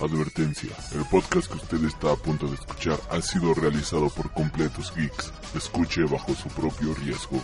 [0.00, 4.92] Advertencia, el podcast que usted está a punto de escuchar ha sido realizado por completos
[4.94, 5.32] geeks.
[5.56, 7.42] Escuche bajo su propio riesgo.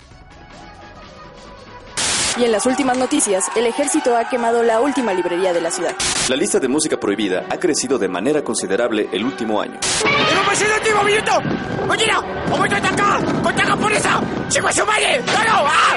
[2.37, 5.95] Y en las últimas noticias, el ejército ha quemado la última librería de la ciudad.
[6.29, 9.79] La lista de música prohibida ha crecido de manera considerable el último año.
[10.05, 11.33] ¡En un último minuto!
[11.89, 12.23] ¡Oye, no!
[12.51, 13.43] ¡Momento de atacar!
[13.43, 14.21] ¡Contra japonesa!
[14.49, 15.21] ¡Chico su madre!
[15.27, 15.67] ¡No, no!
[15.67, 15.97] ¡Ah!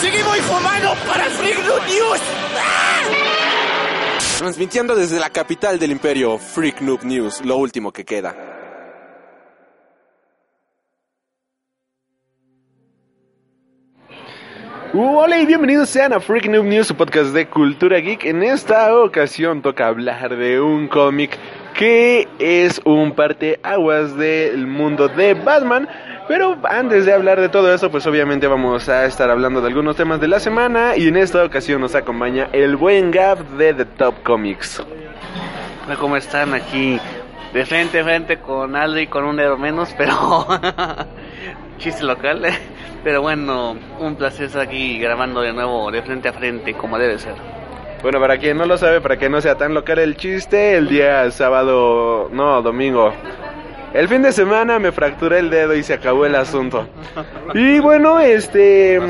[0.00, 2.20] ¡Seguimos informando para Freak News!
[2.58, 3.21] ¡Ah!
[4.38, 8.34] Transmitiendo desde la capital del imperio, Freak Noob News, lo último que queda.
[14.94, 18.24] Hola y bienvenidos sean a Freak Noob News, su podcast de cultura geek.
[18.24, 21.38] En esta ocasión toca hablar de un cómic
[21.74, 25.88] que es un parteaguas del mundo de Batman.
[26.28, 29.96] Pero antes de hablar de todo eso, pues obviamente vamos a estar hablando de algunos
[29.96, 30.96] temas de la semana.
[30.96, 34.80] Y en esta ocasión nos acompaña el buen Gav de The Top Comics.
[35.84, 37.00] Hola, ¿cómo están aquí?
[37.52, 40.46] De frente a frente con Aldo y con un dedo menos, pero
[41.78, 42.42] chiste local.
[43.04, 47.18] Pero bueno, un placer estar aquí grabando de nuevo de frente a frente, como debe
[47.18, 47.34] ser.
[48.00, 50.88] Bueno, para quien no lo sabe, para que no sea tan local el chiste, el
[50.88, 53.12] día sábado, no, domingo.
[53.94, 56.88] El fin de semana me fracturé el dedo y se acabó el asunto.
[57.54, 59.00] Y bueno, este...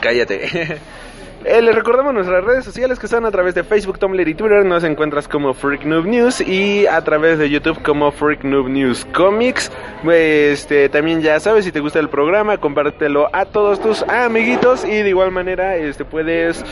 [0.00, 0.78] Cállate.
[1.44, 4.64] Eh, les recordamos nuestras redes sociales que están a través de Facebook, Tumblr y Twitter.
[4.64, 9.04] Nos encuentras como Freak Noob News y a través de YouTube como Freak Noob News
[9.12, 9.72] Comics.
[10.08, 15.02] Este, también ya sabes, si te gusta el programa, compártelo a todos tus amiguitos y
[15.02, 16.64] de igual manera este, puedes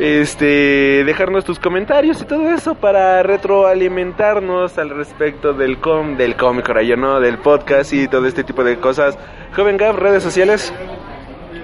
[0.00, 6.72] este dejarnos tus comentarios y todo eso para retroalimentarnos al respecto del com del cómic
[6.82, 9.18] yo no del podcast y todo este tipo de cosas
[9.54, 10.72] joven Gab redes sociales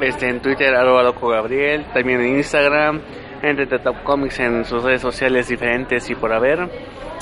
[0.01, 3.01] este, en Twitter, arroba loco Gabriel, también en Instagram,
[3.43, 6.69] en Top Comics en sus redes sociales diferentes y por haber.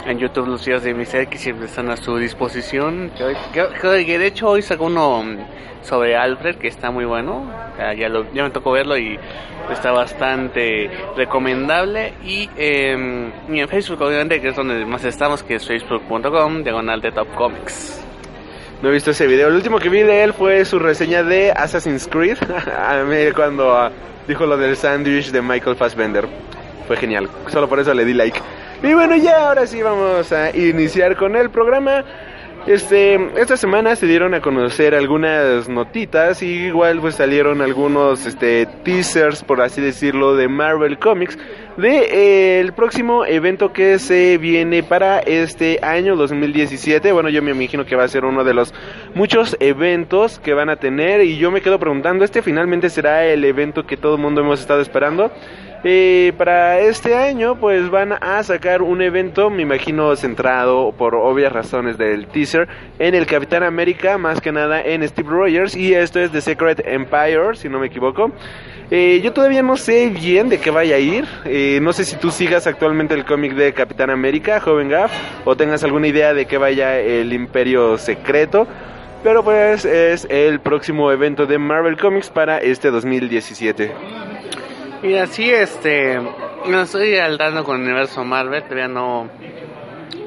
[0.06, 3.10] En YouTube los videos de Mister que siempre están a su disposición.
[3.18, 5.24] De hecho hoy sacó uno
[5.82, 7.50] sobre Alfred que está muy bueno.
[7.78, 9.18] Ya, lo, ya me tocó verlo y
[9.72, 12.12] está bastante recomendable.
[12.22, 17.00] Y, eh, y en Facebook obviamente que es donde más estamos, que es facebook.com, diagonal
[17.00, 18.04] de Top Comics.
[18.82, 19.48] No he visto ese video.
[19.48, 22.36] El último que vi de él fue su reseña de Assassin's Creed.
[22.78, 23.90] a mí cuando uh,
[24.28, 26.28] dijo lo del sándwich de Michael Fassbender.
[26.86, 27.30] Fue genial.
[27.50, 28.38] Solo por eso le di like.
[28.82, 32.04] Y bueno, ya ahora sí vamos a iniciar con el programa.
[32.66, 38.64] Este, esta semana se dieron a conocer algunas notitas y igual pues salieron algunos este
[38.84, 41.36] teasers por así decirlo de Marvel Comics
[41.76, 47.12] de eh, el próximo evento que se viene para este año 2017.
[47.12, 48.72] Bueno, yo me imagino que va a ser uno de los
[49.14, 53.44] muchos eventos que van a tener y yo me quedo preguntando, ¿este finalmente será el
[53.44, 55.30] evento que todo el mundo hemos estado esperando?
[55.86, 61.52] Eh, para este año pues van a sacar un evento, me imagino centrado por obvias
[61.52, 62.68] razones del teaser,
[62.98, 66.82] en el Capitán América, más que nada en Steve Rogers y esto es The Secret
[66.86, 68.32] Empire, si no me equivoco.
[68.90, 72.16] Eh, yo todavía no sé bien de qué vaya a ir, eh, no sé si
[72.16, 75.12] tú sigas actualmente el cómic de Capitán América, joven Gaff,
[75.44, 78.66] o tengas alguna idea de qué vaya el Imperio Secreto.
[79.22, 84.33] Pero pues es el próximo evento de Marvel Comics para este 2017.
[85.04, 89.28] Y así, este, no estoy al dando con el universo Marvel, todavía no,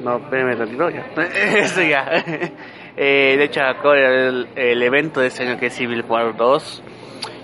[0.04, 1.22] no, espérame ya,
[1.58, 2.24] eso ya.
[2.96, 6.82] eh, de hecho, acabo el, el, evento de este año que es Civil War 2,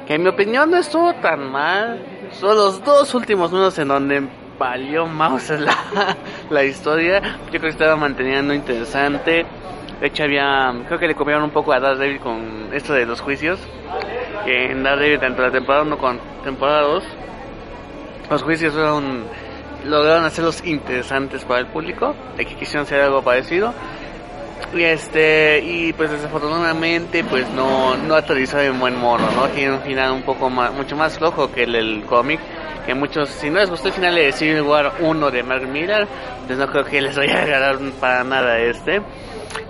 [0.06, 4.22] que en mi opinión no estuvo tan mal, son los dos últimos números en donde
[4.56, 6.16] valió mouse la,
[6.50, 9.44] la historia, yo creo que estaba manteniendo interesante,
[10.00, 13.20] de hecho había, creo que le comieron un poco a Daredevil con esto de los
[13.20, 13.58] juicios,
[14.44, 17.04] que en Daredevil tanto la temporada 1 con temporada 2
[18.34, 19.24] los juicios fueron,
[19.84, 23.72] lograron hacerlos interesantes para el público, aquí quisieron hacer algo parecido.
[24.74, 29.46] Y este, y pues desafortunadamente pues no, no aterrizó en buen modo, ¿no?
[29.50, 32.40] Tiene un final un poco más, mucho más flojo que el cómic,
[32.84, 36.08] que muchos, si no les gustó el final de Civil War 1 de Mark Miller,
[36.46, 39.00] pues no creo que les vaya a agradar para nada este.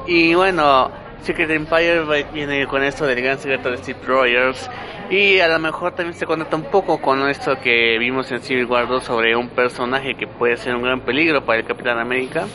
[0.07, 0.91] Y bueno,
[1.21, 4.71] Secret Empire viene con esto del gran secreto de Steve Rogers
[5.11, 8.67] y a lo mejor también se conecta un poco con esto que vimos en Civil
[8.67, 12.47] War 2 sobre un personaje que puede ser un gran peligro para el Capitán América.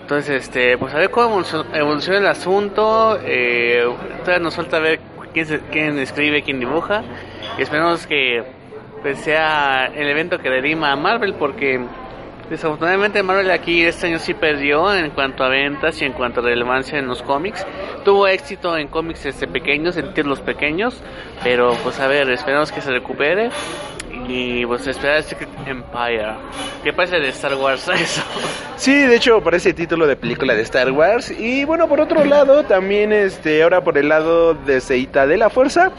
[0.00, 3.18] Entonces, este, pues a ver cómo evoluciona el asunto.
[3.22, 3.84] Eh,
[4.24, 4.98] todavía nos falta ver
[5.32, 7.04] quién, se, quién escribe, quién dibuja.
[7.56, 8.42] Y esperamos que
[9.02, 11.80] pues, sea el evento que derima a Marvel porque
[12.50, 16.42] Desafortunadamente Marvel aquí este año sí perdió en cuanto a ventas y en cuanto a
[16.42, 17.64] relevancia en los cómics.
[18.04, 21.00] Tuvo éxito en cómics este pequeños, en títulos pequeños,
[21.44, 23.50] pero pues a ver, esperamos que se recupere.
[24.26, 26.34] Y pues esperar Secret Empire.
[26.82, 28.22] ¿Qué pasa de Star Wars eso?
[28.76, 31.30] Sí, de hecho parece título de película de Star Wars.
[31.30, 35.50] Y bueno, por otro lado, también este, ahora por el lado de Seita de la
[35.50, 35.92] Fuerza.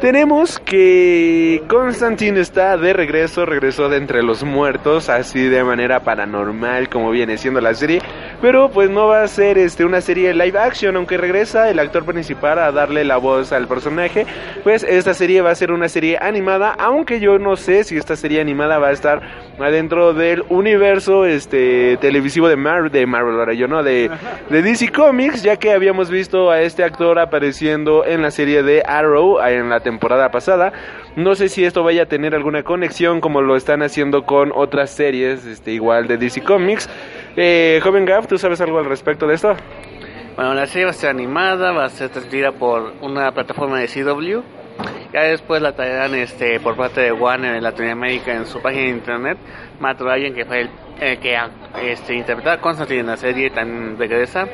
[0.00, 6.90] Tenemos que Constantine está de regreso, regresó de entre los muertos, así de manera paranormal
[6.90, 8.02] como viene siendo la serie,
[8.42, 12.04] pero pues no va a ser este una serie live action, aunque regresa el actor
[12.04, 14.26] principal a darle la voz al personaje,
[14.62, 18.16] pues esta serie va a ser una serie animada, aunque yo no sé si esta
[18.16, 19.22] serie animada va a estar
[19.58, 24.10] adentro del universo este televisivo de Marvel, de Marvel ahora yo no, de,
[24.50, 28.82] de DC Comics, ya que habíamos visto a este actor apareciendo en la serie de
[28.86, 30.72] Arrow en la temporada pasada.
[31.14, 34.90] No sé si esto vaya a tener alguna conexión como lo están haciendo con otras
[34.90, 36.90] series, este, igual de DC Comics.
[37.36, 39.54] Eh, joven Gav, ¿tú sabes algo al respecto de esto?
[40.34, 43.86] Bueno, la serie va a ser animada, va a ser transmitida por una plataforma de
[43.86, 44.42] CW.
[45.12, 48.88] Ya después la traerán este, por parte de Warner en Latinoamérica en su página de
[48.88, 49.38] internet.
[49.78, 51.38] Matt Ryan, que fue el eh, que
[51.92, 54.48] este, interpretaba a Constantine en la serie, también regresa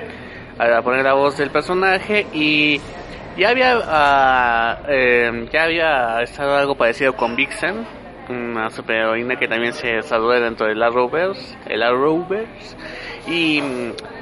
[0.58, 2.80] a poner la voz del personaje y
[3.36, 7.86] ya había uh, ya había estado algo parecido con Vixen,
[8.28, 12.76] una superheroína que también se desarrolla dentro del Arrowverse, el Arrowverse.
[13.26, 13.62] Y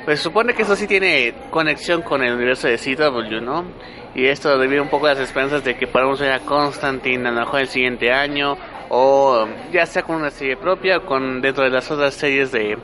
[0.04, 3.64] pues supone que eso sí tiene conexión con el universo de CW, ¿no?
[4.14, 7.32] Y esto debido un poco a las esperanzas de que podamos ver a Constantine a
[7.32, 8.56] lo mejor el siguiente año,
[8.88, 12.76] o ya sea con una serie propia, o con dentro de las otras series de,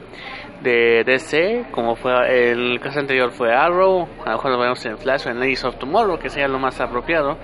[0.66, 4.98] de DC, como fue el caso anterior fue Arrow, a lo mejor lo vemos en
[4.98, 7.38] Flash o en Legends of Tomorrow, que sería lo más apropiado,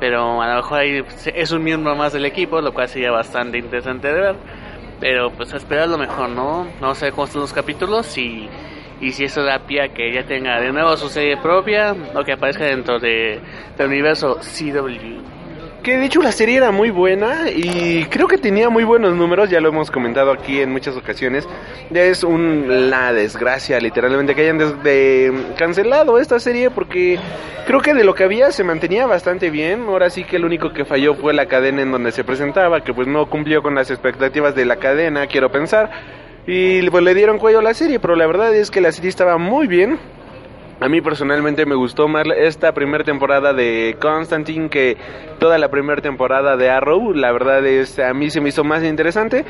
[0.00, 3.58] pero a lo mejor ahí es un miembro más del equipo, lo cual sería bastante
[3.58, 4.36] interesante de ver,
[4.98, 6.66] pero pues a esperar lo mejor, ¿no?
[6.80, 8.48] No sé cómo están los capítulos y,
[9.00, 12.24] y si eso da pie a que ya tenga de nuevo su serie propia o
[12.24, 13.40] que aparezca dentro de,
[13.78, 15.35] del universo CW.
[15.86, 19.48] Que de hecho la serie era muy buena y creo que tenía muy buenos números,
[19.50, 21.48] ya lo hemos comentado aquí en muchas ocasiones.
[21.94, 27.20] Es una desgracia literalmente que hayan des- de- cancelado esta serie porque
[27.68, 29.84] creo que de lo que había se mantenía bastante bien.
[29.86, 32.92] Ahora sí que el único que falló fue la cadena en donde se presentaba, que
[32.92, 35.88] pues no cumplió con las expectativas de la cadena, quiero pensar.
[36.48, 39.08] Y pues le dieron cuello a la serie, pero la verdad es que la serie
[39.10, 40.00] estaba muy bien.
[40.78, 44.96] A mí personalmente me gustó más esta primera temporada de Constantine que
[45.38, 47.14] toda la primera temporada de Arrow.
[47.14, 49.46] La verdad es, a mí se me hizo más interesante.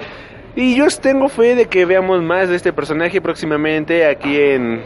[0.55, 4.83] Y yo tengo fe de que veamos más de este personaje próximamente aquí en,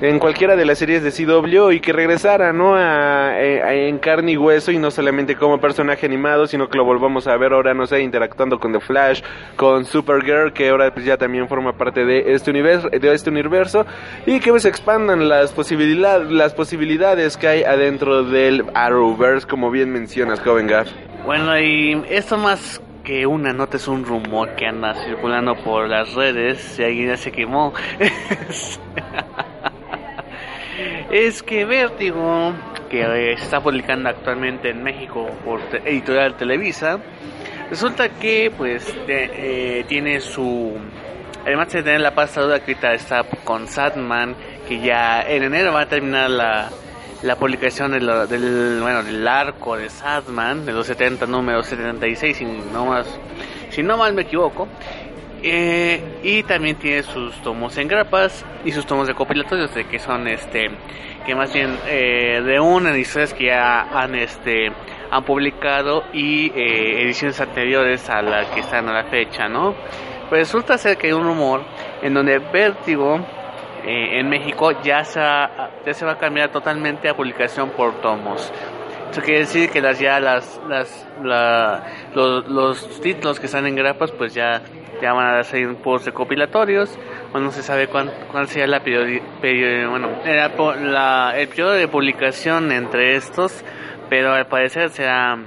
[0.00, 2.74] en cualquiera de las series de CW y que regresara, ¿no?
[2.74, 6.84] A, a- en carne y hueso y no solamente como personaje animado, sino que lo
[6.84, 9.22] volvamos a ver ahora, no sé, interactuando con The Flash,
[9.56, 13.86] con Supergirl, que ahora pues ya también forma parte de este universo, de este universo
[14.26, 19.90] y que pues expandan las posibilidades, las posibilidades que hay adentro del Arrowverse, como bien
[19.92, 20.88] mencionas, joven Gaff.
[21.26, 26.14] Bueno, y esto más que una nota es un rumor que anda circulando por las
[26.14, 27.72] redes, si alguien ya se quemó.
[31.10, 32.52] es que Vértigo,
[32.88, 36.98] que eh, se está publicando actualmente en México por editorial Televisa,
[37.68, 40.76] resulta que pues eh, tiene su...
[41.44, 44.34] Además de tener la pasta dura que está con Sadman,
[44.68, 46.68] que ya en enero va a terminar la,
[47.22, 52.36] la publicación de lo- del, bueno, del arco de Sadman, de los 70 números 76,
[52.36, 53.06] si no, más,
[53.70, 54.68] si no mal me equivoco.
[55.42, 59.98] Eh, y también tiene sus tomos en grapas y sus tomos de compilatorios, de que
[59.98, 60.70] son este,
[61.24, 64.70] que más bien eh, reúnen historias que ya han este
[65.10, 69.74] han publicado y eh, ediciones anteriores a la que están a la fecha, ¿no?
[70.28, 71.62] Pues resulta ser que hay un rumor
[72.02, 73.16] en donde Vértigo
[73.84, 78.52] eh, en México ya se, ya se va a cambiar totalmente a publicación por tomos.
[79.10, 81.82] Eso quiere decir que las ya las, las la-
[82.14, 84.62] los, los títulos que están en grapas pues ya
[85.00, 86.96] ya van a salir por recopilatorios
[87.32, 91.72] o no se sabe cuán, cuál sea la periodi- peri- bueno era la- el periodo
[91.72, 93.64] de publicación entre estos
[94.08, 95.38] pero al parecer será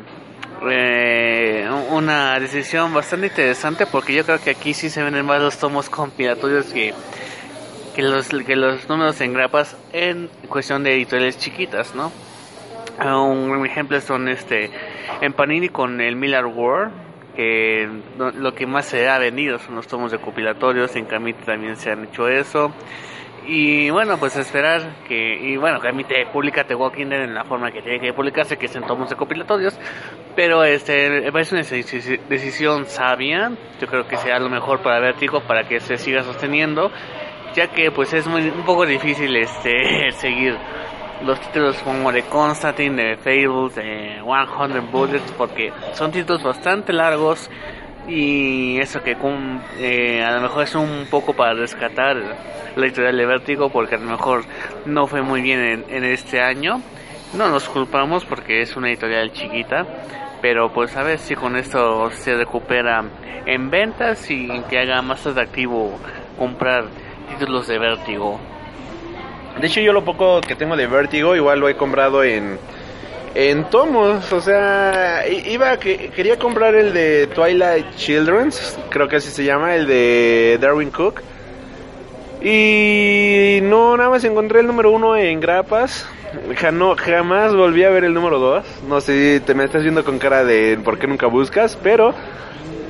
[0.70, 5.58] eh, una decisión bastante interesante porque yo creo que aquí sí se venden más los
[5.58, 6.94] tomos compilatorios que
[7.96, 12.12] que los que los números en grapas en cuestión de editoriales chiquitas, ¿no?
[12.98, 14.72] Ah, Un ejemplo son este
[15.22, 16.90] en Panini con el Miller War
[17.36, 21.76] que lo, que más se ha vendido son los tomos de compilatorios, en Camite también
[21.76, 22.72] se han hecho eso.
[23.46, 27.72] Y bueno, pues esperar que, y bueno, Camite publica The Walking Dead en la forma
[27.72, 29.78] que tiene que publicarse, que es en tomos de compilatorios,
[30.34, 35.00] pero este, me parece una deci- decisión sabia, yo creo que sea lo mejor para
[35.02, 36.90] Vertigo para que se siga sosteniendo,
[37.54, 40.56] ya que pues es muy, un poco difícil este seguir
[41.24, 47.50] los títulos como de Constantine, de Fables, de 100 Bullets, porque son títulos bastante largos
[48.08, 49.16] y eso que
[49.80, 52.18] eh, a lo mejor es un poco para rescatar
[52.76, 54.44] la editorial de Vértigo, porque a lo mejor
[54.86, 56.82] no fue muy bien en, en este año.
[57.34, 59.86] No nos culpamos porque es una editorial chiquita,
[60.42, 63.04] pero pues a ver si con esto se recupera
[63.46, 65.98] en ventas y que haga más atractivo
[66.38, 66.86] comprar
[67.30, 68.40] títulos de Vértigo.
[69.60, 72.58] De hecho, yo lo poco que tengo de Vértigo, igual lo he comprado en,
[73.36, 74.32] en tomos.
[74.34, 79.76] O sea, iba que quería comprar el de Twilight Children's, creo que así se llama,
[79.76, 81.22] el de Darwin Cook.
[82.42, 86.06] Y no, nada más encontré el número uno en grapas.
[86.60, 88.66] Ja- no, jamás volví a ver el número dos.
[88.88, 92.14] No sé, te me estás viendo con cara de por qué nunca buscas, pero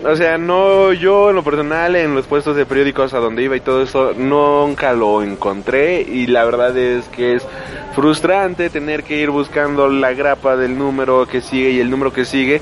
[0.05, 3.55] o sea, no, yo en lo personal, en los puestos de periódicos a donde iba
[3.55, 7.47] y todo eso, nunca lo encontré y la verdad es que es
[7.93, 12.25] frustrante tener que ir buscando la grapa del número que sigue y el número que
[12.25, 12.61] sigue.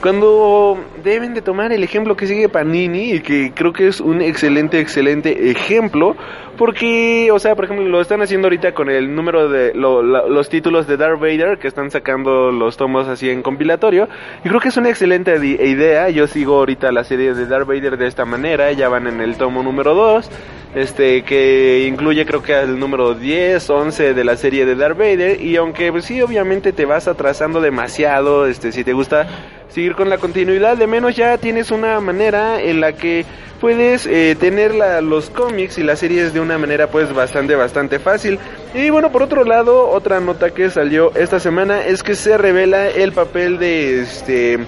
[0.00, 4.20] Cuando deben de tomar el ejemplo que sigue Panini y que creo que es un
[4.22, 6.16] excelente, excelente ejemplo,
[6.56, 10.26] porque, o sea, por ejemplo, lo están haciendo ahorita con el número de lo- la-
[10.28, 14.08] los títulos de Darth Vader, que están sacando los tomos así en compilatorio,
[14.44, 16.10] y creo que es una excelente idea.
[16.10, 19.36] Yo sigo ahorita la serie de Darth Vader de esta manera, ya van en el
[19.36, 20.30] tomo número 2,
[20.74, 25.40] este, que incluye creo que el número 10, 11 de la serie de Darth Vader,
[25.40, 29.26] y aunque pues, sí, obviamente te vas atrasando demasiado, este, si te gusta
[29.68, 33.24] seguir con la continuidad, de menos ya tienes una manera en la que
[33.60, 38.38] puedes eh, tener los cómics y las series de una manera pues bastante bastante fácil.
[38.74, 42.88] Y bueno por otro lado otra nota que salió esta semana es que se revela
[42.88, 44.58] el papel de este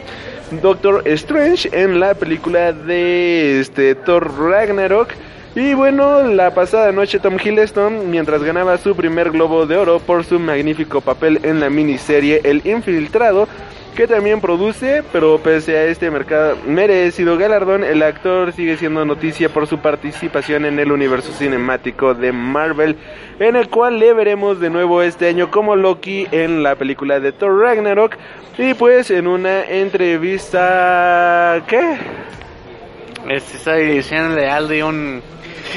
[0.60, 5.08] Doctor Strange en la película de este Thor Ragnarok.
[5.54, 10.24] Y bueno, la pasada noche Tom Hiddleston, mientras ganaba su primer Globo de Oro por
[10.24, 13.48] su magnífico papel en la miniserie El Infiltrado,
[13.94, 19.50] que también produce, pero pese a este mercado merecido galardón, el actor sigue siendo noticia
[19.50, 22.96] por su participación en el universo cinemático de Marvel,
[23.38, 27.32] en el cual le veremos de nuevo este año como Loki en la película de
[27.32, 28.16] Thor Ragnarok,
[28.58, 31.62] y pues en una entrevista...
[31.66, 31.99] ¿qué?
[33.28, 35.22] Este, estoy diciéndole a Aldi un...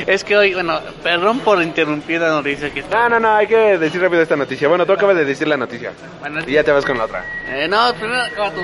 [0.07, 2.81] Es que hoy, bueno, perdón por interrumpir la noticia que.
[2.83, 4.67] No, no, no, hay que decir rápido esta noticia.
[4.67, 5.91] Bueno, tú acabas de decir la noticia.
[6.19, 7.23] Bueno, Y ya te vas con la otra.
[7.49, 8.61] eh, no, primero acaba tú.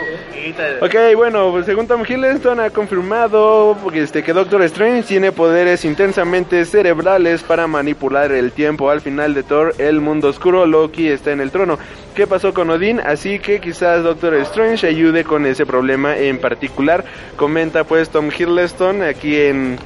[0.81, 6.65] Ok, bueno, pues según Tom Hiddleston ha confirmado este, que Doctor Strange tiene poderes intensamente
[6.65, 8.89] cerebrales para manipular el tiempo.
[8.89, 11.77] Al final de Thor, el mundo oscuro, Loki está en el trono.
[12.15, 12.99] ¿Qué pasó con Odín?
[12.99, 17.05] Así que quizás Doctor Strange ayude con ese problema en particular.
[17.37, 19.77] Comenta pues Tom Hiddleston aquí en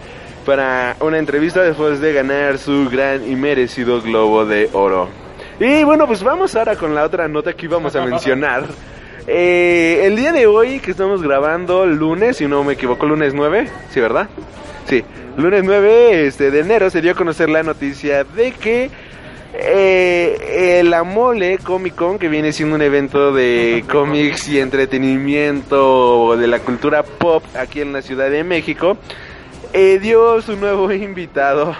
[0.45, 5.09] para una entrevista después de ganar su gran y merecido Globo de Oro.
[5.59, 8.65] Y bueno, pues vamos ahora con la otra nota que íbamos a mencionar.
[9.27, 13.67] Eh, el día de hoy que estamos grabando, lunes, si no me equivoco, lunes 9,
[13.89, 14.29] ¿sí, verdad?
[14.87, 15.03] Sí,
[15.35, 18.91] lunes 9 este, de enero se dio a conocer la noticia de que
[19.57, 26.47] eh, la Mole Comic Con, que viene siendo un evento de cómics y entretenimiento de
[26.47, 28.97] la cultura pop aquí en la Ciudad de México,
[29.75, 31.75] eh, dio su nuevo invitado.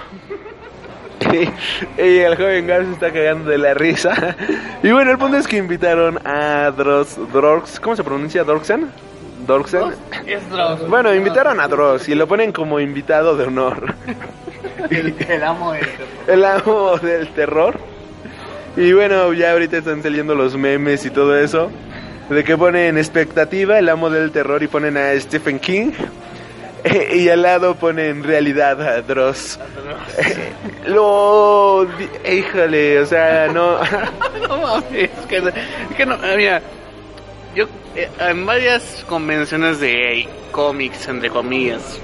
[1.98, 4.36] y el joven Gar se está cagando de la risa.
[4.84, 8.44] Y bueno, el punto es que invitaron a Dross, Drox, ¿cómo se pronuncia?
[8.44, 8.92] Dorksen?
[9.48, 9.94] Dorksen.
[10.26, 10.88] Es Dross.
[10.90, 13.96] Bueno, invitaron a Dross y lo ponen como invitado de honor.
[14.90, 15.80] El, el amo de...
[16.28, 17.80] El amo del terror.
[18.76, 21.72] Y bueno, ya ahorita están saliendo los memes y todo eso.
[22.30, 25.92] De que ponen expectativa, el amo del terror, y ponen a Stephen King.
[27.14, 29.60] Y al lado ponen realidad a Dross.
[30.88, 31.88] Lo.
[32.30, 33.80] Híjole, o sea, no.
[34.48, 36.62] No mames, es que, es que no, mira,
[37.56, 37.66] yo
[37.96, 42.00] eh, en varias convenciones de cómics, entre comillas,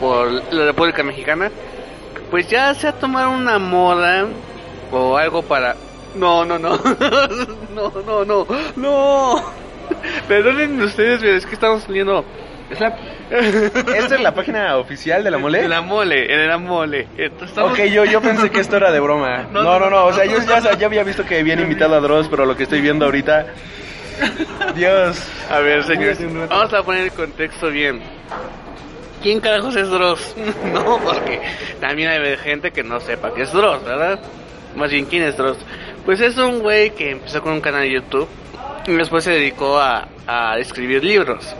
[0.00, 1.50] por la República Mexicana,
[2.30, 4.26] pues ya se ha tomado una moda
[4.90, 5.76] o algo para...
[6.14, 6.78] No, no, no,
[7.74, 8.46] no, no, no,
[8.76, 9.44] no.
[10.28, 12.24] Perdonen ustedes, pero es que estamos saliendo...
[12.72, 12.96] Es la...
[13.30, 15.62] ¿Esta es la página oficial de la mole?
[15.62, 17.06] De la mole, de la mole.
[17.16, 19.46] Entonces, estamos- Ok, yo, yo pensé que esto era de broma.
[19.52, 21.94] No, No, no, no, no, o sea, yo ya, ya había visto que habían invitado
[21.94, 23.46] a Dross, pero lo que estoy viendo ahorita...
[24.74, 25.22] Dios.
[25.50, 28.00] A ver, señores, vamos a poner el contexto bien.
[29.22, 30.34] ¿Quién carajos es Dross?
[30.72, 31.40] no, porque
[31.80, 34.20] también hay gente que no sepa que es Dross, ¿verdad?
[34.76, 35.58] Más bien, ¿quién es Dross?
[36.04, 38.28] Pues es un güey que empezó con un canal de YouTube
[38.86, 41.54] y después se dedicó a, a escribir libros.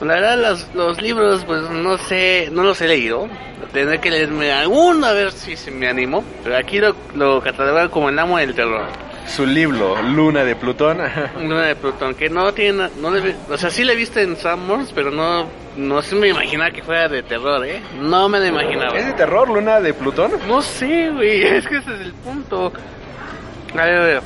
[0.00, 3.28] La verdad, los, los libros, pues no sé, no los he leído.
[3.72, 6.24] Tendré que leerme alguno a ver si se me animo.
[6.44, 8.86] Pero aquí lo, lo catalogan como el amo del terror.
[9.26, 10.98] su libro, Luna de Plutón.
[11.40, 14.36] Luna de Plutón, que no tiene, no le, o sea, sí la he visto en
[14.36, 17.82] Summers, pero no, no se me imaginaba que fuera de terror, ¿eh?
[18.00, 18.96] No me lo imaginaba.
[18.96, 20.30] ¿Es de terror, Luna de Plutón?
[20.46, 22.72] No sé, güey, es que ese es el punto.
[23.76, 24.22] A ver, a ver.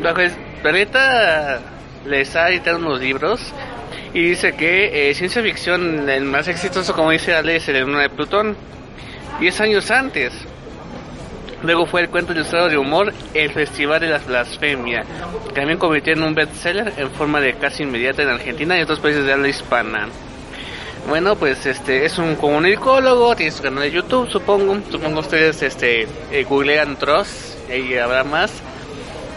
[0.00, 1.60] La, juez- la neta
[2.06, 3.52] le está editando unos libros
[4.14, 8.02] y dice que eh, ciencia ficción, el más exitoso, como dice Ale, es el Luna
[8.02, 8.56] de Plutón.
[9.40, 10.32] Diez años antes.
[11.62, 15.04] Luego fue el cuento ilustrado de humor El Festival de la Blasfemia,
[15.54, 19.24] también convirtió en un bestseller en forma de casi inmediata en Argentina y otros países
[19.24, 20.08] de habla hispana.
[21.08, 24.78] Bueno, pues este es un comunicólogo, tiene su canal de YouTube, supongo.
[24.90, 28.52] Supongo ustedes este eh, googlean Dross, y habrá más.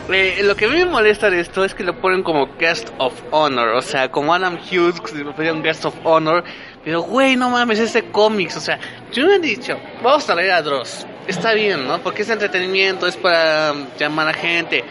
[0.10, 2.90] Eh, lo que a mí me molesta de esto es que lo ponen como guest
[3.00, 6.44] of honor, o sea, como Adam Hughes, lo ponían guest of honor.
[6.84, 8.80] Pero, güey, no mames, este cómics, o sea,
[9.12, 11.08] yo me han dicho, vamos a traer a Dross.
[11.28, 12.00] Está bien, ¿no?
[12.02, 14.84] Porque es entretenimiento, es para llamar a gente.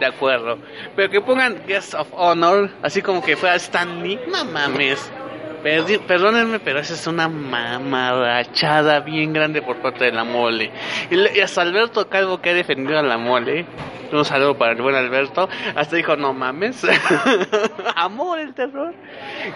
[0.00, 0.58] De acuerdo.
[0.94, 5.10] Pero que pongan guest of honor, así como que fuera Stanley, no mames.
[5.62, 10.70] Perdi- perdónenme, pero esa es una mamarachada bien grande por parte de la mole.
[11.10, 13.66] Y, y hasta Alberto Calvo que ha defendido a la mole.
[14.12, 15.48] Un saludo para el buen Alberto.
[15.74, 16.82] Hasta dijo, no mames.
[17.96, 18.94] Amor el terror.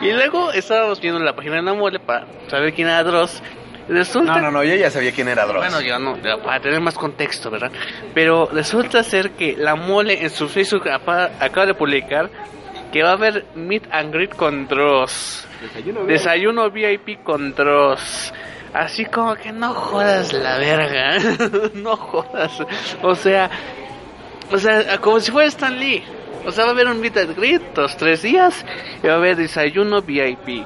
[0.01, 3.43] Y luego estábamos viendo la página de la mole para saber quién era Dross.
[3.89, 5.59] Resulta No, no, no, yo ya sabía quién era Dross.
[5.59, 7.73] bueno, yo no, para tener más contexto, ¿verdad?
[8.15, 12.31] Pero resulta ser que la mole en su Facebook acaba de publicar
[12.93, 15.49] que va a haber meet and greet con Dross.
[16.07, 18.33] Desayuno VIP con Dross.
[18.73, 21.19] Así como que no jodas la verga.
[21.75, 22.63] no jodas.
[23.03, 23.51] O sea,
[24.51, 26.03] o sea, como si fuera Stan Lee.
[26.45, 27.63] O sea, va a haber un meet and greet
[27.99, 28.65] tres días
[29.03, 30.65] y va a haber desayuno VIP.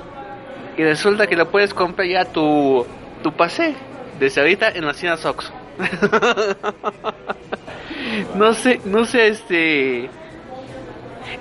[0.79, 2.87] Y resulta que lo puedes comprar ya tu,
[3.23, 3.75] tu pase
[4.19, 5.53] desde ahorita en las tiendas Oxxo.
[8.35, 10.09] no sé, no sé, este...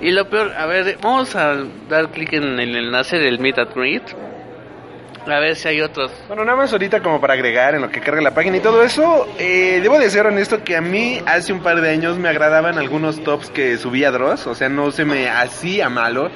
[0.00, 1.56] Y lo peor, a ver, vamos a
[1.88, 4.02] dar clic en el enlace del Meet and Greet.
[5.26, 6.12] A ver si hay otros.
[6.28, 8.84] Bueno, nada más ahorita como para agregar en lo que carga la página y todo
[8.84, 12.28] eso, eh, debo de ser honesto que a mí hace un par de años me
[12.28, 16.30] agradaban algunos tops que subía Dross, o sea, no se me hacía malo,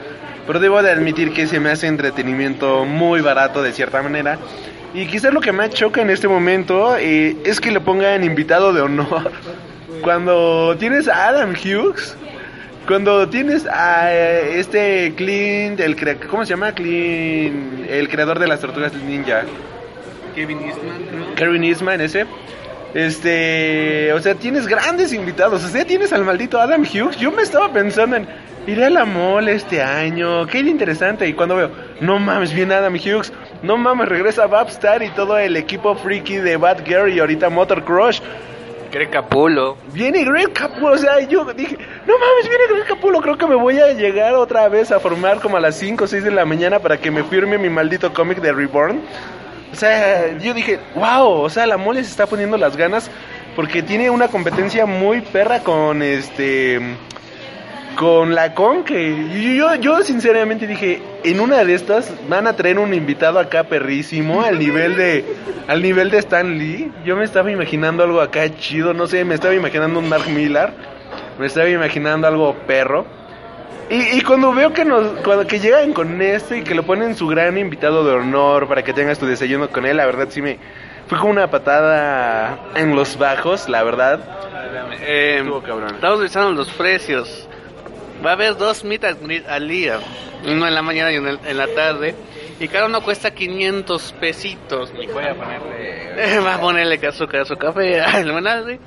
[0.44, 4.38] pero debo de admitir que se me hace entretenimiento muy barato de cierta manera.
[4.92, 8.72] Y quizás lo que más choca en este momento eh, es que le pongan invitado
[8.72, 9.30] de honor.
[10.02, 12.16] Cuando tienes a Adam Hughes,
[12.90, 16.72] cuando tienes a eh, este Clint, el crea- ¿cómo se llama?
[16.72, 19.44] Clint, el creador de las tortugas ninja.
[20.34, 22.26] Kevin Eastman, Kevin Eastman ese.
[22.92, 25.62] Este, o sea, tienes grandes invitados.
[25.62, 27.16] O sea, tienes al maldito Adam Hughes.
[27.16, 28.26] Yo me estaba pensando en
[28.66, 30.44] iré a la mole este año.
[30.48, 31.28] Qué interesante.
[31.28, 33.32] Y cuando veo, no mames, viene Adam Hughes.
[33.62, 38.20] No mames, regresa Babstar y todo el equipo freaky de Batgirl y ahorita Motor Crush.
[38.90, 39.76] Greg Capullo.
[39.92, 41.76] Viene Greg Capullo, o sea, yo dije,
[42.06, 45.40] no mames, viene Greg Capullo, creo que me voy a llegar otra vez a formar
[45.40, 48.12] como a las 5 o 6 de la mañana para que me firme mi maldito
[48.12, 49.00] cómic de Reborn.
[49.72, 53.10] O sea, yo dije, wow, o sea, la mole se está poniendo las ganas
[53.54, 56.80] porque tiene una competencia muy perra con este
[58.00, 62.78] con la con que yo, yo sinceramente dije en una de estas van a traer
[62.78, 65.22] un invitado acá perrísimo al nivel de
[65.68, 69.34] al nivel de Stan Lee yo me estaba imaginando algo acá chido no sé me
[69.34, 70.72] estaba imaginando un Mark Millar
[71.38, 73.04] me estaba imaginando algo perro
[73.90, 77.14] y, y cuando veo que nos cuando que llegan con esto y que lo ponen
[77.14, 80.40] su gran invitado de honor para que tengas tu desayuno con él la verdad sí
[80.40, 80.56] me
[81.06, 84.20] fue como una patada en los bajos la verdad
[85.02, 85.96] Eh, Estuvo cabrón.
[85.96, 87.46] estamos revisando los precios.
[88.24, 89.98] Va a haber dos meet and greet al día.
[90.44, 92.14] Uno en la mañana y uno en la tarde.
[92.58, 94.92] Y cada uno cuesta 500 pesitos.
[95.00, 96.40] Y voy a ponerle...
[96.44, 98.78] Va a ponerle azúcar a su café al buen Aldi.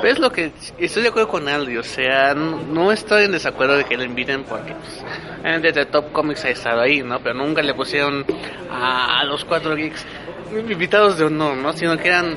[0.00, 0.50] Pero es lo que...
[0.78, 1.76] Estoy de acuerdo con Aldi.
[1.76, 4.74] O sea, no, no estoy en desacuerdo de que lo inviten porque...
[4.74, 7.20] Pues, The Top Comics ha estado ahí, ¿no?
[7.20, 8.26] Pero nunca le pusieron
[8.70, 10.04] a, a los cuatro geeks
[10.52, 11.72] invitados de honor, ¿no?
[11.72, 12.36] Sino que eran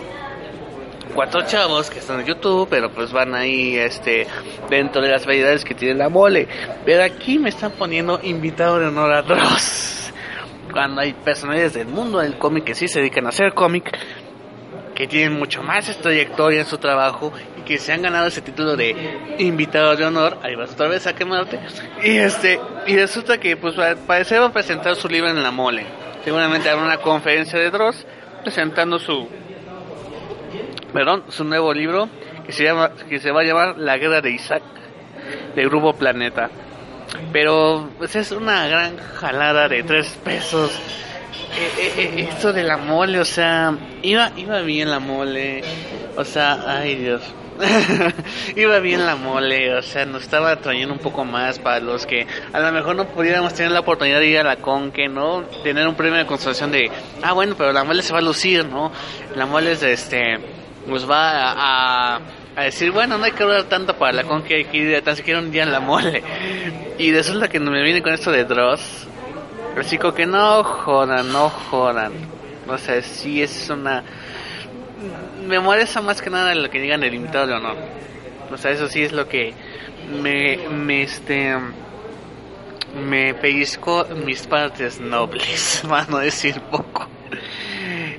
[1.11, 4.27] cuatro chavos que están en YouTube, pero pues van ahí este
[4.69, 6.47] dentro de las variedades que tiene la mole.
[6.85, 10.13] Pero aquí me están poniendo invitado de honor a Dross.
[10.71, 13.91] Cuando hay personajes del mundo del cómic que sí se dedican a hacer cómic,
[14.95, 18.75] que tienen mucho más trayectoria en su trabajo y que se han ganado ese título
[18.75, 21.59] de invitado de honor, ahí vas otra vez a quemarte.
[22.03, 25.51] Y este, y resulta que pues al parecer va a presentar su libro en la
[25.51, 25.85] mole.
[26.23, 28.05] Seguramente habrá una conferencia de Dross
[28.43, 29.27] presentando su
[30.93, 32.09] perdón, su nuevo libro
[32.45, 34.63] que se llama que se va a llamar La Guerra de Isaac
[35.55, 36.49] de Grupo Planeta.
[37.31, 40.71] Pero pues es una gran jalada de tres pesos.
[41.57, 45.63] Eh, eh, eh, esto de la mole, o sea, iba iba bien la mole.
[46.15, 47.21] O sea, ay Dios.
[48.55, 52.25] Iba bien la mole, o sea, nos estaba trayendo un poco más para los que
[52.53, 55.43] a lo mejor no pudiéramos tener la oportunidad de ir a la Conque, ¿no?
[55.63, 56.89] Tener un premio de consolación de,
[57.21, 58.91] ah, bueno, pero la mole se va a lucir, ¿no?
[59.35, 60.39] La mole es este,
[60.87, 62.21] nos va a,
[62.55, 65.15] a decir, bueno, no hay que hablar tanto para la Conque, hay que ir tan
[65.15, 66.23] siquiera un día en la mole.
[66.97, 69.07] Y resulta que me viene con esto de Dross.
[69.99, 72.11] Como que no jodan, no jodan.
[72.67, 74.03] O sea, sí es una
[75.45, 77.75] me molesta más que nada lo que digan el invitado de honor.
[78.51, 79.53] O sea, eso sí es lo que
[80.21, 81.55] me, me este
[83.07, 87.07] me pellizco mis partes nobles, para no decir poco.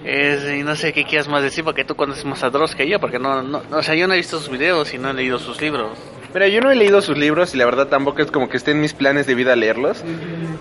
[0.05, 2.89] Es, y no sé qué quieras más decir porque tú conoces más a Dross que
[2.89, 5.15] yo, porque no, no, o sea, yo no he visto sus videos y no he
[5.15, 5.99] leído sus libros.
[6.35, 8.71] Mira, yo no he leído sus libros y la verdad tampoco es como que esté
[8.71, 10.03] en mis planes de vida leerlos.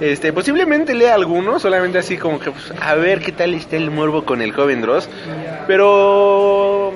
[0.01, 3.89] Este, posiblemente lea algunos, solamente así como que pues, a ver qué tal está el
[3.89, 5.10] morbo con el joven Dross.
[5.67, 6.91] Pero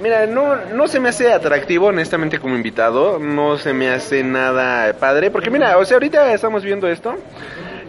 [0.00, 4.92] mira, no no se me hace atractivo honestamente como invitado, no se me hace nada
[4.94, 7.16] padre, porque mira, o sea, ahorita estamos viendo esto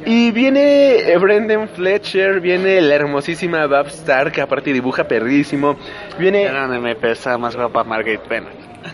[0.06, 5.78] y viene Brendan Fletcher, viene la hermosísima Bab Star, que aparte dibuja perrísimo.
[6.20, 6.50] Viene.
[6.80, 8.54] Me pesa más guapa Margaret Bennett.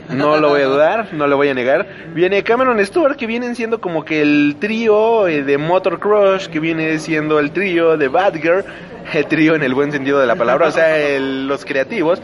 [0.09, 1.87] No lo voy a dudar, no lo voy a negar.
[2.13, 6.59] Viene Cameron Stewart, que vienen siendo como que el trío eh, de Motor Crush, que
[6.59, 8.65] viene siendo el trío de Batgirl,
[9.13, 12.21] el trío en el buen sentido de la palabra, o sea, el- los creativos.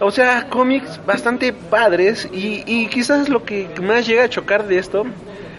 [0.00, 4.78] O sea, cómics bastante padres y, y quizás lo que más llega a chocar de
[4.78, 5.04] esto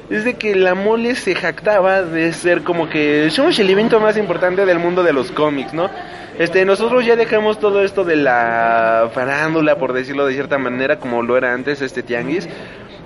[0.09, 4.17] es de que la mole se jactaba de ser como que somos el evento más
[4.17, 5.89] importante del mundo de los cómics, ¿no?
[6.39, 11.21] Este, nosotros ya dejamos todo esto de la farándula, por decirlo de cierta manera, como
[11.21, 12.47] lo era antes este tianguis,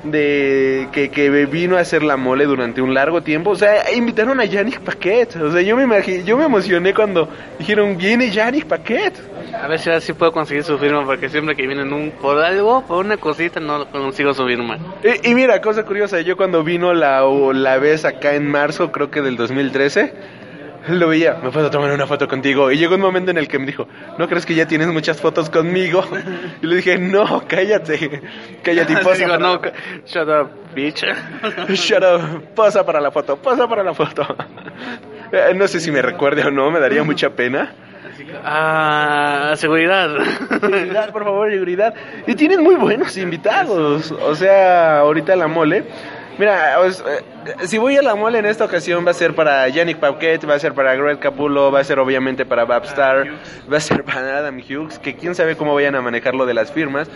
[0.03, 3.51] de que, que vino a hacer la mole durante un largo tiempo.
[3.51, 5.35] O sea, invitaron a Yannick Paquet.
[5.37, 9.13] O sea, yo me imagi- yo me emocioné cuando dijeron, viene Yannick Paquet.
[9.61, 12.37] A ver si ahora sí puedo conseguir su firma, porque siempre que vienen un, por
[12.43, 14.77] algo, por una cosita, no consigo su firma.
[15.23, 17.21] Y, y mira, cosa curiosa, yo cuando vino la,
[17.53, 20.13] la vez acá en marzo, creo que del 2013,
[20.87, 22.71] lo veía, me puedo tomar una foto contigo.
[22.71, 25.19] Y llegó un momento en el que me dijo, ¿no crees que ya tienes muchas
[25.21, 26.03] fotos conmigo?
[26.61, 28.21] Y le dije, no, cállate,
[28.63, 29.23] cállate y posa.
[29.25, 29.61] Digo, no,
[30.05, 31.03] shut up, bitch.
[31.69, 34.25] Shut up, posa para la foto, posa para la foto.
[35.31, 37.73] Eh, No sé si me recuerde o no, me daría mucha pena.
[38.43, 40.09] Ah, seguridad.
[40.61, 41.93] Seguridad, por favor, seguridad.
[42.27, 44.11] Y tienen muy buenos invitados.
[44.11, 45.83] O sea, ahorita la mole.
[46.37, 49.67] Mira, os- eh, si voy a la mole en esta ocasión va a ser para
[49.69, 53.27] Yannick Paquet, va a ser para Greg Capullo, va a ser obviamente para Babstar,
[53.71, 56.53] va a ser para Adam Hughes, que quién sabe cómo vayan a manejar lo de
[56.55, 57.07] las firmas.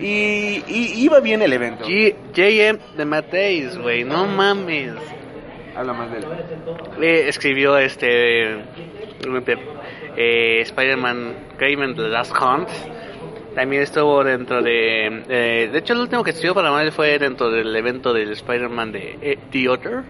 [0.00, 1.84] Y, y iba bien el evento.
[1.84, 4.94] G- JM de Mateis, güey, no mames.
[5.76, 6.24] Habla más de él.
[7.02, 8.54] Eh, escribió este
[10.16, 12.68] eh, Spider-Man Craven The Last Hunt.
[13.54, 15.24] También estuvo dentro de.
[15.28, 18.92] eh, de hecho, el último que escribió para Marvel fue dentro del evento del Spider-Man
[18.92, 20.02] de eh, Theater.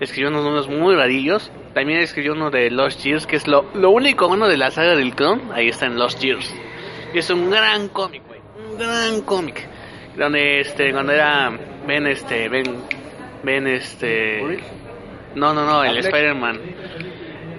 [0.00, 1.50] Escribió unos números muy rarillos.
[1.74, 4.94] También escribió uno de Lost Years, que es lo, lo único bueno de la saga
[4.94, 5.50] del clon.
[5.52, 6.54] Ahí está en Lost Years.
[7.12, 8.40] Y es un gran cómic, güey.
[8.70, 9.66] Un gran cómic.
[10.16, 11.52] Donde este, cuando era.
[11.86, 12.48] Ven este.
[12.48, 12.64] Ven.
[13.42, 14.58] Ven este.
[15.34, 15.98] No, no, no, el.
[15.98, 16.60] Spider-Man.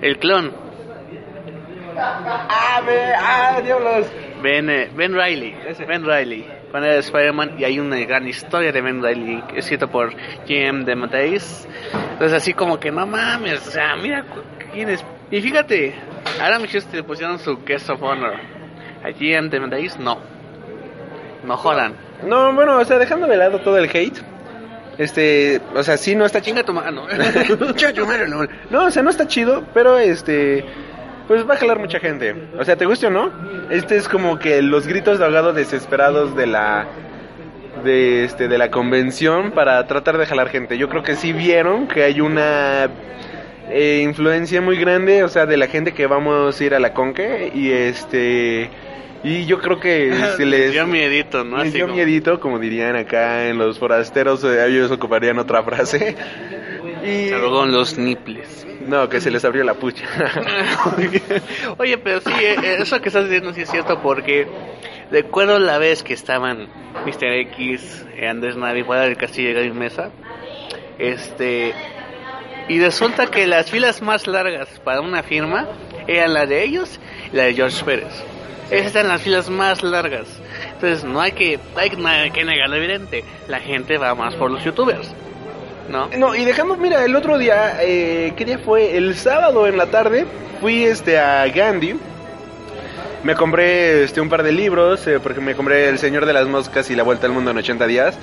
[0.02, 0.52] El clon.
[2.00, 3.14] ¡Ah, ve!
[3.18, 4.06] ¡Ah, diablos!
[4.42, 5.56] Ben, eh, ben Riley.
[5.88, 6.46] Ben Riley.
[6.72, 10.14] Cuando era Spider-Man y hay una gran historia de Ben Riley escrita por
[10.46, 11.68] Jim de Mattheis.
[12.14, 14.26] Entonces así como que no mames, o sea, mira
[14.74, 15.04] quién es.
[15.32, 15.96] Y fíjate,
[16.42, 18.36] Adam Hughes le pusieron su Guest of Honor.
[19.04, 20.20] A Jim de Mattheis no.
[21.46, 21.94] No jodan.
[22.26, 24.22] No, bueno, o sea, dejando de lado todo el hate.
[24.98, 27.08] Este, o sea, sí no está Chinga tu mano.
[27.76, 28.46] Chinga tu madre, no.
[28.70, 30.66] No, o sea, no está chido, pero este
[31.28, 32.34] pues va a jalar mucha gente.
[32.58, 33.32] O sea, ¿te gusta o no?
[33.70, 36.88] Este es como que los gritos de ahogado desesperados de la
[37.84, 40.78] de este de la convención para tratar de jalar gente.
[40.78, 42.90] Yo creo que sí vieron que hay una
[43.70, 46.94] eh, influencia muy grande, o sea, de la gente que vamos a ir a la
[46.94, 48.70] Conque y este
[49.24, 51.64] y yo creo que se les dio miedito, ¿no?
[51.64, 56.16] les dio como- miedito, como dirían acá en los forasteros, eh, ellos ocuparían otra frase.
[57.34, 58.66] Ahogó en los niples.
[58.88, 60.06] no, que se les abrió la pucha.
[61.78, 64.48] Oye, pero sí, eh, eso que estás diciendo sí es cierto porque
[65.12, 66.68] recuerdo la vez que estaban
[67.06, 67.34] Mr.
[67.52, 70.10] X, eh, Andrés Navi fuera del castillo de Gaby Mesa,
[71.00, 71.74] este,
[72.68, 75.68] y resulta que las filas más largas para una firma
[76.08, 77.00] eran la de ellos
[77.32, 78.24] y la de George Pérez.
[78.72, 80.28] Esas eran las filas más largas.
[80.74, 83.24] Entonces no hay que, hay que- no hay que negar lo evidente.
[83.48, 85.14] La gente va más por los youtubers.
[85.90, 86.10] ¿No?
[86.18, 88.98] No, y dejamos, mira, el otro día, eh, ¿qué día fue?
[88.98, 90.26] El sábado en la tarde
[90.60, 91.96] fui este a Gandhi
[93.24, 96.48] Me compré este, un par de libros, eh, porque me compré El Señor de las
[96.48, 98.18] Moscas y La Vuelta al Mundo en 80 días.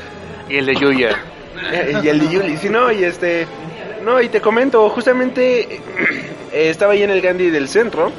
[0.48, 1.18] Y el de Yuya.
[1.72, 3.46] Eh, y el de Yuli, sí, no, y este...
[4.04, 5.80] No, y te comento, justamente eh,
[6.52, 8.12] estaba ahí en el Gandhi del centro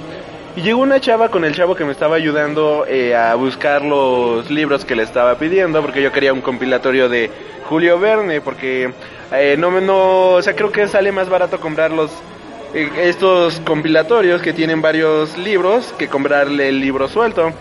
[0.55, 4.49] y llegó una chava con el chavo que me estaba ayudando eh, a buscar los
[4.49, 7.29] libros que le estaba pidiendo, porque yo quería un compilatorio de
[7.67, 8.89] Julio Verne, porque
[9.33, 12.09] eh, no, no, o sea, creo que sale más barato comprar los,
[12.73, 17.51] eh, estos compilatorios que tienen varios libros que comprarle el libro suelto.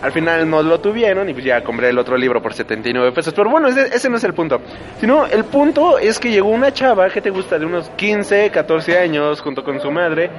[0.00, 3.34] Al final no lo tuvieron y pues ya compré el otro libro por 79 pesos.
[3.34, 4.60] Pero bueno, ese, ese no es el punto.
[5.00, 8.96] Sino el punto es que llegó una chava que te gusta de unos 15, 14
[8.96, 10.30] años junto con su madre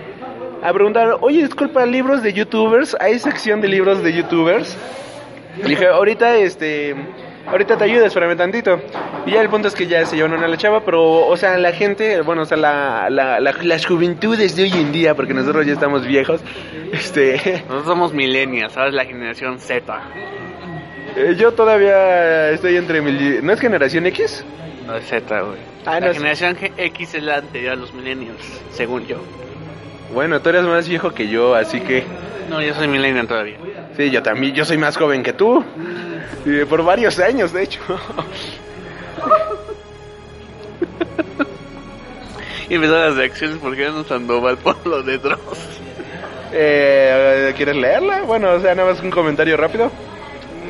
[0.62, 4.78] a preguntar, oye, disculpa, libros de youtubers, ¿hay sección de libros de youtubers?
[5.62, 6.96] Le dije, ahorita, este,
[7.48, 8.80] ahorita te ayudo, espérame tantito.
[9.26, 11.58] Y ya el punto es que ya se llevaron a la chava, pero, o sea,
[11.58, 15.34] la gente, bueno, o sea, la, la, la- las juventudes de hoy en día, porque
[15.34, 16.42] nosotros ya estamos viejos,
[16.94, 17.36] este,
[17.68, 18.94] Nosotros somos millennials, ¿sabes?
[18.94, 20.02] La generación Z.
[21.16, 24.44] eh, yo todavía estoy entre mil, ¿no es generación X?
[24.88, 25.58] No es Z, güey.
[25.86, 29.18] Ah, la no generación X es la anterior a los millennials, según yo.
[30.14, 32.04] Bueno, tú eres más viejo que yo, así que,
[32.50, 33.58] No, yo soy millennial todavía.
[33.96, 35.64] sí, yo también, yo soy más joven que tú,
[36.46, 37.80] Eh, por varios años, de hecho.
[42.70, 45.40] Y empezaron las reacciones porque eran un Sandoval por lo de Dross.
[46.54, 48.22] Eh, ¿Quieres leerla?
[48.24, 49.92] Bueno, o sea, nada más un comentario rápido.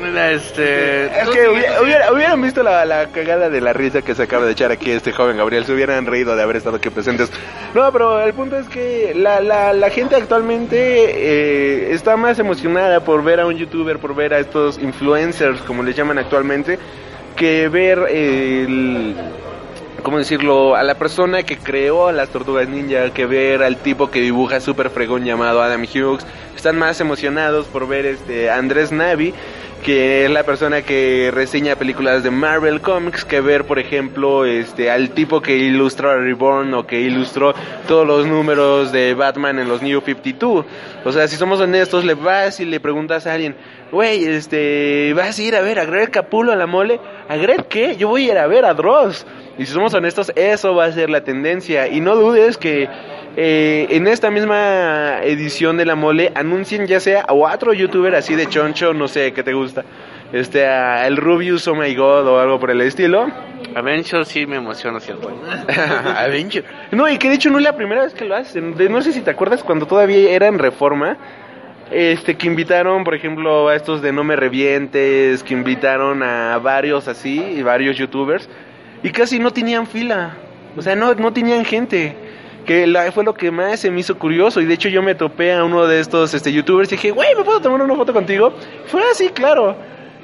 [0.00, 1.06] Mira, este...
[1.06, 4.22] Es que sigues- hubiera, hubiera- hubieran visto la, la cagada de la risa que se
[4.22, 5.64] acaba de echar aquí este joven Gabriel.
[5.66, 7.30] Se hubieran reído de haber estado aquí presentes.
[7.74, 13.00] No, pero el punto es que la, la, la gente actualmente eh, está más emocionada
[13.00, 16.78] por ver a un youtuber, por ver a estos influencers, como les llaman actualmente,
[17.36, 19.16] que ver eh, el...
[20.02, 20.76] ¿Cómo decirlo?
[20.76, 24.58] A la persona que creó a las tortugas ninja, que ver al tipo que dibuja
[24.58, 26.24] super fregón llamado Adam Hughes.
[26.56, 29.34] Están más emocionados por ver este Andrés Navi,
[29.80, 34.90] que es la persona que reseña películas de Marvel Comics, que ver, por ejemplo, este
[34.90, 37.54] al tipo que ilustró a Reborn o que ilustró
[37.88, 40.64] todos los números de Batman en los New 52.
[41.04, 43.56] O sea, si somos honestos, le vas y le preguntas a alguien,
[43.90, 47.00] güey, este, vas a ir a ver a Greg Capulo a la mole.
[47.28, 47.96] ¿A Greg qué?
[47.96, 49.26] Yo voy a ir a ver a Dross.
[49.58, 51.88] Y si somos honestos, eso va a ser la tendencia.
[51.88, 52.88] Y no dudes que
[53.36, 58.34] eh, en esta misma edición de la mole anuncien ya sea a otro youtuber así
[58.34, 59.84] de choncho, no sé, ¿qué te gusta?
[60.32, 63.28] Este, a el Rubius, oh my god, o algo por el estilo.
[63.74, 65.30] Avengers sí me emociona, ¿cierto?
[66.16, 66.64] Avenger.
[66.92, 68.74] No, y que de hecho no es la primera vez que lo hacen.
[68.90, 71.16] No sé si te acuerdas cuando todavía era en reforma.
[71.90, 77.08] Este, que invitaron, por ejemplo, a estos de No Me Revientes, que invitaron a varios
[77.08, 78.48] así, y varios youtubers,
[79.02, 80.36] y casi no tenían fila.
[80.76, 82.14] O sea, no, no tenían gente.
[82.64, 84.60] Que la, fue lo que más se me hizo curioso.
[84.60, 87.34] Y de hecho yo me topé a uno de estos este, youtubers y dije, güey,
[87.34, 88.52] ¿me puedo tomar una foto contigo?
[88.86, 89.76] Fue así, claro.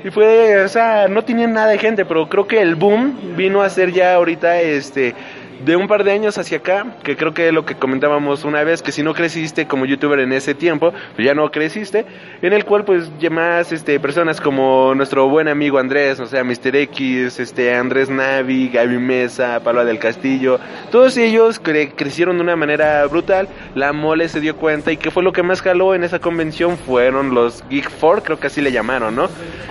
[0.04, 3.62] Y fue, o sea, no tenían nada de gente, pero creo que el boom vino
[3.62, 5.14] a ser ya ahorita, este,
[5.64, 8.62] de un par de años hacia acá, que creo que es lo que comentábamos una
[8.64, 12.04] vez, que si no creciste como youtuber en ese tiempo, pues ya no creciste,
[12.42, 16.76] en el cual pues más este, personas como nuestro buen amigo Andrés, o sea, Mr.
[16.76, 22.56] X, este, Andrés Navi, Gaby Mesa, Pablo del Castillo, todos ellos cre- crecieron de una
[22.56, 26.04] manera brutal, la mole se dio cuenta y que fue lo que más jaló en
[26.04, 29.28] esa convención fueron los Geek Four, creo que así le llamaron, ¿no?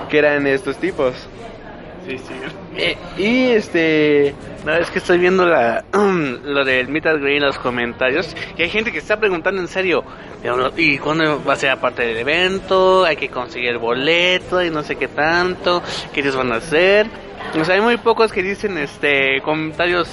[0.10, 1.14] Que eran estos tipos.
[2.08, 2.34] Sí, sí.
[2.78, 4.34] Eh, y este...
[4.66, 8.64] No, es que estoy viendo la, lo del Meet and Greet en los comentarios y
[8.64, 10.04] hay gente que está preguntando en serio,
[10.76, 13.06] ¿y cuándo va a ser parte del evento?
[13.06, 15.84] Hay que conseguir el boleto y no sé qué tanto,
[16.14, 17.06] ¿qué ellos van a hacer?
[17.60, 20.10] O sea, hay muy pocos que dicen este comentarios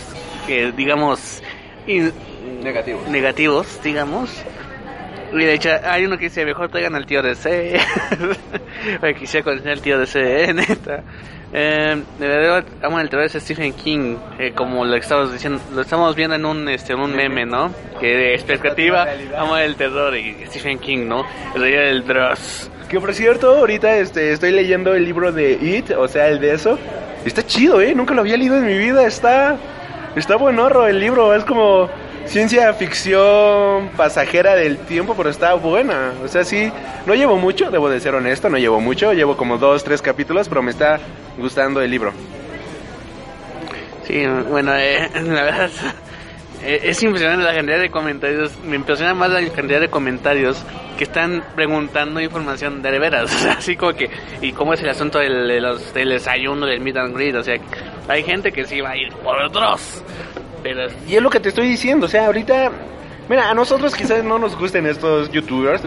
[0.46, 1.42] que digamos
[1.86, 2.12] in-
[3.10, 4.30] negativos, digamos.
[5.32, 7.80] Y de hecho, hay uno que dice, mejor traigan al tío de C.
[9.18, 11.02] Quisiera conocer al tío de C, neta.
[11.54, 12.02] Eh,
[12.82, 16.46] amo el terror de Stephen King, eh, como lo estamos diciendo, lo estamos viendo en
[16.46, 17.70] un, este, en un meme, ¿no?
[18.00, 21.26] Que de expectativa, amo el terror y Stephen King, ¿no?
[21.54, 22.70] El rey del Dross.
[22.88, 26.54] Que por cierto, ahorita este, estoy leyendo el libro de It, o sea, el de
[26.54, 26.78] eso.
[27.24, 27.94] Está chido, ¿eh?
[27.94, 29.06] Nunca lo había leído en mi vida.
[29.06, 29.56] Está,
[30.16, 31.34] está buenorro el libro.
[31.34, 31.88] Es como
[32.26, 36.12] ciencia ficción pasajera del tiempo, pero está buena.
[36.24, 36.70] O sea, sí,
[37.06, 39.12] no llevo mucho, debo de ser honesto, no llevo mucho.
[39.12, 40.98] Llevo como dos, tres capítulos, pero me está
[41.38, 42.12] gustando el libro.
[44.04, 45.70] Sí, bueno, eh, la verdad
[46.64, 48.52] eh, es impresionante la cantidad de comentarios.
[48.64, 50.62] Me impresiona más la cantidad de comentarios
[50.98, 53.44] que están preguntando información de veras.
[53.58, 56.96] Así como que, ¿y cómo es el asunto del, de los- del desayuno, del meet
[56.96, 57.34] and greet?
[57.36, 57.56] O sea,
[58.08, 60.02] hay gente que sí va a ir por otros.
[61.08, 62.70] Y es lo que te estoy diciendo, o sea, ahorita,
[63.28, 65.82] mira, a nosotros quizás no nos gusten estos youtubers,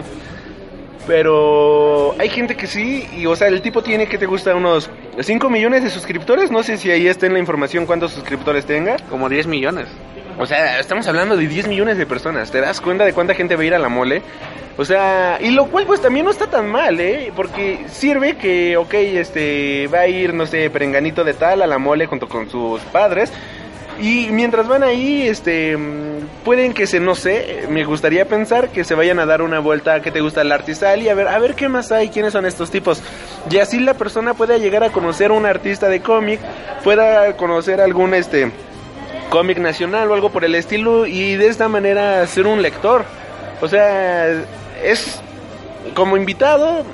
[1.06, 4.90] Pero hay gente que sí, y o sea, el tipo tiene que te gusta unos
[5.20, 6.50] 5 millones de suscriptores.
[6.50, 8.96] No sé si ahí está en la información cuántos suscriptores tenga.
[9.08, 9.86] Como 10 millones.
[10.38, 12.50] O sea, estamos hablando de 10 millones de personas.
[12.50, 14.22] ¿Te das cuenta de cuánta gente va a ir a la mole?
[14.76, 17.32] O sea, y lo cual pues también no está tan mal, ¿eh?
[17.34, 21.78] Porque sirve que, ok, este, va a ir, no sé, perenganito de tal a la
[21.78, 23.32] mole junto con sus padres.
[23.98, 28.84] Y mientras van ahí, este, mm, pueden que se, no sé, me gustaría pensar que
[28.84, 31.38] se vayan a dar una vuelta que te gusta el artistal y a ver, a
[31.38, 33.02] ver qué más hay, quiénes son estos tipos.
[33.50, 36.40] Y así la persona pueda llegar a conocer a un artista de cómic,
[36.84, 38.50] pueda conocer algún, este,
[39.30, 43.04] cómic nacional o algo por el estilo y de esta manera ser un lector.
[43.60, 44.28] O sea,
[44.82, 45.20] es
[45.94, 46.84] como invitado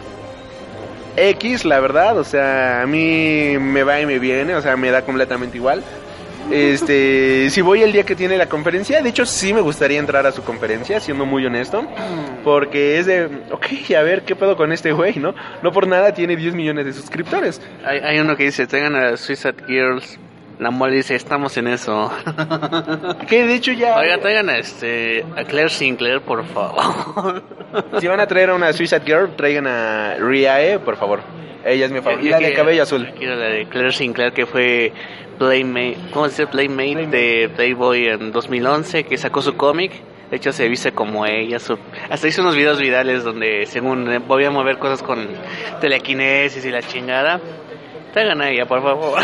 [1.16, 4.90] X, la verdad, o sea, a mí me va y me viene, o sea, me
[4.90, 5.82] da completamente igual.
[6.50, 10.26] Este, si voy el día que tiene la conferencia, de hecho sí me gustaría entrar
[10.26, 11.86] a su conferencia, siendo muy honesto,
[12.44, 15.34] porque es de, ok, a ver qué pedo con este güey, ¿no?
[15.62, 17.60] No por nada tiene 10 millones de suscriptores.
[17.84, 20.18] Hay, hay uno que dice, tengan a Suicide Girls.
[20.58, 22.12] La mole dice, estamos en eso.
[23.28, 23.96] Que de hecho ya...
[23.96, 27.42] Oiga, traigan a, este, a Claire Sinclair, por favor.
[27.98, 31.20] Si van a traer a una Suicide Girl, traigan a Riae, por favor.
[31.64, 32.40] Ella es mi favorita.
[32.40, 33.08] La de cabello azul.
[33.16, 34.92] Quiero la de Claire Sinclair, que fue
[35.38, 36.46] Playmate, ¿cómo se dice?
[36.46, 39.92] Playmate de Playboy en 2011, que sacó su cómic.
[40.30, 41.58] De hecho, se viste como ella.
[41.58, 41.78] su-
[42.10, 45.28] hasta hizo unos videos virales donde, según eh, voy a mover cosas con
[45.80, 47.40] telequinesis y la chingada.
[48.12, 49.18] Traigan a ella, por favor.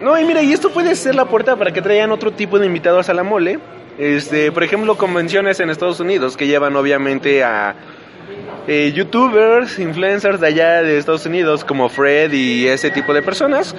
[0.00, 2.66] No, y mira, y esto puede ser la puerta para que traigan otro tipo de
[2.66, 3.58] invitados a la mole.
[3.98, 7.74] Este, por ejemplo, convenciones en Estados Unidos que llevan obviamente a
[8.68, 13.74] eh, youtubers, influencers de allá de Estados Unidos como Fred y ese tipo de personas.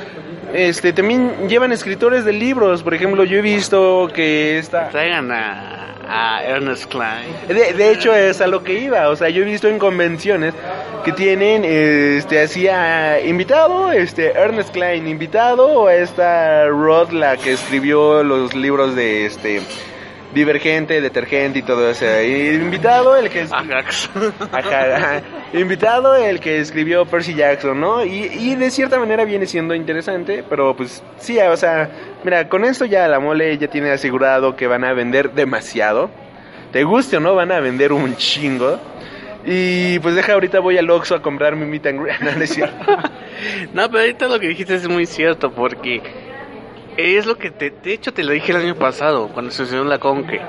[0.53, 5.95] Este, también llevan escritores de libros, por ejemplo, yo he visto que esta Traigan a,
[6.09, 7.31] a Ernest Klein.
[7.47, 10.55] de, de hecho es a lo que iba, o sea, yo he visto en convenciones
[11.05, 17.37] que tienen este así a invitado, este Ernest Klein invitado o a esta Rod la
[17.37, 19.61] que escribió los libros de este
[20.33, 22.05] Divergente, Detergente y todo eso.
[22.21, 24.09] Y invitado el que es Ajax.
[24.51, 25.21] Ajá, ajá.
[25.53, 28.05] Invitado el que escribió Percy Jackson, ¿no?
[28.05, 31.89] Y, y de cierta manera viene siendo interesante, pero pues sí, o sea,
[32.23, 36.11] mira, con esto ya la mole ya tiene asegurado que van a vender demasiado.
[36.71, 38.79] Te guste o no, van a vender un chingo.
[39.45, 42.31] Y pues deja, ahorita voy al Oxxo a comprar mi meet and greet, no.
[43.73, 46.01] No, pero ahorita lo que dijiste es muy cierto porque
[46.99, 49.89] es lo que te, de hecho te lo dije el año pasado cuando sucedió en
[49.89, 50.41] la Conque.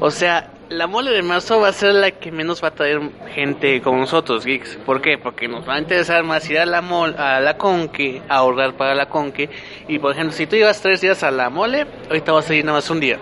[0.00, 3.00] O sea, la mole de marzo va a ser la que menos va a traer
[3.34, 4.76] gente como nosotros, geeks.
[4.84, 5.18] ¿Por qué?
[5.18, 8.74] Porque nos va a interesar más ir a la mole, a la Conque, a ahorrar
[8.74, 9.48] para la Conque.
[9.88, 12.64] Y por ejemplo, si tú llevas tres días a la mole, ahorita vas a ir
[12.64, 13.18] nada más un día.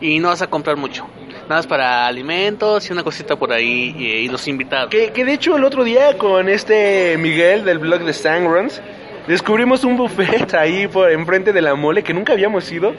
[0.00, 1.06] Y no vas a comprar mucho.
[1.42, 4.90] Nada más para alimentos y una cosita por ahí y, y los invitados.
[4.90, 8.80] Que, que de hecho el otro día con este Miguel del blog de Sangrons
[9.26, 12.94] descubrimos un buffet ahí por enfrente de la mole que nunca habíamos ido.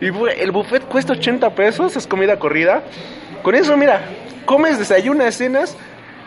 [0.00, 2.82] Y el buffet cuesta 80 pesos, es comida corrida.
[3.42, 4.00] Con eso, mira,
[4.44, 5.76] comes, desayunas, cenas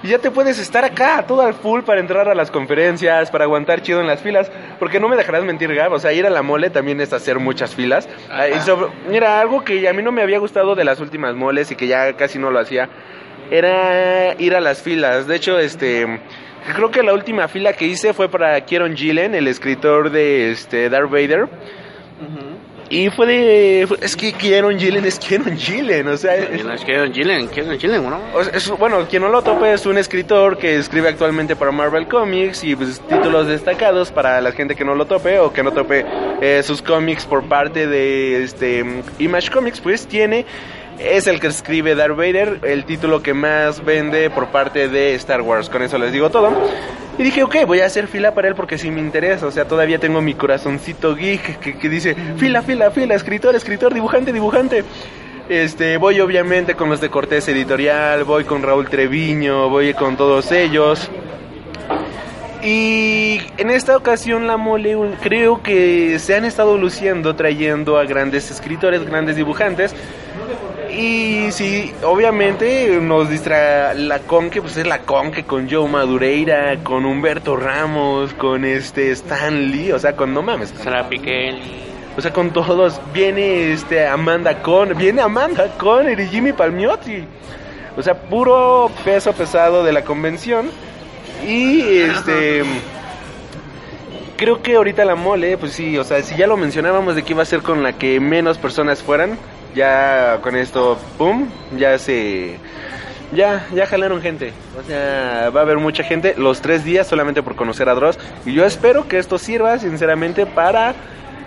[0.04, 3.44] y ya te puedes estar acá todo al full para entrar a las conferencias, para
[3.46, 4.52] aguantar chido en las filas.
[4.80, 7.40] Porque no me dejarás mentir, Gab, o sea, ir a la mole también es hacer
[7.40, 8.10] muchas filas.
[8.56, 11.72] Y sobre- mira, algo que a mí no me había gustado de las últimas moles
[11.72, 12.90] y que ya casi no lo hacía
[13.50, 15.28] era ir a las filas.
[15.28, 16.20] De hecho, este
[16.76, 20.90] creo que la última fila que hice fue para Kieron Gillen, el escritor de este
[20.90, 21.48] Darth Vader.
[22.90, 27.14] Y fue de fue- es que Kieron Gillen es Kieron Gillen, o sea, es- Don
[27.14, 28.20] Gillen, que Don Gillen, ¿no?
[28.54, 32.66] es- bueno, quien no lo tope es un escritor que escribe actualmente para Marvel Comics
[32.66, 36.06] y pues títulos destacados para la gente que no lo tope o que no tope
[36.42, 38.84] eh, sus cómics por parte de este
[39.20, 40.46] Image Comics, pues tiene
[41.04, 45.42] es el que escribe Darth Vader, el título que más vende por parte de Star
[45.42, 45.70] Wars.
[45.70, 46.52] Con eso les digo todo.
[47.18, 49.48] Y dije, ok, voy a hacer fila para él porque sí me interesa.
[49.48, 53.94] O sea, todavía tengo mi corazoncito geek que, que dice, fila, fila, fila, escritor, escritor,
[53.94, 54.84] dibujante, dibujante.
[55.50, 60.52] Este, voy obviamente con los de Cortés Editorial, voy con Raúl Treviño, voy con todos
[60.52, 61.10] ellos.
[62.64, 68.52] Y en esta ocasión la mole creo que se han estado luciendo trayendo a grandes
[68.52, 69.96] escritores, grandes dibujantes.
[70.94, 77.06] Y sí, obviamente nos distrae la Conque, pues es la Conque con Joe Madureira, con
[77.06, 81.08] Humberto Ramos, con este Stan Lee, o sea, con no mames, Sara
[82.18, 83.00] o sea, con todos.
[83.14, 87.24] Viene este Amanda Con, viene Amanda Conner y Jimmy Palmiotti.
[87.98, 90.70] O sea, puro peso pesado de la convención.
[91.48, 92.64] Y este
[94.38, 97.34] creo que ahorita la mole, pues sí, o sea, si ya lo mencionábamos de que
[97.34, 99.38] iba a ser con la que menos personas fueran,
[99.76, 101.48] ya con esto, pum,
[101.78, 102.58] ya se
[103.34, 104.54] ya, ya jalaron gente.
[104.78, 108.20] O sea, va a haber mucha gente los tres días solamente por conocer a Dross.
[108.46, 110.94] Y yo espero que esto sirva, sinceramente, para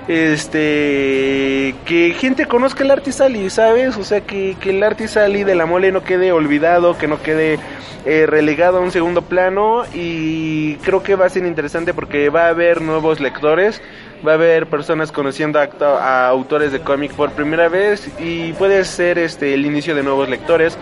[0.09, 3.97] este que gente conozca el Artisali, ¿sabes?
[3.97, 7.59] O sea, que, que el Artisali de la mole no quede olvidado, que no quede
[8.05, 9.85] eh, relegado a un segundo plano.
[9.93, 13.83] Y creo que va a ser interesante porque va a haber nuevos lectores.
[14.27, 19.19] Va a haber personas conociendo a, autores de cómic por primera vez y puede ser
[19.19, 20.79] este el inicio de nuevos lectores.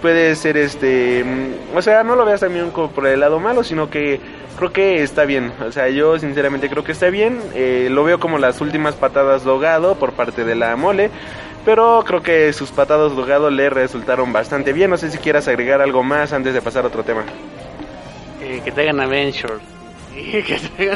[0.00, 3.64] Puede ser este mm, o sea no lo veas también como por el lado malo
[3.64, 4.20] sino que
[4.56, 5.52] creo que está bien.
[5.66, 7.40] O sea yo sinceramente creo que está bien.
[7.54, 11.10] Eh, lo veo como las últimas patadas dogado por parte de la mole
[11.64, 14.90] pero creo que sus patadas dogado le resultaron bastante bien.
[14.90, 17.24] No sé si quieras agregar algo más antes de pasar a otro tema.
[18.40, 19.73] Eh, que traigan Adventure.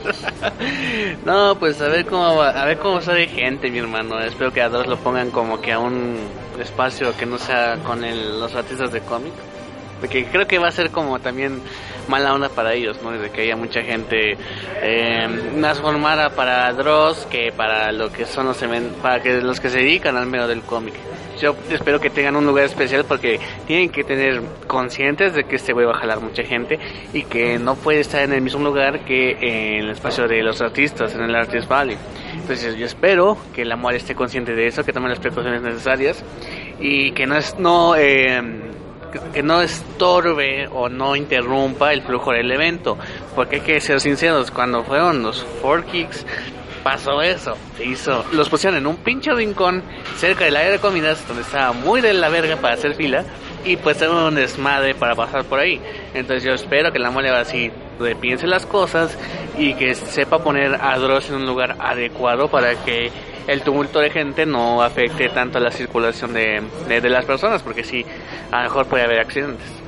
[1.24, 4.18] No, pues a ver cómo va- a ver cómo sale gente, mi hermano.
[4.20, 6.16] Espero que a dos lo pongan como que a un
[6.60, 9.32] espacio que no sea con el- los artistas de cómic.
[10.00, 11.60] Porque creo que va a ser como también
[12.08, 13.10] mala onda para ellos, ¿no?
[13.12, 14.36] De que haya mucha gente
[14.82, 18.56] eh, más formada para Dross que para lo que son los
[19.02, 20.94] para que los que se dedican al medio del cómic.
[21.40, 25.72] Yo espero que tengan un lugar especial porque tienen que tener conscientes de que este
[25.72, 26.78] güey va a jalar mucha gente
[27.14, 30.60] y que no puede estar en el mismo lugar que en el espacio de los
[30.60, 31.96] artistas, en el Artist Valley.
[32.34, 36.22] Entonces yo espero que la mujer esté consciente de eso, que tome las precauciones necesarias
[36.78, 38.42] y que no es no eh,
[39.32, 42.98] que no estorbe o no interrumpa el flujo del evento.
[43.34, 46.26] Porque hay que ser sinceros, cuando fueron los Four Kicks,
[46.82, 47.56] pasó eso.
[47.76, 49.82] Se hizo, los pusieron en un pinche rincón
[50.16, 53.24] cerca del área de comidas, donde estaba muy de la verga para hacer fila.
[53.64, 55.80] Y pues era un desmadre para pasar por ahí.
[56.14, 59.16] Entonces yo espero que la mole así repiense las cosas
[59.58, 63.10] y que sepa poner a Dross en un lugar adecuado para que
[63.46, 67.84] el tumulto de gente no afecte tanto la circulación de, de, de las personas, porque
[67.84, 68.04] sí,
[68.50, 69.79] a lo mejor puede haber accidentes.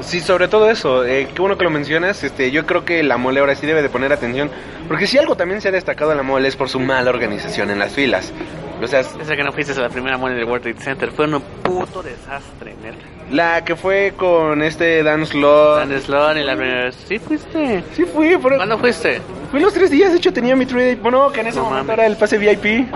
[0.00, 3.16] Sí, sobre todo eso, eh, qué bueno que lo mencionas, este, yo creo que la
[3.18, 4.50] mole ahora sí debe de poner atención,
[4.88, 7.70] porque si algo también se ha destacado en la mole es por su mala organización
[7.70, 8.32] en las filas.
[8.82, 11.26] O sea, Esa que no fuiste a la primera mole del World Trade Center fue
[11.26, 12.96] un puto desastre, neta.
[13.30, 15.78] la que fue con este Dan Slott.
[15.86, 16.96] Dan Sloan y la primera vez.
[17.06, 17.84] ¿Sí fuiste?
[17.94, 19.20] Sí fui, pero ¿Cuándo fuiste?
[19.52, 21.84] fui los tres días, de hecho tenía mi trade, bueno, que en ese No momento
[21.92, 21.98] mames.
[21.98, 22.88] era el pase VIP.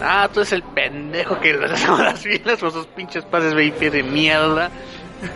[0.00, 4.70] Ah, tú eres el pendejo que las filas con esos pinches pases VIP de mierda.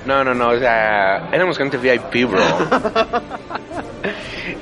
[0.06, 2.42] No, no, no, o sea, éramos gente VIP, bro.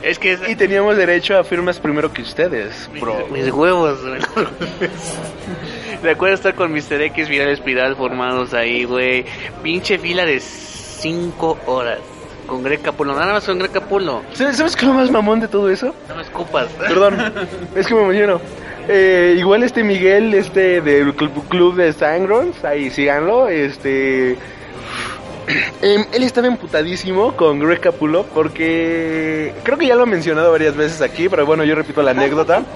[0.02, 3.26] Es que y teníamos derecho a firmas primero que ustedes, bro.
[3.32, 4.20] Mis huevos, güey.
[6.02, 7.00] Recuerdo estar con Mr.
[7.02, 9.24] X Viral Espiral formados ahí, güey.
[9.62, 11.98] Pinche fila de 5 horas.
[12.46, 14.22] Con Greg Capulo, nada más con Greg Capulo.
[14.32, 15.94] ¿Sabes qué es lo más mamón de todo eso?
[16.08, 16.68] No me escupas.
[16.78, 17.16] Perdón,
[17.74, 18.40] es que me emociono.
[18.88, 24.38] Eh, igual este Miguel, este del cl- club de Sangrons, ahí síganlo, este...
[25.82, 30.76] em, él estaba emputadísimo con Greg Capulo porque creo que ya lo he mencionado varias
[30.76, 32.62] veces aquí, pero bueno, yo repito la anécdota.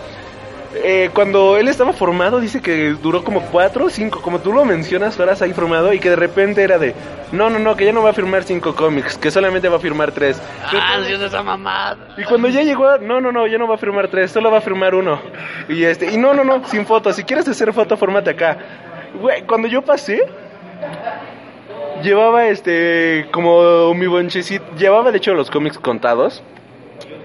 [0.74, 4.64] Eh, cuando él estaba formado, dice que duró como cuatro o cinco, como tú lo
[4.64, 6.94] mencionas, horas ahí formado, y que de repente era de,
[7.30, 9.80] no, no, no, que ya no va a firmar cinco cómics, que solamente va a
[9.80, 10.40] firmar tres.
[10.72, 11.98] Ah, Dios de esa mamada.
[12.16, 14.58] Y cuando ya llegó, no, no, no, ya no va a firmar tres, solo va
[14.58, 15.20] a firmar uno.
[15.68, 17.12] Y este, y no, no, no, sin foto.
[17.12, 18.56] Si quieres hacer foto, fórmate acá.
[19.20, 20.26] Güey, cuando yo pasé,
[22.02, 26.42] llevaba este, como mi bonchecito, llevaba de hecho los cómics contados.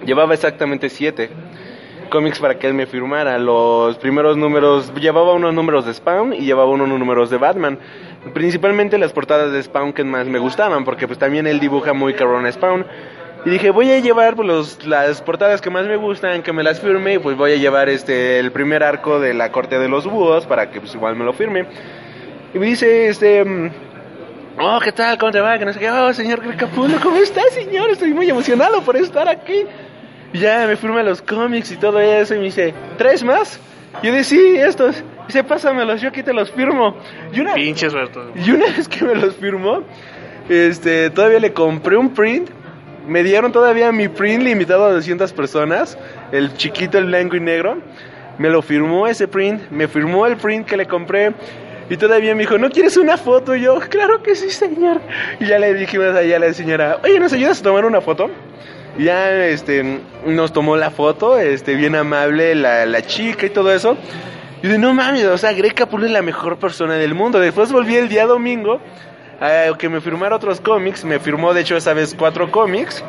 [0.05, 1.29] Llevaba exactamente siete
[2.07, 3.37] cómics para que él me firmara.
[3.37, 7.77] Los primeros números, llevaba unos números de Spawn y llevaba unos números de Batman.
[8.33, 12.13] Principalmente las portadas de Spawn que más me gustaban, porque pues también él dibuja muy
[12.13, 12.85] cabrón a Spawn.
[13.45, 16.63] Y dije, voy a llevar pues, los, las portadas que más me gustan, que me
[16.63, 19.87] las firme, y pues voy a llevar este el primer arco de la corte de
[19.87, 21.65] los búhos para que pues igual me lo firme.
[22.53, 23.71] Y me dice, este,
[24.59, 25.17] oh, ¿qué tal?
[25.17, 25.57] ¿Cómo te va?
[25.57, 27.89] Que no sé qué, oh, señor Capulo, ¿cómo está, señor?
[27.89, 29.65] Estoy muy emocionado por estar aquí.
[30.33, 33.59] Y ya me firma los cómics y todo eso y me dice, ¿tres más?
[34.03, 35.03] Yo dije, sí, estos.
[35.27, 36.95] Dice, pásamelos, yo aquí te los firmo.
[37.33, 38.19] Y una, Pinche suerte.
[38.35, 39.83] y una vez que me los firmó,
[40.49, 42.49] este, todavía le compré un print.
[43.07, 45.97] Me dieron todavía mi print limitado a 200 personas,
[46.33, 47.77] el chiquito, el blanco y negro.
[48.37, 51.31] Me lo firmó ese print, me firmó el print que le compré.
[51.89, 53.55] Y todavía me dijo, ¿no quieres una foto?
[53.55, 54.99] Y yo, claro que sí, señor.
[55.39, 58.29] Y ya le dijimos allá a la señora, oye, ¿nos ayudas a tomar una foto?
[58.97, 63.71] Y ya este, nos tomó la foto, este, bien amable la, la chica y todo
[63.73, 63.97] eso.
[64.63, 67.39] Y yo, no mames, o sea, Greg Capullo es la mejor persona del mundo.
[67.39, 68.81] Después volví el día domingo
[69.39, 71.05] a que me firmara otros cómics.
[71.05, 73.03] Me firmó, de hecho, esa vez cuatro cómics.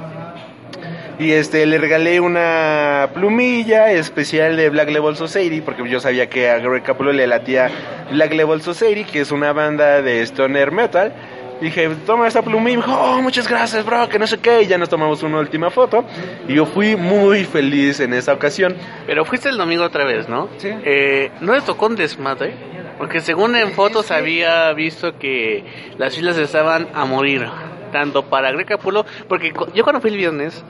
[1.19, 6.49] Y este, le regalé una plumilla especial de Black Level Society, porque yo sabía que
[6.49, 7.71] a Greg Capullo le latía
[8.12, 11.12] Black Level Society, que es una banda de stoner metal.
[11.61, 14.62] Dije, toma esta pluma y me dijo, oh, muchas gracias, bro, que no sé qué.
[14.62, 16.05] Y ya nos tomamos una última foto.
[16.47, 18.77] Y yo fui muy feliz en esa ocasión.
[19.07, 20.49] Pero fuiste el domingo otra vez, ¿no?
[20.59, 20.69] Sí.
[20.85, 22.55] Eh, ¿No les tocó un desmadre?
[22.97, 25.64] Porque según en fotos había visto que
[25.99, 27.45] las filas estaban a morir.
[27.91, 30.62] Tanto para Greg Capullo, porque yo cuando fui el viernes,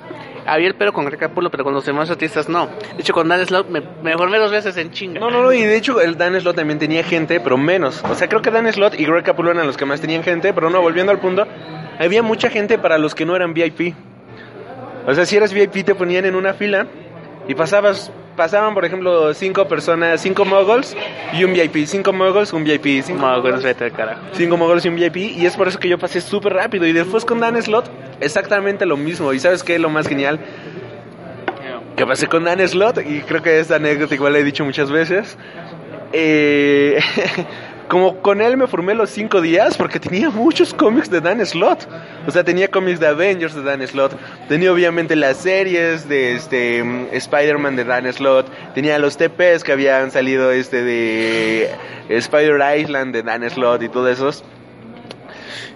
[0.48, 2.66] había el pero con Greg Capullo, pero con los demás artistas no.
[2.66, 5.20] De hecho, con Dan Slot me, me formé dos veces en chinga.
[5.20, 8.02] No, no, no, y de hecho el Dan Slot también tenía gente, pero menos.
[8.04, 10.52] O sea, creo que Dan Slot y Greg Capullo eran los que más tenían gente,
[10.52, 11.46] pero no, volviendo al punto,
[11.98, 13.94] había mucha gente para los que no eran VIP.
[15.06, 16.86] O sea, si eras VIP te ponían en una fila
[17.46, 20.96] y pasabas, pasaban, por ejemplo, cinco personas, cinco moguls
[21.34, 24.22] y un VIP, cinco moguls, un VIP, cinco, moguls, vete carajo.
[24.32, 26.86] cinco moguls y un VIP, y es por eso que yo pasé súper rápido.
[26.86, 29.34] Y después con Dan Slot, exactamente lo mismo.
[29.34, 30.40] ¿Y sabes qué es lo más genial?
[31.96, 34.88] que pasé con Dan Slot y creo que esta anécdota igual la he dicho muchas
[34.88, 35.36] veces.
[36.12, 37.00] Eh,
[37.88, 41.88] como con él me formé los cinco días porque tenía muchos cómics de Dan Slot.
[42.26, 44.16] O sea, tenía cómics de Avengers de Dan Slot.
[44.48, 48.46] Tenía obviamente las series de este Spider-Man de Dan Slot.
[48.74, 51.70] Tenía los TPs que habían salido este de
[52.08, 54.44] Spider Island de Dan Slot y todos esos.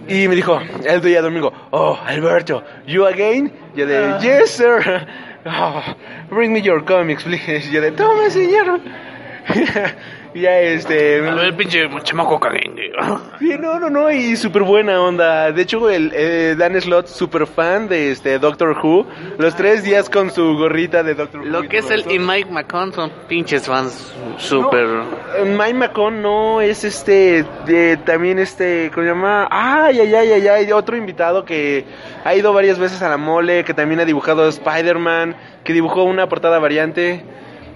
[0.08, 3.52] Y me dijo el día domingo, oh, Alberto, you again?
[3.74, 5.06] Yo de, yes, sir.
[5.44, 5.82] Oh,
[6.30, 7.68] bring me your comics, please.
[7.72, 8.78] Yo de, toma, señor.
[10.34, 11.20] ya este...
[11.20, 12.40] Ver, pinche chamaco.
[13.38, 15.50] Sí, no, no, no, y súper buena onda.
[15.50, 19.06] De hecho, el eh, Dan Slot, súper fan de este Doctor Who.
[19.38, 21.46] Los tres días con su gorrita de Doctor Who.
[21.46, 22.10] Lo que es el eso.
[22.10, 24.86] y Mike McCon son pinches fans súper...
[25.38, 29.48] Eh, Mike McCon no es este, de, también este, ¿cómo se llama?
[29.50, 31.84] Ay, ay, ay, ay, ay, otro invitado que
[32.24, 36.28] ha ido varias veces a la mole, que también ha dibujado Spider-Man, que dibujó una
[36.28, 37.24] portada variante,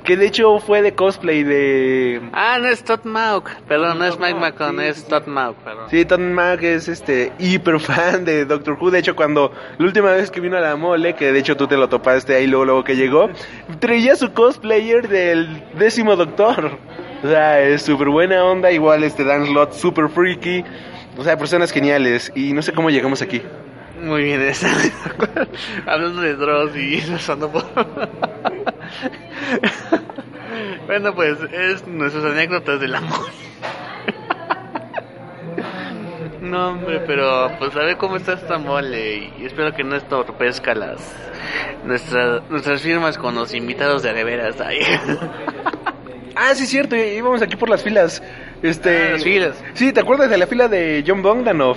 [0.06, 2.22] que de hecho fue de cosplay de...
[2.32, 3.50] Ah, no es Todd Mauk.
[3.68, 5.90] Perdón, no es Mike McCon, es Todd Mauk, perdón.
[5.90, 8.92] Sí, Tom Mack es este hiper fan de Doctor Who.
[8.92, 11.66] De hecho, cuando la última vez que vino a la mole, que de hecho tú
[11.66, 13.28] te lo topaste ahí luego, luego que llegó,
[13.80, 16.78] traía su cosplayer del décimo Doctor.
[17.24, 18.70] O sea, es súper buena onda.
[18.70, 20.64] Igual este Dan Slot, súper freaky.
[21.18, 22.30] O sea, personas geniales.
[22.36, 23.42] Y no sé cómo llegamos aquí.
[24.06, 24.68] Muy bien, esa.
[25.84, 27.64] Hablando de Dross y pasando por.
[30.86, 33.26] bueno, pues es nuestras anécdotas del amor.
[36.40, 40.76] no, hombre, pero pues a ver cómo está esta mole y espero que no estorpezca
[40.76, 41.00] las
[41.84, 44.78] nuestras nuestras firmas con los invitados de veras ahí.
[46.36, 46.94] Ah, sí, cierto.
[46.94, 48.22] Íbamos aquí por las filas.
[48.62, 49.08] Este.
[49.08, 49.64] Ah, las filas.
[49.74, 51.76] Sí, ¿te acuerdas de la fila de John Bogdanov?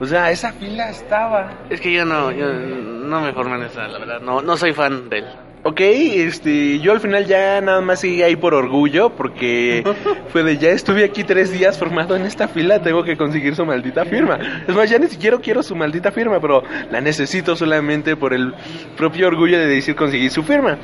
[0.00, 1.50] O sea, esa fila estaba.
[1.70, 4.72] es que yo no, yo no me formé en esa, la verdad, no, no soy
[4.72, 5.24] fan de él.
[5.64, 9.82] Ok, este, yo al final ya nada más seguí ahí por orgullo, porque
[10.32, 13.66] fue de ya estuve aquí tres días formado en esta fila, tengo que conseguir su
[13.66, 14.38] maldita firma.
[14.68, 18.54] Es más, ya ni siquiera quiero su maldita firma, pero la necesito solamente por el
[18.96, 20.78] propio orgullo de decir conseguir su firma.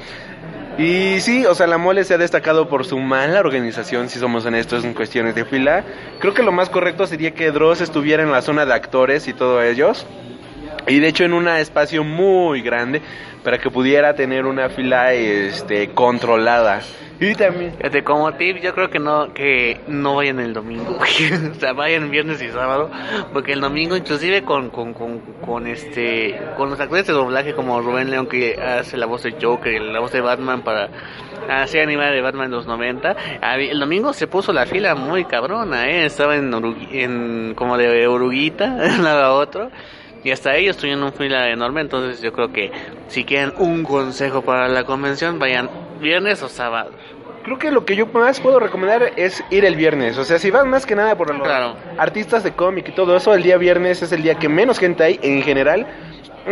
[0.77, 4.45] Y sí, o sea, la mole se ha destacado por su mala organización, si somos
[4.45, 5.85] honestos en cuestiones de fila.
[6.19, 9.35] Creo que lo más correcto sería que Dross estuviera en la zona de actores y
[9.35, 10.05] todos ellos.
[10.89, 13.01] Y de hecho en un espacio muy grande
[13.45, 16.81] para que pudiera tener una fila este controlada.
[17.21, 20.99] Y también Fíjate, como tip, yo creo que no que no vayan el domingo,
[21.53, 22.91] o sea, vayan viernes y sábado,
[23.33, 27.81] porque el domingo inclusive con, con, con, con este con los actores de doblaje como
[27.81, 30.89] Rubén León que hace la voz de Joker, la voz de Batman para
[31.49, 35.25] hacer animada de Batman en los 90, había- el domingo se puso la fila muy
[35.25, 36.53] cabrona, eh, estaba en,
[36.91, 38.65] en como de oruguita,
[38.99, 39.71] un lado a otro.
[40.25, 42.73] Y hasta ellos tuvieron una fila enorme, entonces yo creo que
[43.09, 45.69] si quieren un consejo para la convención, vayan
[46.01, 46.91] viernes o sábado.
[47.45, 50.17] creo que lo que yo más puedo recomendar es ir el viernes.
[50.17, 51.77] O sea, si vas más que nada por los Claro.
[51.99, 55.05] artistas de cómic y todo eso, el día viernes es el día que menos gente
[55.05, 55.87] hay en general.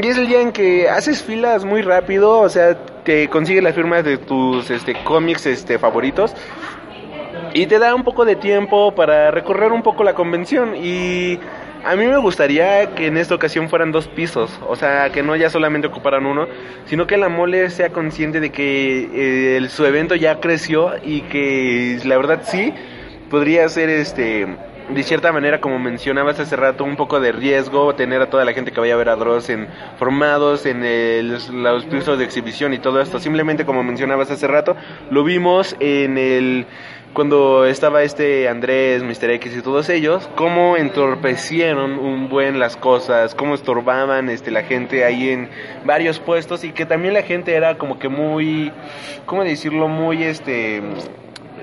[0.03, 3.75] Y es el día en que haces filas muy rápido, o sea, te consigues las
[3.75, 6.35] firmas de tus este, cómics este, favoritos.
[7.55, 10.75] Y te da un poco de tiempo para recorrer un poco la convención.
[10.77, 11.39] Y
[11.85, 14.59] a mí me gustaría que en esta ocasión fueran dos pisos.
[14.69, 16.47] O sea, que no ya solamente ocuparan uno,
[16.87, 21.23] sino que la mole sea consciente de que eh, el- su evento ya creció y
[21.23, 22.73] que la verdad sí
[23.31, 24.47] podría ser este
[24.91, 28.53] de cierta manera como mencionabas hace rato un poco de riesgo tener a toda la
[28.53, 32.75] gente que vaya a ver a Dross en formados en el- los pisos de exhibición
[32.75, 34.77] y todo esto simplemente como mencionabas hace rato
[35.11, 36.67] lo vimos en el
[37.13, 39.31] cuando estaba este Andrés, Mr.
[39.33, 45.05] X y todos ellos, cómo entorpecieron un buen las cosas, cómo estorbaban este la gente
[45.05, 45.51] ahí en
[45.85, 48.73] varios puestos y que también la gente era como que muy,
[49.27, 49.89] ¿cómo decirlo?
[49.89, 50.83] Muy este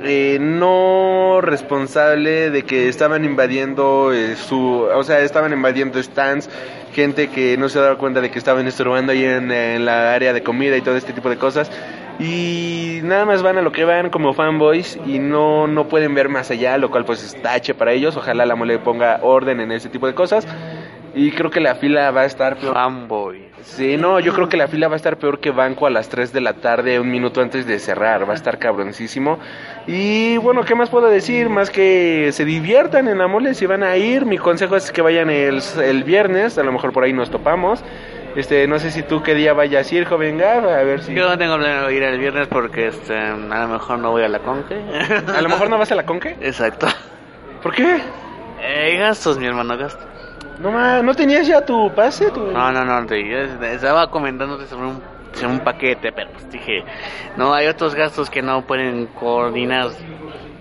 [0.04, 6.50] eh, no responsable de que estaban invadiendo eh, su, o sea, estaban invadiendo stands,
[6.94, 10.32] gente que no se daba cuenta de que estaban estorbando ahí en, en la área
[10.32, 11.72] de comida y todo este tipo de cosas.
[12.20, 16.28] Y nada más van a lo que van como fanboys y no, no pueden ver
[16.28, 18.18] más allá, lo cual pues es tache para ellos.
[18.18, 20.46] Ojalá la mole ponga orden en ese tipo de cosas.
[21.16, 22.74] Y creo que la fila va a estar peor.
[22.74, 23.50] Fanboy.
[23.62, 26.08] Sí, no, yo creo que la fila va a estar peor que banco a las
[26.10, 28.28] 3 de la tarde, un minuto antes de cerrar.
[28.28, 29.40] Va a estar cabroncísimo.
[29.88, 31.50] Y bueno, ¿qué más puedo decir?
[31.50, 34.26] Más que se diviertan en la mole si van a ir.
[34.26, 37.84] Mi consejo es que vayan el, el viernes, a lo mejor por ahí nos topamos.
[38.36, 41.14] Este, no sé si tú qué día vayas a ir, joven Gab, a ver si...
[41.14, 44.30] Yo no tengo planeado ir el viernes porque este, a lo mejor no voy a
[44.30, 44.76] la conque.
[45.36, 46.38] A lo mejor no vas a la conque.
[46.42, 46.88] Exacto.
[47.64, 47.98] ¿Por qué?
[48.62, 50.06] Eh, gastos, mi hermano, gastos.
[50.60, 52.30] No, ma, ¿no tenías ya tu pase?
[52.32, 52.40] Tu...
[52.52, 55.02] No, no, no, te- yo estaba comentándote sobre un,
[55.34, 56.84] sobre un paquete, pero pues dije,
[57.36, 59.88] no, hay otros gastos que no pueden coordinar.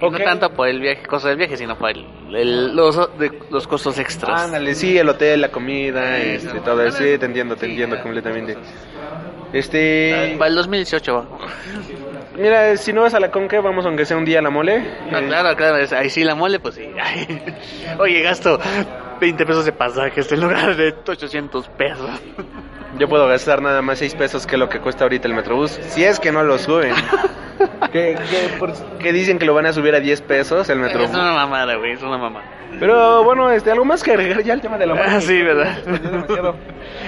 [0.00, 3.66] No tanto por el viaje, cosa del viaje, sino por el, el- los, de- los
[3.66, 4.42] costos extras.
[4.42, 6.98] Ándale, sí, el hotel, la comida, este, todo eso.
[6.98, 8.56] Sí, te entiendo, te entiendo completamente.
[9.52, 10.34] Este...
[10.38, 11.26] Para el 2018 va.
[12.36, 14.84] Mira, si no vas a la conque, vamos aunque sea un día a la mole.
[15.10, 16.88] No, Eh, claro, claro, ahí sí la mole, pues sí.
[17.98, 18.60] Oye, gasto
[19.20, 22.10] 20 pesos de pasajes en lugar de 800 pesos.
[22.98, 25.72] Yo puedo gastar nada más 6 pesos que lo que cuesta ahorita el Metrobús.
[25.88, 26.94] Si es que no lo suben.
[27.92, 30.84] que, que, por- que dicen que lo van a subir a 10 pesos el Es
[30.84, 31.10] Metrobús.
[31.10, 32.44] una mamada, güey, es una mamada.
[32.80, 34.94] Pero bueno, este, algo más que agregar ya el tema de la.
[34.94, 35.78] Ah, sí, ¿verdad?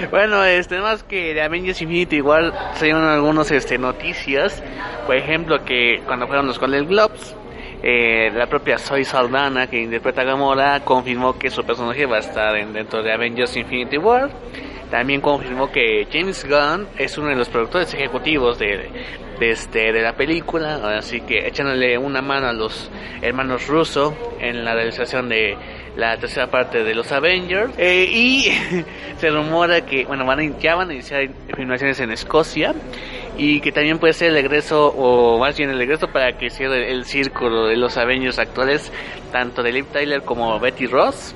[0.09, 4.61] Bueno, este, más que de Avengers Infinity igual salieron algunas este, noticias.
[5.05, 7.35] Por ejemplo, que cuando fueron los Golden Globes,
[7.83, 12.19] eh, la propia Zoe Saldana, que interpreta a Gamora, confirmó que su personaje va a
[12.19, 14.29] estar en- dentro de Avengers Infinity War.
[14.89, 18.89] También confirmó que James Gunn es uno de los productores ejecutivos de,
[19.39, 24.65] de, este, de la película, así que echándole una mano a los hermanos Russo en
[24.65, 25.55] la realización de
[25.95, 27.71] la tercera parte de los Avengers.
[27.77, 28.51] Eh, y
[29.17, 31.25] se rumora que, bueno, van a, ya van a iniciar
[31.55, 32.73] filmaciones en Escocia
[33.37, 36.91] y que también puede ser el regreso, o más bien el regreso para que cierre
[36.91, 38.91] el círculo de los Avengers actuales,
[39.31, 41.35] tanto de Liv Tyler como Betty Ross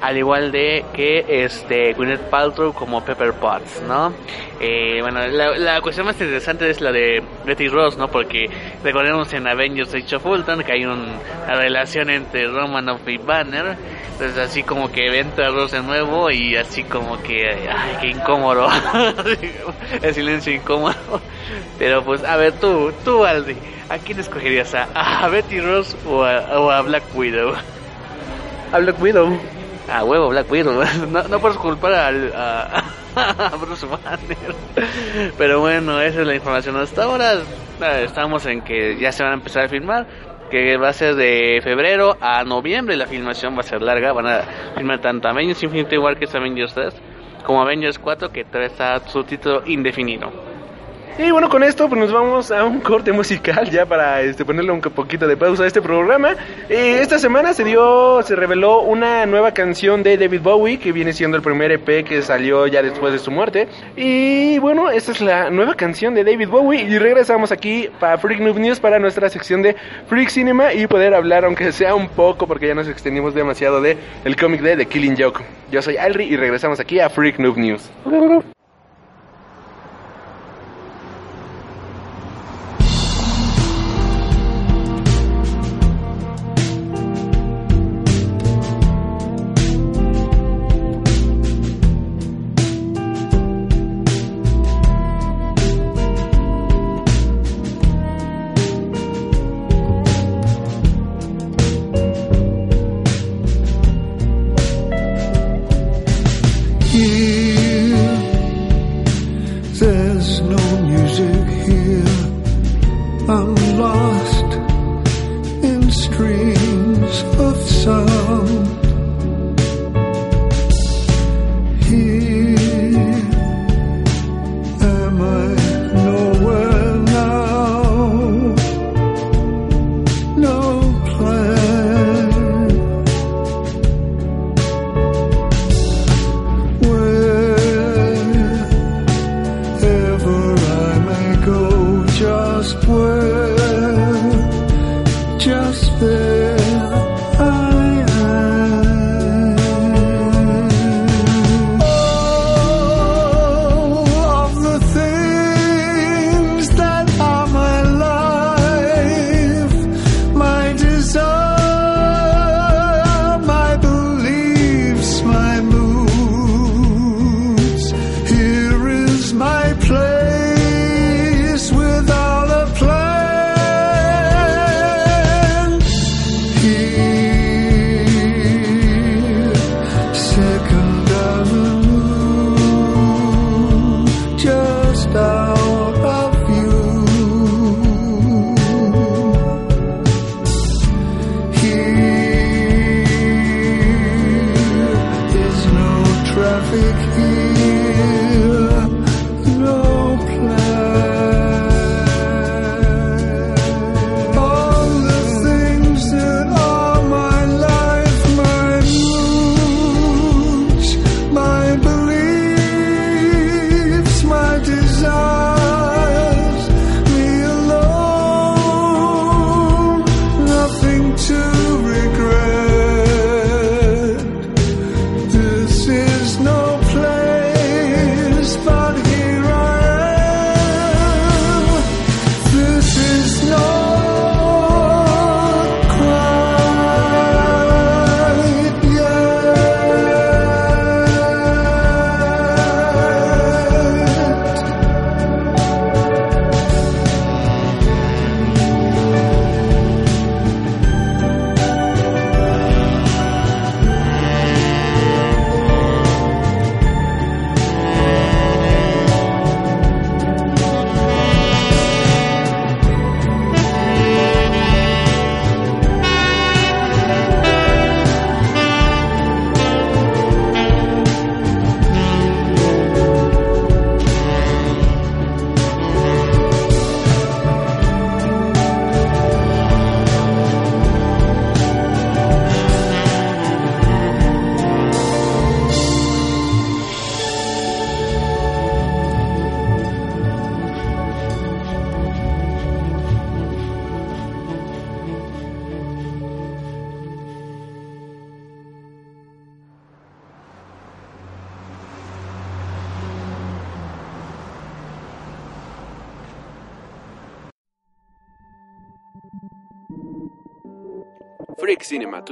[0.00, 4.12] al igual de que este Gwyneth Paltrow como Pepper Potts, ¿no?
[4.60, 8.08] Eh, bueno, la, cuestión más interesante es la de Betty Ross, ¿no?
[8.08, 8.48] Porque
[8.84, 13.76] recordemos en Avengers Age of Ultron que hay un- una relación entre Romanoff y Banner,
[14.12, 18.68] entonces así como que entra Ross de nuevo y así como que, ay, qué incómodo,
[20.02, 20.94] el silencio incómodo.
[21.78, 23.56] Pero pues, a ver, tú, tú Aldi,
[23.88, 24.74] ¿a quién escogerías?
[24.74, 27.54] ¿A, Betty Ross o o a Black Widow?
[28.72, 29.38] A Black Widow.
[29.90, 30.82] A huevo, Black Widow.
[31.10, 32.84] No, no puedes culpar al, a,
[33.16, 34.54] a Bruce Banner.
[35.36, 37.34] Pero bueno, esa es la información hasta ahora.
[37.34, 40.06] eh, Estamos en que ya se van a empezar a filmar.
[40.50, 42.96] Que va a ser de febrero a noviembre.
[42.96, 44.12] La filmación va a ser larga.
[44.12, 44.40] Van a
[44.76, 46.94] filmar tanto Avengers Infinity War que es Avengers 3.
[47.44, 50.30] Como Avengers 4 que está su título indefinido.
[51.20, 54.70] Y bueno, con esto pues nos vamos a un corte musical ya para este, ponerle
[54.70, 56.36] un poquito de pausa a este programa.
[56.68, 61.12] Eh, esta semana se dio, se reveló una nueva canción de David Bowie que viene
[61.12, 63.66] siendo el primer EP que salió ya después de su muerte.
[63.96, 68.38] Y bueno, esta es la nueva canción de David Bowie y regresamos aquí para Freak
[68.38, 69.74] Noob News para nuestra sección de
[70.06, 73.98] Freak Cinema y poder hablar aunque sea un poco porque ya nos extendimos demasiado de
[74.24, 75.42] el cómic de The Killing Joke.
[75.72, 77.90] Yo soy Alri y regresamos aquí a Freak Noob News.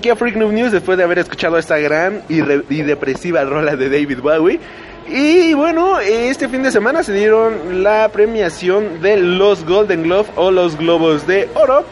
[0.00, 3.44] aquí a Freak Noob News después de haber escuchado esta gran y, re- y depresiva
[3.44, 4.58] rola de David Bowie.
[5.06, 10.50] Y bueno, este fin de semana se dieron la premiación de los Golden Globe o
[10.50, 11.84] los Globos de Oro.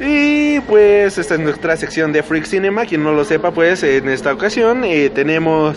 [0.00, 2.84] Y pues esta es nuestra sección de Freak Cinema.
[2.84, 5.76] Quien no lo sepa, pues en esta ocasión eh, tenemos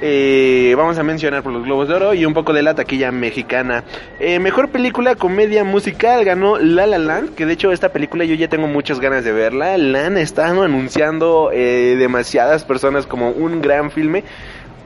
[0.00, 3.10] eh, vamos a mencionar por los Globos de Oro y un poco de la taquilla
[3.10, 3.84] mexicana.
[4.20, 8.34] Eh, mejor película comedia musical ganó La La Land, que de hecho esta película yo
[8.34, 9.76] ya tengo muchas ganas de verla.
[9.76, 14.24] La han estado anunciando eh, demasiadas personas como un gran filme.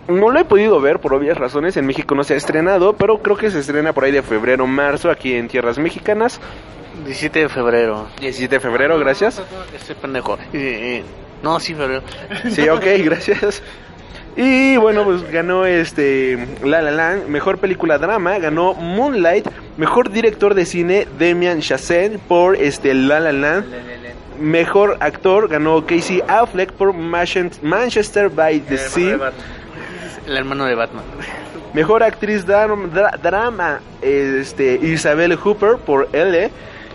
[0.09, 3.23] No lo he podido ver por obvias razones, en México no se ha estrenado, pero
[3.23, 6.41] creo que se estrena por ahí de febrero, marzo, aquí en tierras mexicanas.
[7.05, 8.09] 17 de febrero.
[8.21, 9.43] 17 de febrero, gracias.
[9.75, 10.39] Estoy pendejo.
[11.43, 12.03] No, sí, febrero.
[12.51, 13.63] Sí, ok, gracias.
[14.37, 20.55] Y bueno, pues ganó este La La Land, mejor película drama, ganó Moonlight, mejor director
[20.55, 23.67] de cine Demian Chazelle por este La La Land.
[24.41, 29.19] Mejor actor ganó Casey Affleck por Manchester by the Sea.
[30.27, 31.05] El hermano de Batman.
[31.75, 36.51] Mejor actriz dram- dra- drama este Isabel Hooper por L.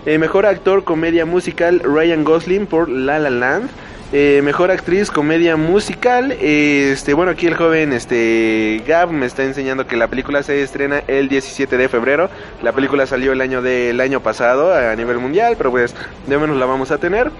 [0.06, 3.70] Eh, mejor actor comedia musical Ryan Gosling por La La Land.
[4.14, 6.32] Eh, mejor actriz comedia musical.
[6.32, 10.62] Eh, este bueno aquí el joven este Gab me está enseñando que la película se
[10.62, 12.30] estrena el 17 de febrero.
[12.64, 15.94] La película salió el año del año pasado a nivel mundial pero pues
[16.26, 17.32] de menos la vamos a tener.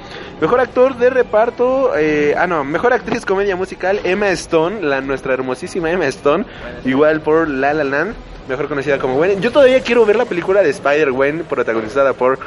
[0.42, 5.34] Mejor actor de reparto eh, ah no mejor actriz comedia musical Emma Stone la nuestra
[5.36, 6.44] hermosísima Emma Stone
[6.84, 8.14] igual por La La Land
[8.50, 9.42] mejor conocida como Gwen.
[9.42, 12.40] Yo todavía quiero ver la película de Spider Gwen protagonizada por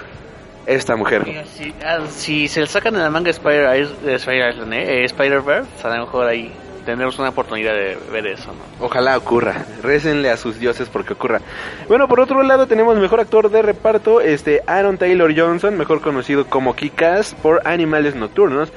[0.74, 4.50] esta mujer Mira, si, ah, si se le sacan de la manga Spider, de Spider
[4.50, 6.52] Island, eh, Spider Verse, a lo mejor ahí
[6.84, 8.84] tendremos una oportunidad de ver eso, ¿no?
[8.84, 9.64] Ojalá ocurra.
[9.82, 11.40] Récenle a sus dioses porque ocurra.
[11.88, 16.46] Bueno, por otro lado tenemos mejor actor de reparto, este Aaron Taylor Johnson, mejor conocido
[16.46, 18.72] como Kikas por Animales Nocturnos.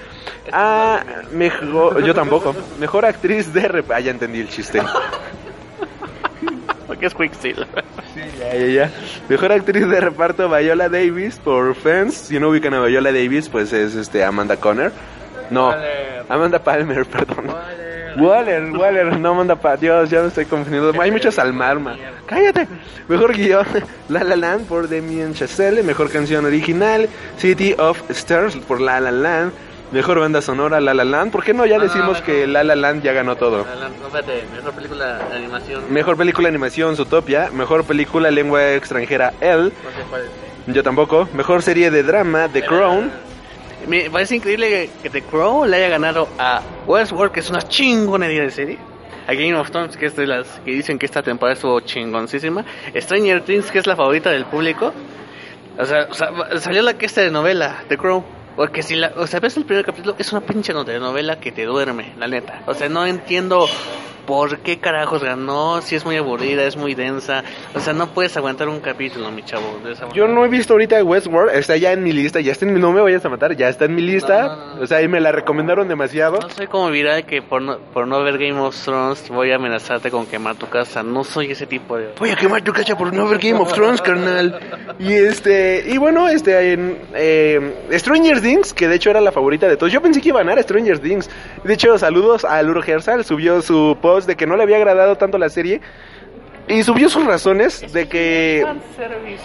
[0.52, 2.56] Ah, mejor, yo tampoco.
[2.80, 3.94] Mejor actriz de reparto.
[3.96, 4.82] Ah, ya entendí el chiste.
[6.94, 7.68] Porque es Quicksilver.
[8.38, 8.92] Ya, ya, ya.
[9.28, 12.14] Mejor actriz de reparto Viola Davis por Fans.
[12.14, 14.92] Si no ubican a Viola Davis, pues es este Amanda Conner.
[15.50, 15.74] No,
[16.30, 17.48] Amanda Palmer, perdón.
[18.20, 20.94] Waller, Waller, no manda para Dios, ya me estoy confundiendo.
[21.02, 21.98] Hay muchos Almarma.
[22.28, 22.68] Cállate.
[23.08, 23.66] Mejor guion,
[24.10, 25.82] La La Land por Damien Chazelle.
[25.82, 29.52] Mejor canción original, City of Stars por La La Land.
[29.94, 31.32] Mejor banda sonora, La La Land.
[31.32, 33.64] ¿Por qué no ya No, no, decimos que La La Land ya ganó todo?
[33.66, 35.84] La- la- no, espérate, mejor película de animación.
[35.94, 37.50] Mejor película de animación, Zootopia.
[37.54, 39.64] Mejor película lengua extranjera, Elle.
[39.66, 40.74] No sé cuál es.
[40.76, 41.30] Yo tampoco.
[41.34, 43.12] Mejor serie de drama, The Crown.
[43.88, 48.42] Me parece increíble que, The Crow le haya ganado a Westworld, que es una chingonería
[48.44, 48.78] de serie.
[49.28, 52.66] A Game of Thrones, que es de las que dicen que esta temporada estuvo chingoncísima.
[52.96, 54.92] Stranger Things, que es la favorita del público.
[55.78, 56.08] O sea,
[56.60, 58.24] salió la que esta de novela, The Crow.
[58.56, 61.66] Porque si la, o sea, ves el primer capítulo, es una pinche novela que te
[61.66, 62.62] duerme, la neta.
[62.68, 63.68] O sea, no entiendo
[64.26, 67.44] por qué carajos ganó, si es muy aburrida, es muy densa.
[67.76, 69.80] O sea, no puedes aguantar un capítulo, mi chavo.
[69.84, 72.66] de esa Yo no he visto ahorita Westworld, está ya en mi lista, ya está
[72.66, 74.82] en mi, no me vayas a matar, ya está en mi lista, No, no, no.
[74.84, 76.40] o sea, y me la recomendaron demasiado.
[76.40, 79.56] No soy como viral que por no, por no ver Game of Thrones voy a
[79.56, 81.04] amenazarte con quemar tu casa.
[81.04, 82.10] No soy ese tipo de...
[82.20, 84.60] Voy a quemar tu casa por no ver Game of Thrones, carnal.
[85.00, 89.68] Y este, y bueno, este, en eh, Stranger Things, que de hecho era la favorita
[89.68, 89.92] de todos.
[89.92, 91.30] Yo pensé que iba a ganar Stranger Things.
[91.64, 95.16] De hecho, saludos a Luro Hersal, subió su post de que no le había agradado
[95.18, 95.82] tanto la serie.
[96.68, 98.66] Y subió sus razones de que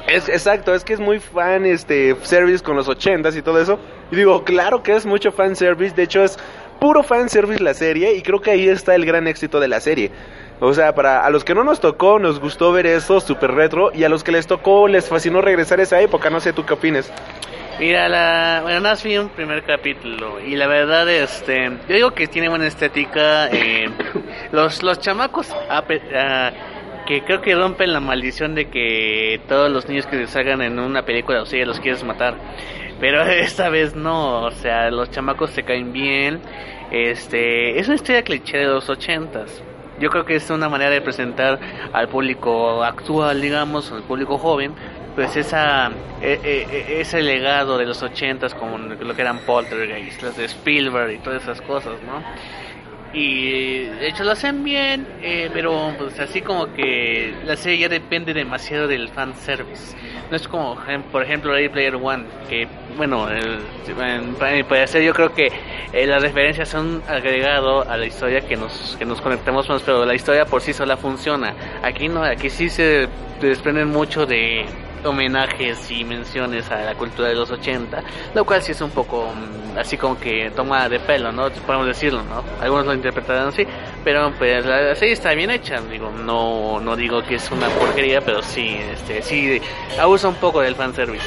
[0.06, 3.80] es exacto, es que es muy fan este service con los ochentas y todo eso.
[4.12, 6.38] Y digo, claro que es mucho fan service, de hecho es
[6.78, 9.80] puro fan service la serie y creo que ahí está el gran éxito de la
[9.80, 10.12] serie.
[10.60, 13.90] O sea, para a los que no nos tocó, nos gustó ver eso super retro
[13.92, 16.64] y a los que les tocó les fascinó regresar a esa época, no sé tú
[16.64, 17.10] qué opines.
[17.78, 22.10] Mira, la, bueno, nada más vi un primer capítulo y la verdad, este, yo digo
[22.12, 23.48] que tiene buena estética.
[23.52, 23.88] eh,
[24.50, 26.50] los, los chamacos ape- ah,
[27.06, 31.02] que creo que rompen la maldición de que todos los niños que salgan en una
[31.04, 32.34] película o serie los quieres matar.
[33.00, 36.40] Pero esta vez no, o sea, los chamacos se caen bien.
[36.90, 39.62] Este, es una historia cliché de los ochentas.
[40.00, 41.58] Yo creo que es una manera de presentar
[41.92, 44.72] al público actual, digamos, al público joven,
[45.14, 45.90] pues esa
[46.22, 51.10] e- e- ese legado de los ochentas como lo que eran Poltergeist, las de Spielberg
[51.12, 52.22] y todas esas cosas, ¿no?
[53.12, 57.88] Y de hecho lo hacen bien, eh, pero pues así como que la serie ya
[57.88, 59.96] depende demasiado del fanservice.
[60.30, 60.76] No es como,
[61.10, 63.60] por ejemplo, Ready Player One, que, bueno, el,
[63.98, 65.50] en- para mi parecer yo creo que
[65.94, 70.04] eh, las referencias son agregado a la historia que nos, que nos conectamos más, pero
[70.04, 71.54] la historia por sí sola funciona.
[71.82, 73.08] Aquí no, aquí sí se
[73.40, 74.66] desprenden mucho de
[75.04, 78.02] homenajes y menciones a la cultura de los 80,
[78.34, 81.50] lo cual sí es un poco mm, así como que toma de pelo, ¿no?
[81.50, 82.42] Podemos decirlo, ¿no?
[82.60, 83.66] Algunos lo interpretarán así,
[84.04, 88.20] pero pues la, serie está bien hecha, digo, no no digo que es una porquería,
[88.20, 89.60] pero sí, este, sí
[89.98, 91.26] abusa un poco del fanservice.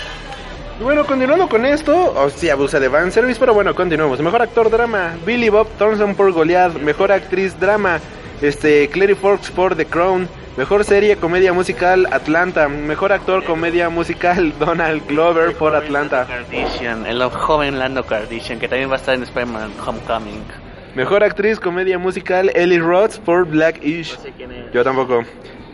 [0.82, 4.20] Y bueno, continuando con esto, o sí abusa de fan service, pero bueno, continuamos.
[4.20, 6.74] Mejor actor drama, Billy Bob Thornton por Goliath.
[6.74, 8.00] Mejor actriz drama,
[8.42, 10.28] este, Clary Fox por The Crown.
[10.58, 12.68] Mejor serie comedia musical, Atlanta.
[12.68, 16.28] Mejor actor comedia musical, Donald Glover por Atlanta.
[16.28, 20.44] Kardashian, el joven Lando Kardashian, que también va a estar en Spider-Man Homecoming.
[20.96, 24.16] Mejor actriz comedia musical, Ellie Roth por Blackish.
[24.18, 24.72] No sé quién es.
[24.74, 25.24] Yo tampoco.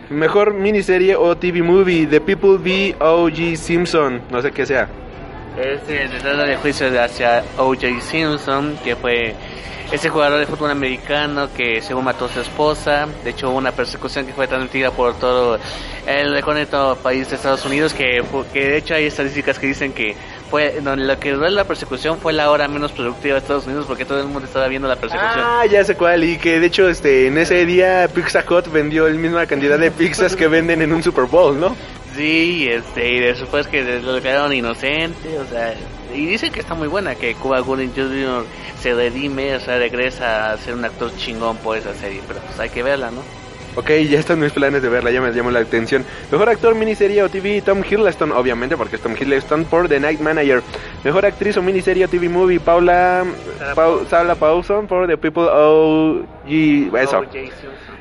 [0.09, 3.57] Mejor miniserie o TV movie, The People v O.G.
[3.57, 4.21] Simpson.
[4.31, 4.87] No sé qué sea.
[5.57, 7.99] Es el detrás de juicio hacia O.J.
[8.01, 9.33] Simpson, que fue
[9.91, 13.07] ese jugador de fútbol americano que según mató a su esposa.
[13.23, 15.57] De hecho, hubo una persecución que fue transmitida por todo
[16.05, 20.15] el económico país de Estados Unidos, que, que de hecho hay estadísticas que dicen que
[20.51, 23.85] fue donde lo que duró la persecución fue la hora menos productiva de Estados Unidos
[23.87, 25.33] porque todo el mundo estaba viendo la persecución.
[25.37, 26.23] Ah, ya sé cuál.
[26.23, 29.89] Y que de hecho, este, en ese día Pizza Hut vendió la misma cantidad de
[29.89, 31.75] pizzas que venden en un Super Bowl, ¿no?
[32.17, 35.75] Sí, este, y después que lo declararon inocente, o sea,
[36.11, 38.43] y dicen que está muy buena, que Cuba Gooding Jr.
[38.81, 42.59] se redime, o sea, regresa a ser un actor chingón por esa serie, pero pues
[42.59, 43.21] hay que verla, ¿no?
[43.77, 46.03] Ok, ya están mis planes de verla, ya me llamó la atención.
[46.31, 50.19] Mejor actor miniserie o TV, Tom Hiddleston, obviamente, porque es Tom Hiddleston por The Night
[50.19, 50.63] Manager.
[51.03, 53.23] Mejor actriz o miniserie o TV movie, Paula,
[53.75, 56.89] Pau, Sala Paulson por The People O.G.
[56.99, 57.23] Eso.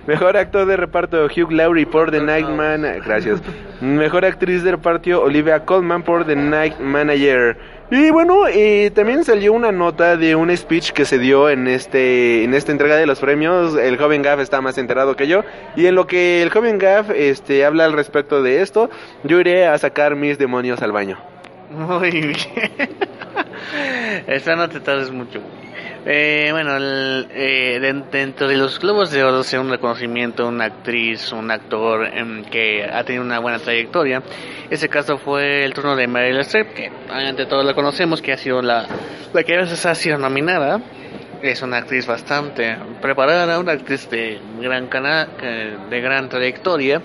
[0.06, 3.42] Mejor actor de reparto Hugh Laurie por The Night Man, gracias.
[3.82, 7.58] Mejor actriz de reparto Olivia Colman por The Night Manager.
[7.90, 12.42] Y bueno, eh, también salió una nota de un speech que se dio en este
[12.42, 13.76] en esta entrega de los premios.
[13.76, 15.44] El joven Gaff está más enterado que yo
[15.76, 18.90] y en lo que el joven Gaff este habla al respecto de esto,
[19.22, 21.18] yo iré a sacar mis demonios al baño.
[21.70, 22.34] Muy bien.
[24.26, 25.40] Esta no te tardes mucho.
[26.08, 31.32] Eh, bueno, eh, den- dentro de los Globos de Oro, sea un reconocimiento, una actriz,
[31.32, 34.22] un actor em, que ha tenido una buena trayectoria.
[34.70, 38.36] Ese caso fue el turno de Meryl Streep, que obviamente todos la conocemos, que ha
[38.36, 38.86] sido la,
[39.32, 40.80] la que a veces ha sido nominada.
[41.42, 45.26] es una actriz bastante preparada, una actriz de gran cana
[45.90, 47.02] de gran trayectoria.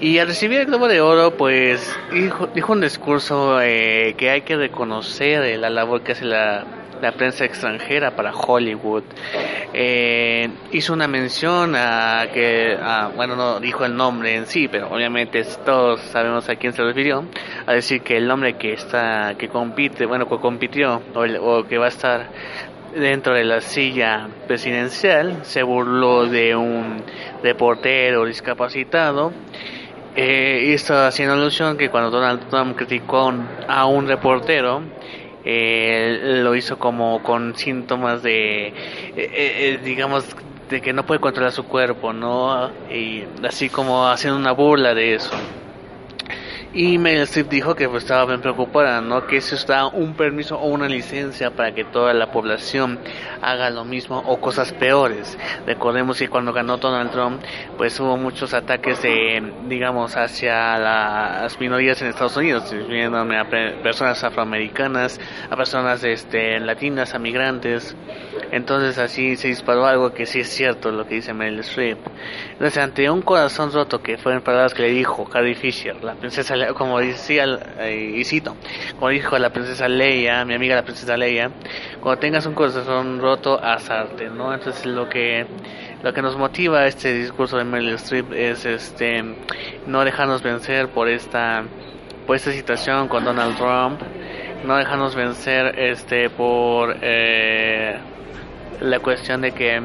[0.00, 4.40] Y al recibir el Globo de Oro, pues dijo, dijo un discurso eh, que hay
[4.42, 6.64] que reconocer la labor que hace la,
[7.00, 9.04] la prensa extranjera para Hollywood.
[9.72, 12.76] Eh, hizo una mención a que,
[13.16, 17.24] bueno, no dijo el nombre en sí, pero obviamente todos sabemos a quién se refirió,
[17.66, 21.86] a decir que el nombre que está, que compite, bueno, que compitió o, que va
[21.86, 22.28] a estar
[22.94, 27.04] dentro de la silla presidencial se burló de un
[27.40, 29.32] reportero discapacitado
[30.16, 33.32] eh, está haciendo alusión que cuando Donald Trump criticó
[33.68, 34.82] a un reportero
[35.44, 38.72] eh, lo hizo como con síntomas de eh,
[39.16, 40.26] eh, digamos
[40.68, 45.14] de que no puede controlar su cuerpo no y así como haciendo una burla de
[45.14, 45.32] eso
[46.72, 49.26] y Meryl Streep dijo que pues, estaba bien preocupada, ¿no?
[49.26, 52.98] Que eso está un permiso o una licencia para que toda la población
[53.42, 55.36] haga lo mismo o cosas peores.
[55.66, 57.42] Recordemos que cuando ganó Donald Trump,
[57.76, 63.48] pues hubo muchos ataques de, digamos, hacia las minorías en Estados Unidos, viéndome a
[63.82, 67.96] personas afroamericanas, a personas este, latinas, a migrantes.
[68.52, 71.98] Entonces así se disparó algo que sí es cierto lo que dice Meryl Streep.
[72.52, 76.54] Entonces ante un corazón roto que fueron palabras que le dijo Carrie Fisher, la princesa
[76.74, 77.44] como decía,
[77.78, 78.56] eh, y cito,
[78.94, 81.50] como dijo la princesa Leia, mi amiga la princesa Leia,
[82.00, 84.52] cuando tengas un corazón roto, asarte, ¿no?
[84.52, 85.46] Entonces lo que
[86.02, 89.22] lo que nos motiva este discurso de Meryl Streep es este
[89.86, 91.64] no dejarnos vencer por esta
[92.26, 94.00] por esta situación con Donald Trump,
[94.64, 97.98] no dejarnos vencer este por eh,
[98.80, 99.80] la cuestión de que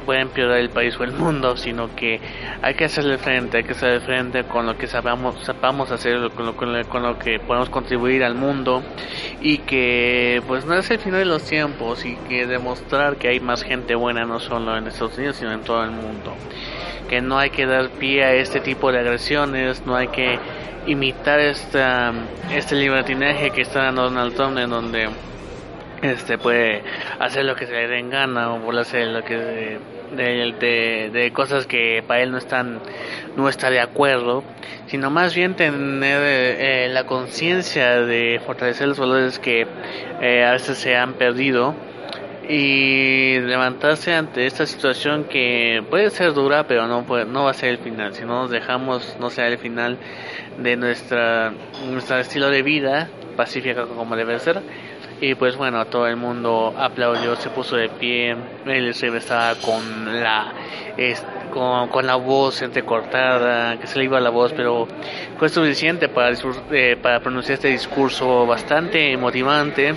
[0.00, 2.20] puede empeorar el país o el mundo, sino que
[2.62, 6.46] hay que hacerle frente, hay que hacerle frente con lo que sabamos, sepamos hacer, con
[6.46, 8.82] lo, con lo, que podemos contribuir al mundo
[9.40, 13.40] y que pues no es el final de los tiempos y que demostrar que hay
[13.40, 16.34] más gente buena no solo en Estados Unidos sino en todo el mundo.
[17.08, 20.38] Que no hay que dar pie a este tipo de agresiones, no hay que
[20.86, 22.12] imitar esta,
[22.52, 25.08] este libertinaje que está dando Donald Trump en donde
[26.02, 26.82] este puede
[27.18, 29.78] hacer lo que se le dé en gana o hacer lo que
[30.16, 32.80] de, de, cosas que para él no están
[33.36, 34.42] no está de acuerdo
[34.86, 39.66] sino más bien tener eh, la conciencia de fortalecer los valores que
[40.20, 41.74] eh, a veces se han perdido
[42.48, 47.54] y levantarse ante esta situación que puede ser dura pero no puede, no va a
[47.54, 48.12] ser el final.
[48.12, 49.98] Si no nos dejamos no sea el final
[50.58, 51.52] de nuestra
[51.88, 54.60] nuestro estilo de vida pacífica como debe ser
[55.20, 58.34] y pues bueno, todo el mundo aplaudió, se puso de pie.
[58.66, 60.52] Él se estaba con la,
[61.52, 64.88] con, con, la voz entrecortada, que se le iba la voz, pero
[65.38, 66.34] fue suficiente para,
[66.70, 69.94] eh, para pronunciar este discurso bastante motivante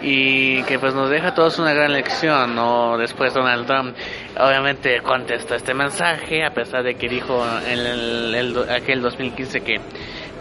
[0.00, 2.96] y que pues nos deja a todos una gran lección, ¿no?
[2.98, 3.94] Después Donald Trump
[4.38, 9.80] obviamente contesta este mensaje, a pesar de que dijo en el, el, aquel 2015 que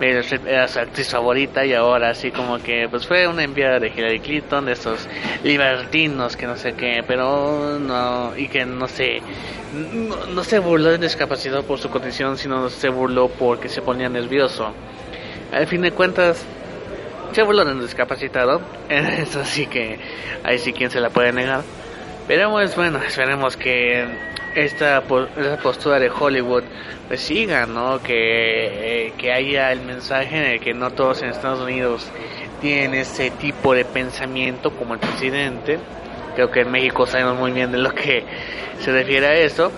[0.02, 4.20] era su actriz favorita y ahora así como que pues fue una enviada de Hillary
[4.20, 5.08] Clinton, de esos
[5.44, 9.22] libertinos que no sé qué, pero no, y que no sé,
[10.34, 14.74] no, se burló de discapacidad por su condición, sino se burló porque se ponía nervioso.
[15.52, 16.46] Al fin de cuentas,
[17.32, 20.00] se burló de un discapacitado, eso sí que
[20.44, 21.62] ahí sí quien se la puede negar.
[22.28, 24.06] Pero pues, bueno, esperemos que
[24.56, 25.04] esta,
[25.38, 26.64] esta postura de Hollywood
[27.08, 28.02] pues siga, ¿no?
[28.02, 32.10] Que, eh, que haya el mensaje de que no todos en Estados Unidos
[32.62, 35.80] tienen ese tipo de pensamiento como el presidente.
[36.36, 38.24] Creo que en México sabemos muy bien de lo que
[38.80, 39.72] se refiere a eso.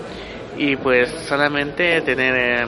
[0.56, 2.66] Y pues solamente tener, eh,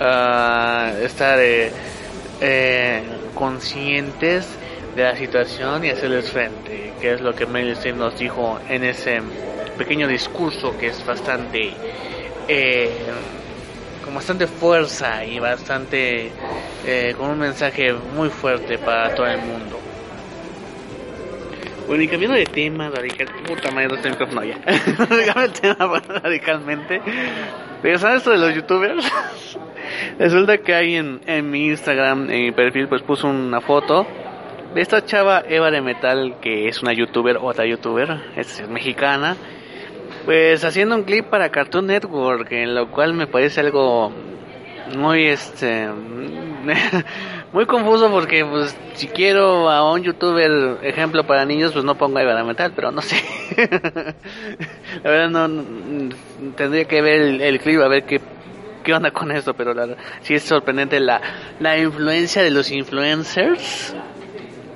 [0.00, 3.02] uh, estar eh,
[3.34, 4.48] conscientes
[4.96, 9.20] de la situación y hacerles frente, que es lo que Meryl nos dijo en ese
[9.82, 11.72] pequeño discurso que es bastante
[12.46, 12.88] eh,
[14.04, 16.30] con bastante fuerza y bastante
[16.86, 19.80] eh, con un mensaje muy fuerte para todo el mundo.
[21.88, 24.60] Bueno, y cambiando de tema radical, puta madre, no estoy no, ya.
[24.96, 27.00] Cambiando el tema radicalmente.
[27.98, 29.04] ¿sabes esto de los youtubers?
[30.18, 34.06] Resulta que hay en, en mi Instagram, en mi perfil, pues puso una foto
[34.74, 39.36] de esta chava Eva de Metal, que es una youtuber, otra youtuber, es mexicana,
[40.24, 44.12] pues haciendo un clip para Cartoon Network, en lo cual me parece algo
[44.96, 45.88] muy este
[47.52, 52.18] muy confuso porque pues si quiero a un youtuber ejemplo para niños pues no pongo
[52.18, 53.16] a Eva Metal pero no sé.
[55.02, 56.10] La verdad no,
[56.56, 58.20] tendría que ver el, clip a ver qué
[58.82, 61.20] qué onda con eso pero la, sí es sorprendente la
[61.60, 63.94] la influencia de los influencers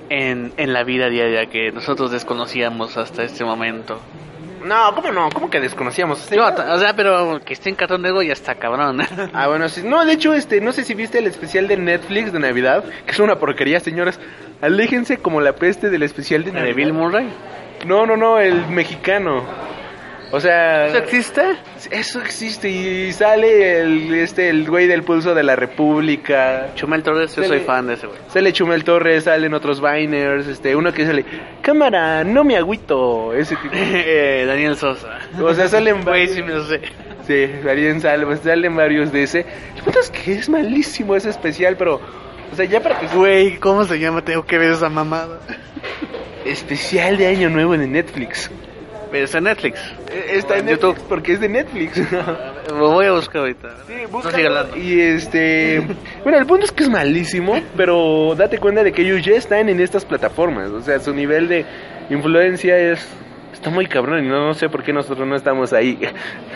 [0.08, 4.00] en, en la vida diaria que nosotros desconocíamos hasta este momento
[4.64, 5.28] No, ¿cómo no?
[5.30, 6.28] ¿Cómo que desconocíamos?
[6.30, 9.00] Yo, o sea, pero que esté en Cartoon Network ya está cabrón.
[9.32, 9.82] Ah, bueno, sí.
[9.84, 13.12] No, de hecho, este, no sé si viste el especial de Netflix de Navidad, que
[13.12, 14.18] es una porquería, señores.
[14.62, 16.76] Aléjense como la peste del especial de ¿De Navidad.
[16.76, 17.28] Bill Murray?
[17.86, 19.44] No, no, no, el mexicano.
[20.36, 21.42] O sea, ¿Eso existe?
[21.90, 26.68] eso existe y sale el este el güey del pulso de la República.
[26.74, 28.18] Chumel Torres, yo soy fan de ese güey.
[28.28, 31.24] Sale Chumel Torres, salen otros Viners, este, uno que sale,
[31.62, 35.18] cámara, no me agüito, ese que- Eh, Daniel Sosa.
[35.40, 36.80] o sea, salen Güey, varios, sí me lo sé.
[37.26, 39.46] sí, salen, salen, salen varios de ese.
[39.76, 42.00] El punto es que es malísimo ese especial, pero,
[42.52, 44.22] o sea, ya para que Güey, ¿cómo se llama?
[44.22, 45.38] Tengo que ver esa mamada.
[46.44, 48.50] especial de Año Nuevo de Netflix.
[49.22, 49.78] Está en Netflix.
[50.10, 50.90] Eh, Está en YouTube.
[50.90, 52.12] Netflix porque es de Netflix.
[52.70, 53.68] Lo voy a buscar ahorita.
[53.86, 54.76] Sí, búscalo.
[54.76, 55.86] Y este.
[56.22, 59.68] bueno, el punto es que es malísimo, pero date cuenta de que ellos ya están
[59.68, 60.70] en estas plataformas.
[60.70, 61.64] O sea, su nivel de
[62.10, 63.06] influencia es.
[63.52, 65.98] Está muy cabrón y no, no sé por qué nosotros no estamos ahí.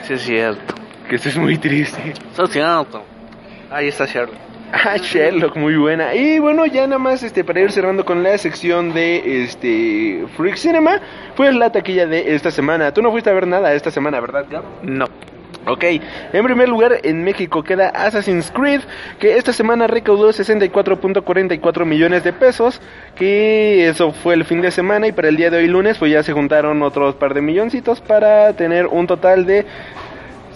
[0.03, 0.75] Sí, es cierto.
[1.09, 2.13] que eso es muy triste.
[2.33, 3.03] Eso es cierto.
[3.71, 4.50] Ahí está Sherlock.
[4.85, 6.15] Ah, Sherlock, muy buena.
[6.15, 10.57] Y bueno, ya nada más este, para ir cerrando con la sección de este Freak
[10.57, 11.01] Cinema,
[11.37, 12.93] pues la taquilla de esta semana.
[12.93, 14.65] Tú no fuiste a ver nada esta semana, ¿verdad, Gab?
[14.83, 15.07] No.
[15.67, 18.81] Ok, en primer lugar en México queda Assassin's Creed,
[19.19, 22.81] que esta semana recaudó 64.44 millones de pesos,
[23.15, 26.11] que eso fue el fin de semana y para el día de hoy lunes pues
[26.11, 29.67] ya se juntaron otros par de milloncitos para tener un total de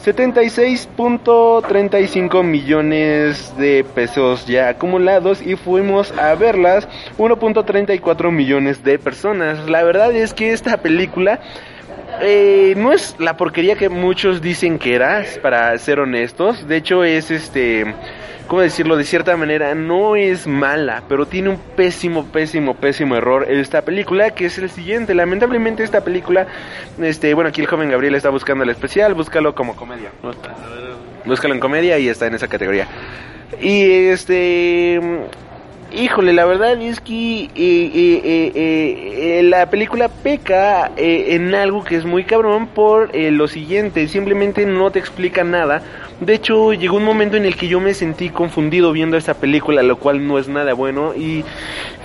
[0.04, 6.86] 76.35 millones de pesos ya acumulados y fuimos a verlas
[7.16, 9.70] 1.34 millones de personas.
[9.70, 11.40] La verdad es que esta película
[12.20, 16.66] eh, no es la porquería que muchos dicen que era, para ser honestos.
[16.66, 17.94] De hecho, es este.
[18.46, 18.96] ¿Cómo decirlo?
[18.96, 24.32] De cierta manera, no es mala, pero tiene un pésimo, pésimo, pésimo error esta película,
[24.32, 25.14] que es el siguiente.
[25.14, 26.46] Lamentablemente, esta película.
[27.00, 30.10] Este, bueno, aquí el joven Gabriel está buscando el especial, búscalo como comedia.
[31.24, 32.86] Búscalo en comedia y está en esa categoría.
[33.60, 35.00] Y este.
[35.96, 42.04] Híjole, la verdad es que eh, eh, eh, la película peca en algo que es
[42.04, 45.82] muy cabrón por lo siguiente, simplemente no te explica nada.
[46.20, 49.82] De hecho, llegó un momento en el que yo me sentí confundido viendo esta película,
[49.82, 51.44] lo cual no es nada bueno y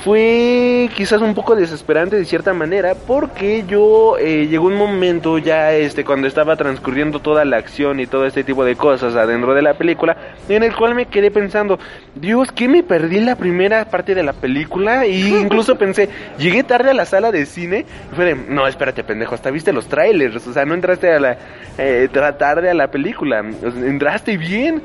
[0.04, 6.06] fue quizás un poco desesperante de cierta manera porque yo llegó un momento ya este
[6.06, 9.74] cuando estaba transcurriendo toda la acción y todo este tipo de cosas adentro de la
[9.74, 10.16] película
[10.48, 11.80] en el cual me quedé pensando,
[12.16, 15.06] Dios, ¿qué me perdí la primera parte de la película?
[15.06, 19.04] Y incluso pensé, llegué tarde a la sala de cine y fue de, no, espérate
[19.04, 21.38] pendejo, hasta viste los trailers, o sea, no entraste a la
[21.78, 24.84] eh, tarde a la película, o sea, entraste bien.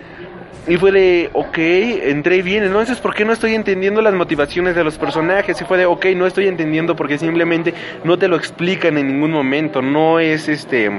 [0.67, 4.83] Y fue de, ok, entré bien, entonces ¿por qué no estoy entendiendo las motivaciones de
[4.83, 5.61] los personajes?
[5.61, 9.31] Y fue de, ok, no estoy entendiendo porque simplemente no te lo explican en ningún
[9.31, 10.91] momento, no es este...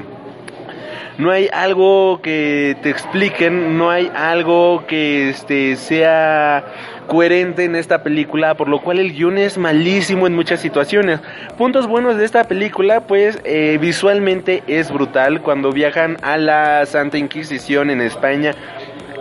[1.18, 6.66] No hay algo que te expliquen, no hay algo que este sea
[7.08, 11.22] coherente en esta película, por lo cual el guion es malísimo en muchas situaciones.
[11.58, 17.18] Puntos buenos de esta película, pues eh, visualmente es brutal cuando viajan a la Santa
[17.18, 18.54] Inquisición en España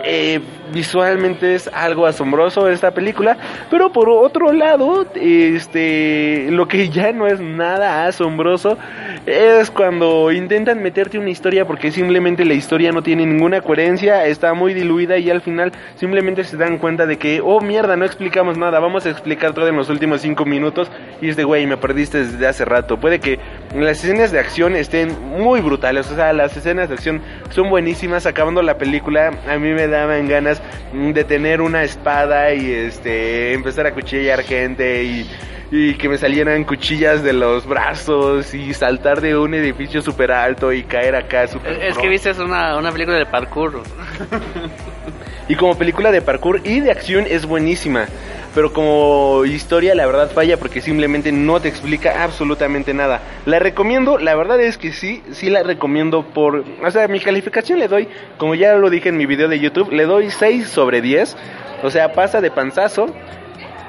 [0.07, 0.39] eh,
[0.71, 3.37] visualmente es algo asombroso esta película,
[3.69, 8.77] pero por otro lado, este, lo que ya no es nada asombroso
[9.25, 14.53] es cuando intentan meterte una historia porque simplemente la historia no tiene ninguna coherencia, está
[14.53, 18.57] muy diluida y al final simplemente se dan cuenta de que, oh mierda, no explicamos
[18.57, 20.89] nada, vamos a explicar todo en los últimos cinco minutos
[21.21, 22.97] y es de, güey, me perdiste desde hace rato.
[22.97, 23.39] Puede que
[23.75, 28.25] las escenas de acción estén muy brutales, o sea, las escenas de acción son buenísimas,
[28.25, 30.54] acabando la película a mí me daban ganas
[30.93, 35.29] mm, de tener una espada y este empezar a cuchillar gente y
[35.71, 40.71] y que me salieran cuchillas de los brazos y saltar de un edificio súper alto
[40.71, 42.03] y caer acá súper Es pro.
[42.03, 43.81] que viste es una, una película de parkour.
[45.47, 48.07] Y como película de parkour y de acción es buenísima.
[48.55, 53.21] Pero como historia la verdad falla porque simplemente no te explica absolutamente nada.
[53.45, 56.63] La recomiendo, la verdad es que sí, sí la recomiendo por...
[56.83, 58.07] O sea, mi calificación le doy,
[58.37, 61.35] como ya lo dije en mi video de YouTube, le doy 6 sobre 10.
[61.83, 63.07] O sea, pasa de panzazo.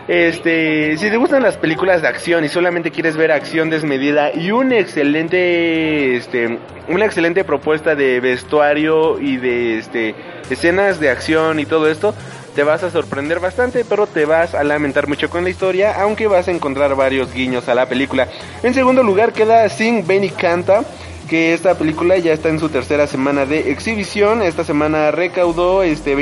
[0.09, 4.53] Este, si te gustan las películas de acción y solamente quieres ver acción desmedida y
[4.53, 10.15] un excelente, este, una excelente propuesta de vestuario y de, este,
[10.49, 12.15] escenas de acción y todo esto,
[12.55, 16.29] te vas a sorprender bastante, pero te vas a lamentar mucho con la historia, aunque
[16.29, 18.29] vas a encontrar varios guiños a la película.
[18.63, 20.85] En segundo lugar queda Sing Benny Canta
[21.29, 24.43] que esta película ya está en su tercera semana de exhibición.
[24.43, 26.15] Esta semana recaudó este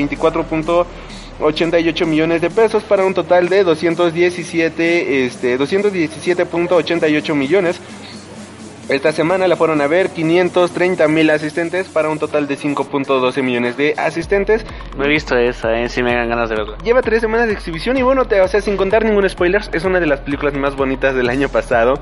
[1.41, 7.81] 24.88 millones de pesos para un total de 217 este 217.88 millones.
[8.87, 13.79] Esta semana la fueron a ver 530 mil asistentes para un total de 5.12 millones
[13.79, 14.67] de asistentes.
[14.99, 16.77] No he visto esa, eh, sí me dan ganas de verla.
[16.85, 19.85] Lleva tres semanas de exhibición y bueno, te- o sea, sin contar ningún spoiler, es
[19.85, 21.95] una de las películas más bonitas del año pasado.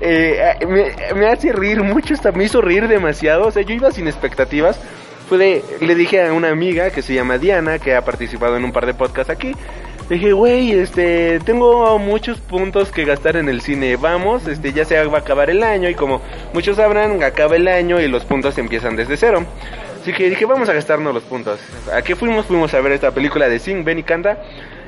[0.00, 0.36] Eh,
[0.66, 3.46] me, me hace reír mucho, hasta me hizo reír demasiado.
[3.46, 4.80] O sea, yo iba sin expectativas.
[5.28, 8.64] Fue de- le dije a una amiga que se llama Diana, que ha participado en
[8.64, 9.52] un par de podcasts aquí.
[10.10, 13.96] Le dije, güey, este, tengo muchos puntos que gastar en el cine.
[13.96, 16.20] Vamos, este, ya se va a acabar el año y como
[16.52, 19.44] muchos sabrán, acaba el año y los puntos empiezan desde cero.
[20.02, 21.58] Así que dije, vamos a gastarnos los puntos.
[21.90, 22.44] ¿A qué fuimos?
[22.44, 24.36] Fuimos a ver esta película de Sing, Ven y Canta.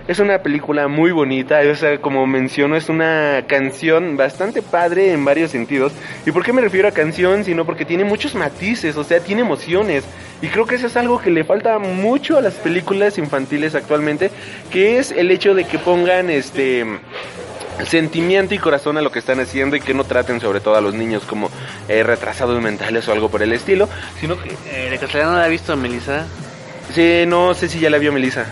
[0.09, 5.25] Es una película muy bonita, o sea, como menciono, es una canción bastante padre en
[5.25, 5.93] varios sentidos.
[6.25, 7.43] ¿Y por qué me refiero a canción?
[7.45, 10.05] Sino porque tiene muchos matices, o sea, tiene emociones.
[10.41, 14.31] Y creo que eso es algo que le falta mucho a las películas infantiles actualmente,
[14.71, 16.85] que es el hecho de que pongan este
[17.85, 20.81] sentimiento y corazón a lo que están haciendo y que no traten sobre todo a
[20.81, 21.51] los niños como
[21.89, 23.89] eh, retrasados mentales o algo por el estilo,
[24.21, 26.27] sino que Eh, de casualidad no la ha visto Melissa.
[26.95, 28.47] sí, no sé si ya la vio Melissa.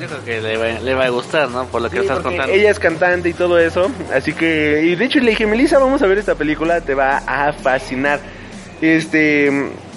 [0.00, 1.64] Yo creo que le va, le va a gustar, ¿no?
[1.66, 2.52] Por lo que Sí, estás contando.
[2.52, 6.02] ella es cantante y todo eso, así que y de hecho le dije, "Melissa, vamos
[6.02, 8.20] a ver esta película, te va a fascinar."
[8.82, 9.50] Este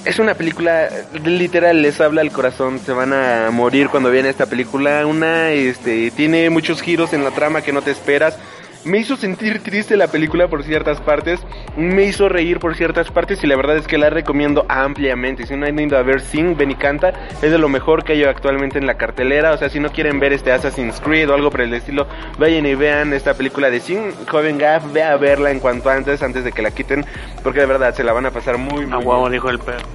[0.06, 0.88] es una película
[1.26, 5.06] literal les habla el corazón, se van a morir cuando vean esta película.
[5.06, 8.38] Una este tiene muchos giros en la trama que no te esperas.
[8.86, 11.42] Me hizo sentir triste la película por ciertas partes,
[11.76, 15.46] me hizo reír por ciertas partes y la verdad es que la recomiendo ampliamente.
[15.46, 17.12] Si no han ido a ver Sing, Ven y Canta,
[17.42, 19.52] es de lo mejor que hay actualmente en la cartelera.
[19.52, 22.08] O sea, si no quieren ver este Assassin's Creed o algo por el estilo,
[22.38, 24.14] vayan y vean esta película de Sing.
[24.30, 27.06] Joven Gaff, ve a verla en cuanto antes, antes de que la quiten,
[27.44, 29.34] porque de verdad se la van a pasar muy, muy huevo, bien.
[29.34, 29.86] dijo el perro.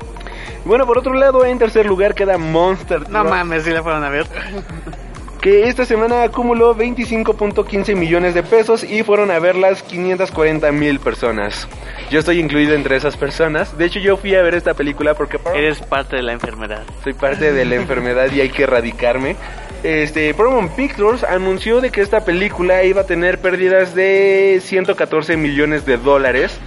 [0.67, 4.11] Bueno, por otro lado, en tercer lugar queda Monster No mames, si la fueron a
[4.11, 4.27] ver.
[5.45, 11.69] que esta semana acumuló 25.15 millones de pesos y fueron a verlas 540 mil personas.
[12.11, 13.77] Yo estoy incluido entre esas personas.
[13.77, 16.83] De hecho, yo fui a ver esta película porque Eres parte de la enfermedad.
[17.03, 19.37] soy parte de la enfermedad y hay que erradicarme.
[19.83, 25.85] Este, Paramount Pictures anunció de que esta película iba a tener pérdidas de 114 millones
[25.85, 26.59] de dólares.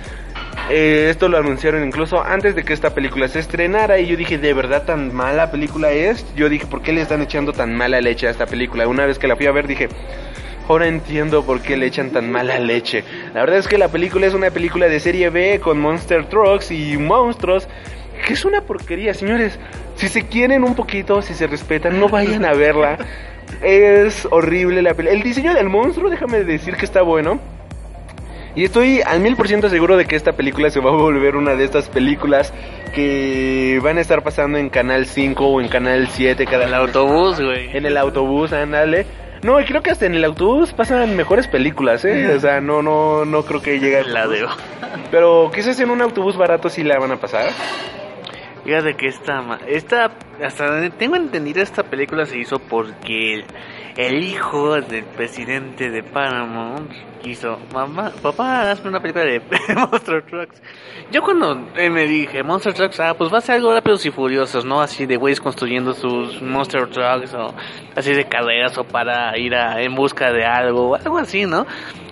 [0.70, 4.38] Eh, esto lo anunciaron incluso antes de que esta película se estrenara y yo dije,
[4.38, 6.26] ¿de verdad tan mala película es?
[6.36, 8.86] Yo dije, ¿por qué le están echando tan mala leche a esta película?
[8.86, 9.88] Una vez que la fui a ver dije,
[10.68, 13.06] ahora entiendo por qué le echan tan mala leche.
[13.34, 16.72] La verdad es que la película es una película de serie B con monster trucks
[16.72, 17.70] y monstruos.
[18.26, 19.58] Que es una porquería, señores.
[19.96, 22.98] Si se quieren un poquito, si se respetan, no vayan a verla.
[23.64, 25.18] Es horrible la película.
[25.18, 27.40] El diseño del monstruo, déjame decir que está bueno.
[28.58, 31.36] Y estoy al mil por ciento seguro de que esta película se va a volver
[31.36, 32.52] una de estas películas
[32.92, 37.40] que van a estar pasando en Canal 5 o en Canal 7 cada El autobús,
[37.40, 37.70] güey.
[37.78, 39.06] En el autobús, ándale.
[39.44, 42.34] No, creo que hasta en el autobús pasan mejores películas, ¿eh?
[42.36, 44.04] O sea, no, no, no creo que llegue.
[44.06, 44.44] La de...
[45.12, 47.52] Pero quizás en un autobús barato sí la van a pasar.
[48.68, 50.12] Fíjate que esta, esta,
[50.44, 53.46] hasta tengo entendido, esta película se hizo porque
[53.96, 56.92] el, hijo del presidente de Paramount
[57.22, 59.40] quiso, mamá, papá, hazme una película de
[59.74, 60.62] Monster Trucks.
[61.14, 64.12] Yo cuando eh, me dije, Monster Trucks, ah, pues va a ser algo rápidos y
[64.12, 64.82] furiosos, ¿no?
[64.82, 67.54] Así de güeyes construyendo sus Monster Trucks o
[67.96, 71.66] así de carreras o para ir a, en busca de algo, algo así, ¿no?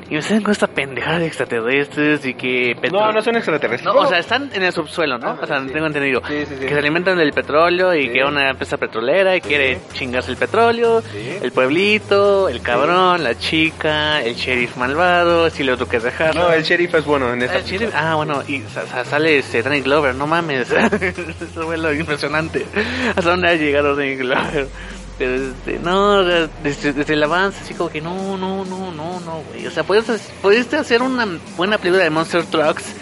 [0.10, 2.76] Y me salen con esta pendejada de extraterrestres y que...
[2.92, 3.92] No, no son extraterrestres.
[3.92, 5.38] No, o sea, están en el subsuelo, ¿no?
[5.42, 5.70] O sea, sí.
[5.74, 6.22] tengo entendido.
[6.28, 6.56] Sí, sí.
[6.60, 11.02] Que se alimentan del petróleo y que una empresa petrolera y quiere chingarse el petróleo,
[11.42, 16.42] el pueblito, el cabrón, la chica, el sheriff malvado, si le otro que dejarlo.
[16.50, 19.40] No, el sheriff es bueno en esta El sheriff- ah, bueno, y sa- sa- sale
[19.40, 20.70] este Danny Glover, no mames.
[20.72, 22.66] Eso fue lo impresionante.
[23.10, 24.68] ¿Hasta dónde ha llegado Danny Glover?
[25.18, 29.44] Pero este, no, desde, desde el avance, así como que no, no, no, no, no,
[29.50, 29.66] güey.
[29.66, 31.26] O sea, pudiste, hacer una
[31.56, 32.96] buena película de Monster Trucks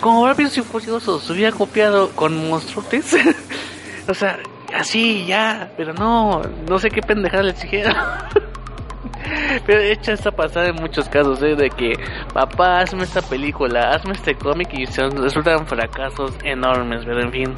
[0.00, 1.28] como Rápidos y Furiosos.
[1.28, 3.16] Hubiera copiado con Monstruotes.
[4.08, 4.38] o sea,
[4.74, 7.94] así ya, pero no, no sé qué pendejada le exigieron.
[9.66, 11.54] Pero hecha esta pasada en muchos casos, ¿eh?
[11.54, 11.92] De que,
[12.32, 17.54] papá, hazme esta película, hazme este cómic y se resultan fracasos enormes, pero en fin.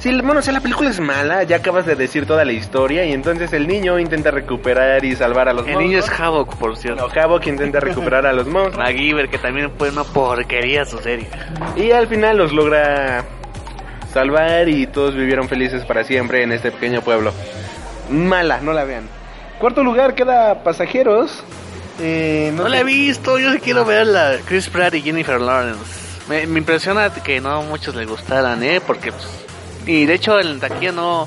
[0.00, 3.04] Sí, bueno, o sea, la película es mala, ya acabas de decir toda la historia
[3.04, 6.20] y entonces el niño intenta recuperar y salvar a los El niño es monstruos.
[6.20, 7.08] Havok, por cierto.
[7.12, 11.26] No, Havok intenta recuperar a los monstruos MacGyver, que también fue una porquería su serie.
[11.76, 13.24] y al final los logra
[14.12, 17.32] salvar y todos vivieron felices para siempre en este pequeño pueblo.
[18.10, 19.08] Mala, no la vean.
[19.58, 21.42] Cuarto lugar queda Pasajeros.
[22.00, 24.36] Eh, No la he visto, yo sí quiero verla.
[24.46, 25.82] Chris Pratt y Jennifer Lawrence.
[26.28, 28.80] Me, me impresiona que no a muchos les gustaran, ¿eh?
[28.86, 29.26] Porque, pues,
[29.88, 31.26] y de hecho, el taquilla no,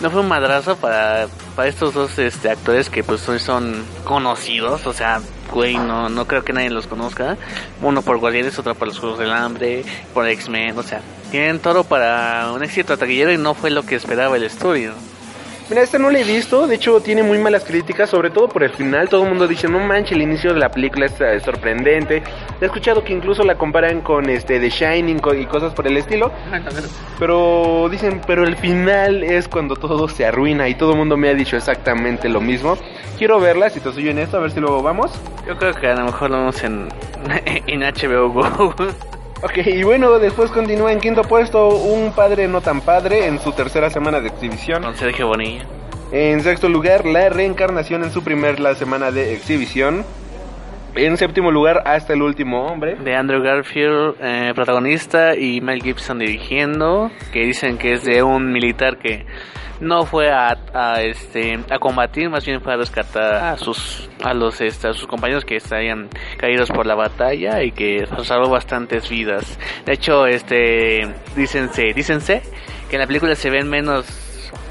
[0.00, 1.26] no fue un madrazo para,
[1.56, 4.86] para estos dos este, actores que, pues, son, son conocidos.
[4.86, 7.38] O sea, güey, no, no creo que nadie los conozca.
[7.80, 11.00] Uno por Guardianes, otro por los Juegos del Hambre, por X-Men, o sea,
[11.30, 14.92] tienen todo para un éxito taquillero y no fue lo que esperaba el estudio.
[15.70, 18.62] Mira, este no lo he visto, de hecho tiene muy malas críticas, sobre todo por
[18.62, 22.22] el final, todo el mundo dice, no manches, el inicio de la película es sorprendente.
[22.60, 26.30] He escuchado que incluso la comparan con este The Shining y cosas por el estilo,
[27.18, 31.30] pero dicen, pero el final es cuando todo se arruina y todo el mundo me
[31.30, 32.76] ha dicho exactamente lo mismo.
[33.16, 35.12] Quiero verla, si te soy honesto, a ver si luego vamos.
[35.46, 36.88] Yo creo que a lo mejor lo vemos en,
[37.66, 38.74] en HBO Go.
[39.42, 43.52] Ok, y bueno, después continúa en quinto puesto Un Padre No Tan Padre en su
[43.52, 44.82] tercera semana de exhibición.
[44.82, 45.66] Con Sergio Bonilla.
[46.12, 50.04] En sexto lugar, La Reencarnación en su primer la semana de exhibición.
[50.94, 52.94] En séptimo lugar, Hasta el Último Hombre.
[52.94, 58.52] De Andrew Garfield, eh, protagonista, y Mel Gibson dirigiendo, que dicen que es de un
[58.52, 59.26] militar que
[59.80, 64.34] no fue a, a, este a combatir, más bien fue a rescatar a sus a
[64.34, 69.08] los este, a sus compañeros que estarían caídos por la batalla y que salvó bastantes
[69.08, 69.58] vidas.
[69.84, 72.42] De hecho, este dícense, dícense
[72.88, 74.06] que en la película se ven menos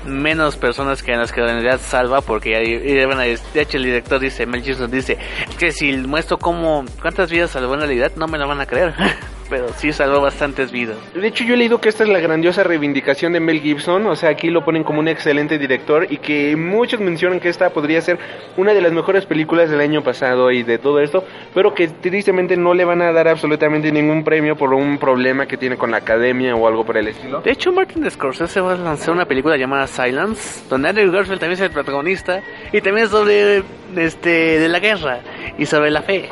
[0.05, 4.45] menos personas que en las que en realidad salva porque de hecho el director dice
[4.45, 5.17] Mel Gibson dice
[5.57, 8.93] que si muestro cómo cuántas vidas salvó en realidad no me lo van a creer
[9.49, 12.63] pero sí salvó bastantes vidas De hecho, yo he leído que esta es la grandiosa
[12.63, 14.05] reivindicación de Mel Gibson.
[14.07, 17.69] O sea, aquí lo ponen como un excelente director y que muchos mencionan que esta
[17.69, 18.19] podría ser
[18.57, 22.57] una de las mejores películas del año pasado y de todo esto, pero que tristemente
[22.57, 25.97] no le van a dar absolutamente ningún premio por un problema que tiene con la
[25.97, 27.41] academia o algo por el estilo.
[27.41, 31.59] de hecho Martin Scorsese va a lanzar una película llamada Silence donde Andrew Garfield también
[31.59, 32.41] es el protagonista
[32.71, 33.63] y también es sobre
[33.95, 35.19] este de la guerra
[35.57, 36.29] y sobre la fe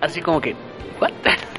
[0.00, 0.54] así como que
[1.02, 1.10] ¿what?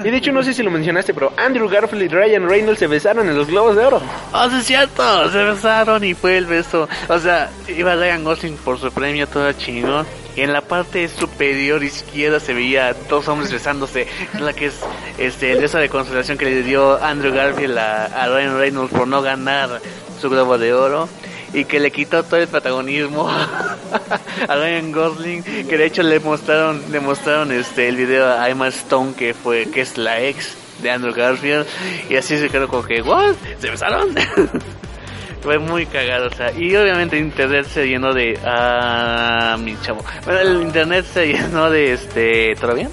[0.03, 2.87] Y de hecho, no sé si lo mencionaste, pero Andrew Garfield y Ryan Reynolds se
[2.87, 4.01] besaron en los Globos de Oro.
[4.33, 6.89] Oh, sí es cierto, se besaron y fue el beso.
[7.07, 10.05] O sea, iba Ryan Gosling por su premio todo chingón.
[10.35, 14.07] Y en la parte superior izquierda se veía dos hombres besándose.
[14.33, 14.79] Es la que es
[15.19, 19.07] este, el beso de consolación que le dio Andrew Garfield a, a Ryan Reynolds por
[19.07, 19.79] no ganar
[20.19, 21.07] su globo de oro.
[21.53, 23.29] Y que le quitó todo el protagonismo
[24.47, 25.43] a Ryan Gosling.
[25.43, 29.69] Que de hecho le mostraron, le mostraron este el video a Emma Stone que fue,
[29.69, 31.65] que es la ex de Andrew Garfield.
[32.09, 33.35] Y así se quedó como que, ¿what?
[33.59, 34.15] ¿Se besaron?
[35.43, 38.39] Fue muy cagado, o sea, y obviamente internet se llenó de...
[38.45, 40.01] Ah, mi chavo.
[40.23, 42.55] Bueno, el internet se llenó de este...
[42.55, 42.89] ¿Todo bien?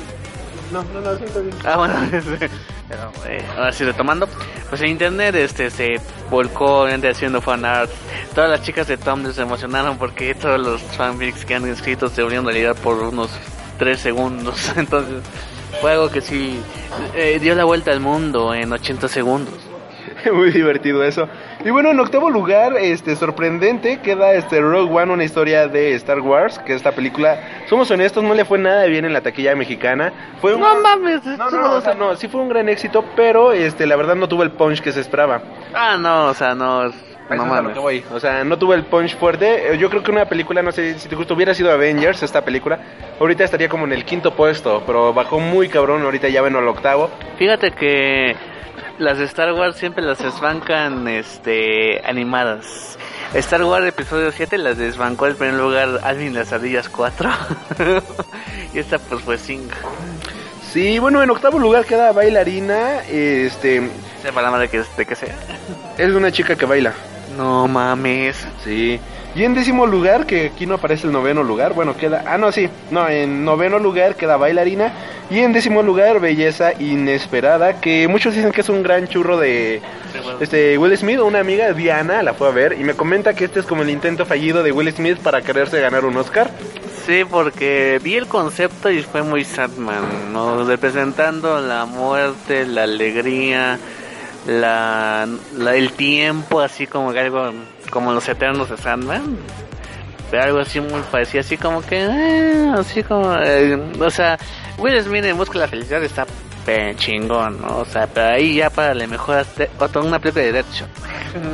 [0.70, 1.56] No, no, no, siento bien.
[1.64, 1.94] Ah, bueno,
[3.26, 4.28] eh, ahora sí retomando,
[4.68, 7.90] pues en internet este se volcó obviamente haciendo fanart.
[8.34, 12.22] Todas las chicas de Tumblr se emocionaron porque todos los fanfics que han escrito se
[12.22, 13.30] volvieron realidad por unos
[13.78, 14.72] 3 segundos.
[14.76, 15.22] Entonces,
[15.80, 16.60] fue algo que sí
[17.14, 19.69] eh, dio la vuelta al mundo en 80 segundos.
[20.32, 21.28] Muy divertido eso.
[21.64, 26.20] Y bueno, en octavo lugar, este sorprendente, queda este Rogue One, una historia de Star
[26.20, 27.38] Wars, que esta película,
[27.68, 30.12] somos honestos, no le fue nada bien en la taquilla mexicana.
[30.40, 30.60] Fue un...
[30.60, 33.96] No mames, No, no, o sea, no, sí fue un gran éxito, pero este la
[33.96, 35.42] verdad no tuvo el punch que se esperaba.
[35.74, 36.90] Ah, no, o sea, no,
[37.36, 37.74] Eso no es a lo mames.
[37.74, 38.04] que voy.
[38.12, 39.72] O sea, no tuvo el punch fuerte.
[39.72, 42.44] Eh, Yo creo que una película, no sé si te gusta, hubiera sido Avengers, esta
[42.44, 42.78] película.
[43.18, 46.02] Ahorita estaría como en el quinto puesto, pero bajó muy cabrón.
[46.02, 47.10] Ahorita ya ven al octavo.
[47.38, 48.36] Fíjate que
[48.98, 52.98] las de Star Wars siempre las desbancan este animadas.
[53.34, 57.30] Star Wars episodio 7 las desbancó en primer lugar Alvin las ardillas 4.
[58.74, 59.64] y esta pues fue 5.
[60.72, 63.02] Sí, bueno, en octavo lugar queda bailarina.
[63.08, 63.88] Este
[64.22, 65.34] Sepa la madre que, de que sea.
[65.96, 66.92] es una chica que baila.
[67.36, 68.46] No mames.
[68.64, 69.00] Sí.
[69.34, 72.24] Y en décimo lugar, que aquí no aparece el noveno lugar, bueno, queda...
[72.26, 72.68] Ah, no, sí.
[72.90, 74.92] No, en noveno lugar queda bailarina.
[75.30, 79.80] Y en décimo lugar, belleza inesperada, que muchos dicen que es un gran churro de...
[80.40, 83.60] Este, Will Smith, una amiga, Diana, la fue a ver y me comenta que este
[83.60, 86.50] es como el intento fallido de Will Smith para quererse ganar un Oscar.
[87.06, 90.64] Sí, porque vi el concepto y fue muy Sadman, ¿no?
[90.64, 93.78] Representando la muerte, la alegría,
[94.46, 97.52] la, la- el tiempo, así como que algo
[97.90, 99.36] como los eternos de Sandman.
[100.30, 104.38] Pero algo así muy parecido, así como que, eh, así como, eh, o sea,
[104.78, 106.24] Will Smith en Busca de la Felicidad está
[106.64, 107.78] pe- chingón, ¿no?
[107.78, 109.44] O sea, pero ahí ya para le mejor
[109.78, 110.88] otra una película de Deadshot.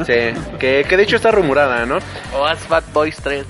[0.07, 1.99] Sí, que, que de hecho está rumorada, ¿no?
[2.35, 3.45] O haz Bad Boys 3.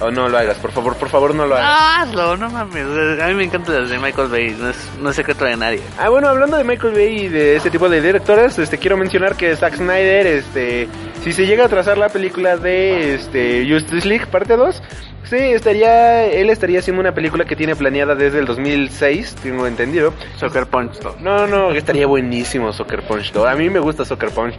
[0.00, 1.68] O no lo hagas, por favor, por favor no lo hagas.
[1.70, 2.84] Ah, hazlo, no mames.
[3.22, 5.80] A mí me encantan las de Michael Bay, no es, no es secreto de nadie.
[5.98, 9.34] Ah, bueno, hablando de Michael Bay y de este tipo de directores, este quiero mencionar
[9.36, 10.88] que Zack Snyder, este,
[11.24, 14.82] si se llega a trazar la película de este Justice League parte 2,
[15.28, 20.14] Sí, estaría, él estaría haciendo una película que tiene planeada desde el 2006, tengo entendido.
[20.36, 21.20] Soccer Punch 2.
[21.20, 23.46] No, no, estaría buenísimo Soccer Punch 2.
[23.46, 24.54] A mí me gusta Soccer Punch.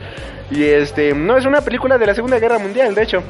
[0.52, 3.23] Y este, no, es una película de la Segunda Guerra Mundial, de hecho.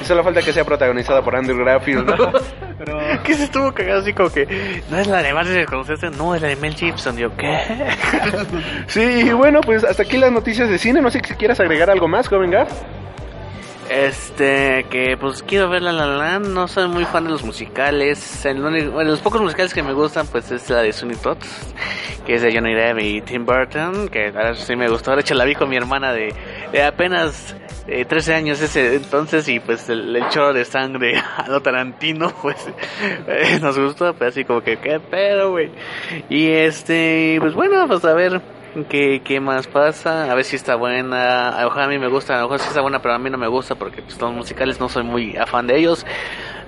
[0.00, 2.32] Y solo falta que sea protagonizada por Andrew Garfield, ¿no?
[3.24, 6.42] ¿Qué se estuvo cagado así como que no es la de Martin Scorsese, no es
[6.42, 7.58] la de Mel Gibson, yo qué?
[8.86, 11.00] sí, y bueno, pues hasta aquí las noticias de cine.
[11.00, 12.70] No sé si quieras agregar algo más, joven Gaf.
[13.90, 18.44] Este, que pues quiero ver La La Land, no soy muy fan de los musicales.
[18.46, 21.48] El bueno, los pocos musicales que me gustan pues es la de Sunny Tots,
[22.24, 25.16] que es de Johnny Depp y Tim Burton, que a ver, sí me gustó.
[25.16, 26.32] De hecho la vi con mi hermana de,
[26.70, 27.56] de apenas
[27.88, 32.32] eh, 13 años ese entonces y pues el, el chorro de sangre a lo Tarantino
[32.40, 32.68] pues
[33.26, 35.68] eh, nos gustó, pues así como que qué pedo, güey.
[36.28, 38.40] Y este, pues bueno, pues a ver
[38.88, 40.30] ¿Qué, ¿Qué más pasa?
[40.30, 41.56] A ver si está buena.
[41.66, 43.36] Ojalá a mí me gusta, a lo mejor sí está buena, pero a mí no
[43.36, 46.06] me gusta porque pues, los musicales no soy muy afán de ellos.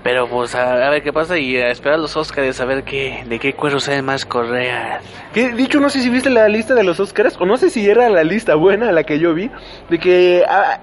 [0.03, 3.23] Pero pues a, a ver qué pasa y a esperar los Oscars a ver qué,
[3.25, 5.05] de qué cuero salen más correas.
[5.33, 8.09] Dicho, no sé si viste la lista de los Oscars, o no sé si era
[8.09, 9.49] la lista buena la que yo vi,
[9.89, 10.81] de que ah,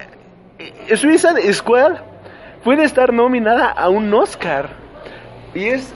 [0.58, 1.98] eh, Suicide Squad
[2.64, 4.70] puede estar nominada a un Oscar.
[5.54, 5.94] Y es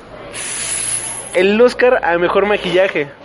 [1.34, 3.23] el Oscar a mejor maquillaje.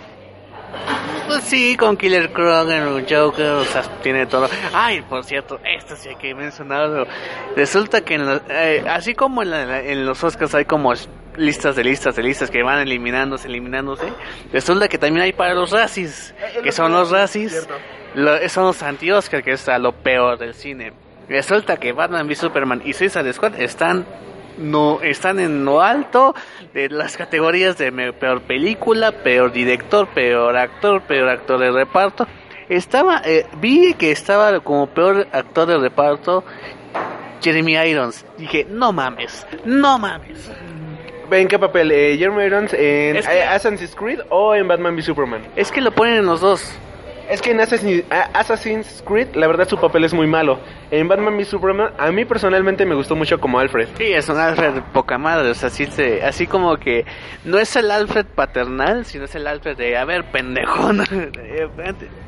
[1.27, 4.49] Pues sí, con Killer Croc, el Joker, o sea, tiene todo.
[4.73, 7.05] Ay, por cierto, esto sí hay que mencionarlo.
[7.55, 10.91] Resulta que en la- eh, así como en, la- en los Oscars hay como
[11.35, 14.11] listas de listas de listas que van eliminándose, eliminándose,
[14.51, 16.33] resulta que también hay para los racis,
[16.63, 17.67] que son los racis,
[18.15, 20.93] lo- son los anti-Oscar, que es a lo peor del cine.
[21.29, 24.05] Resulta que Batman v Superman y Suicide Squad están
[24.59, 26.35] no están en lo alto
[26.73, 32.27] de las categorías de peor película, peor director, peor actor, peor actor de reparto.
[32.67, 36.43] Estaba, eh, vi que estaba como peor actor de reparto
[37.41, 38.25] Jeremy Irons.
[38.37, 40.51] Dije, no mames, no mames.
[41.31, 41.91] ¿En qué papel?
[41.91, 45.41] Eh, ¿Jeremy Irons en Es que- Assassin's Creed o en Batman v Superman?
[45.55, 46.71] Es que lo ponen en los dos.
[47.29, 50.59] Es que en Assassin's, Creed, la verdad, su papel es muy malo.
[50.89, 53.87] En Batman v Superman, a mí personalmente me gustó mucho como Alfred.
[53.97, 57.05] Sí, es un Alfred poca madre, o sea, sí se- así como que
[57.45, 61.67] no es el Alfred paternal, sino es el Alfred de, a ver, pendejón, eh,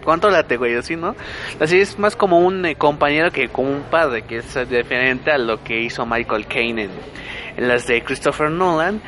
[0.03, 1.15] contrólate, güey, así, ¿no?
[1.59, 5.39] Así es más como un eh, compañero que como un padre, que es diferente a
[5.39, 6.91] lo que hizo Michael Caine en,
[7.57, 9.01] en las de Christopher Nolan.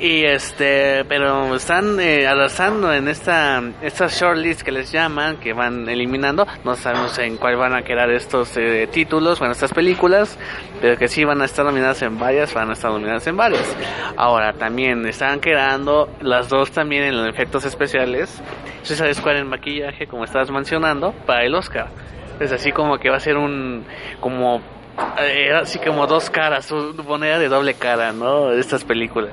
[0.00, 5.88] Y este, pero están eh, arrasando en esta, estas shortlists que les llaman, que van
[5.88, 6.46] eliminando.
[6.64, 10.38] No sabemos en cuál van a quedar estos eh, títulos, bueno, estas películas,
[10.80, 13.76] pero que sí van a estar nominadas en varias, van a estar nominadas en varias.
[14.16, 18.42] Ahora, también están quedando las dos también en los efectos especiales.
[18.82, 21.88] Suicide Squad en maquillaje, como estabas mencionando, para el Oscar.
[22.40, 23.84] Es así como que va a ser un,
[24.18, 24.60] como,
[25.20, 28.48] eh, así como dos caras, una moneda de doble cara, ¿no?
[28.48, 29.32] De estas películas.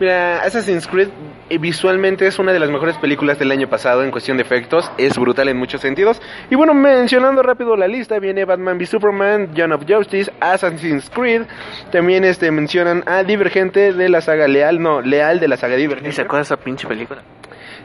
[0.00, 1.08] Mira, Assassin's Creed
[1.50, 4.90] eh, visualmente es una de las mejores películas del año pasado en cuestión de efectos,
[4.96, 6.22] es brutal en muchos sentidos.
[6.48, 11.42] Y bueno, mencionando rápido la lista, viene Batman v Superman, John of Justice, Assassin's Creed,
[11.92, 15.80] también este mencionan a Divergente de la saga Leal, no, Leal de la saga ¿Y
[15.80, 16.22] se Divergente.
[16.22, 17.20] acuerda esa pinche película?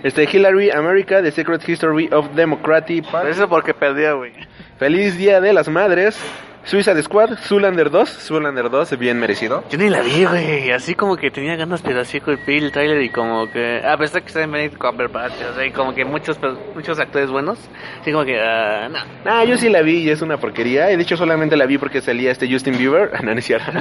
[0.01, 4.31] Este Hillary America, The Secret History of Democratic Party, Eso porque perdió, güey.
[4.79, 6.17] Feliz Día de las Madres,
[6.65, 9.63] Suicide Squad, Zoolander 2, Zoolander 2, bien merecido.
[9.69, 10.71] Yo ni la vi, güey.
[10.71, 13.83] Así como que tenía ganas, pero así con el trailer y como que...
[13.85, 16.99] A pesar que está en Benedict Cumberbatch, o sea, y como que muchos pe- muchos
[16.99, 17.59] actores buenos.
[18.01, 18.41] Así como que...
[18.41, 18.97] ah, no.
[19.25, 20.85] Ah, yo sí la vi y es una porquería.
[20.87, 23.11] De hecho, solamente la vi porque salía este Justin Bieber.
[23.23, 23.71] No, no es cierto.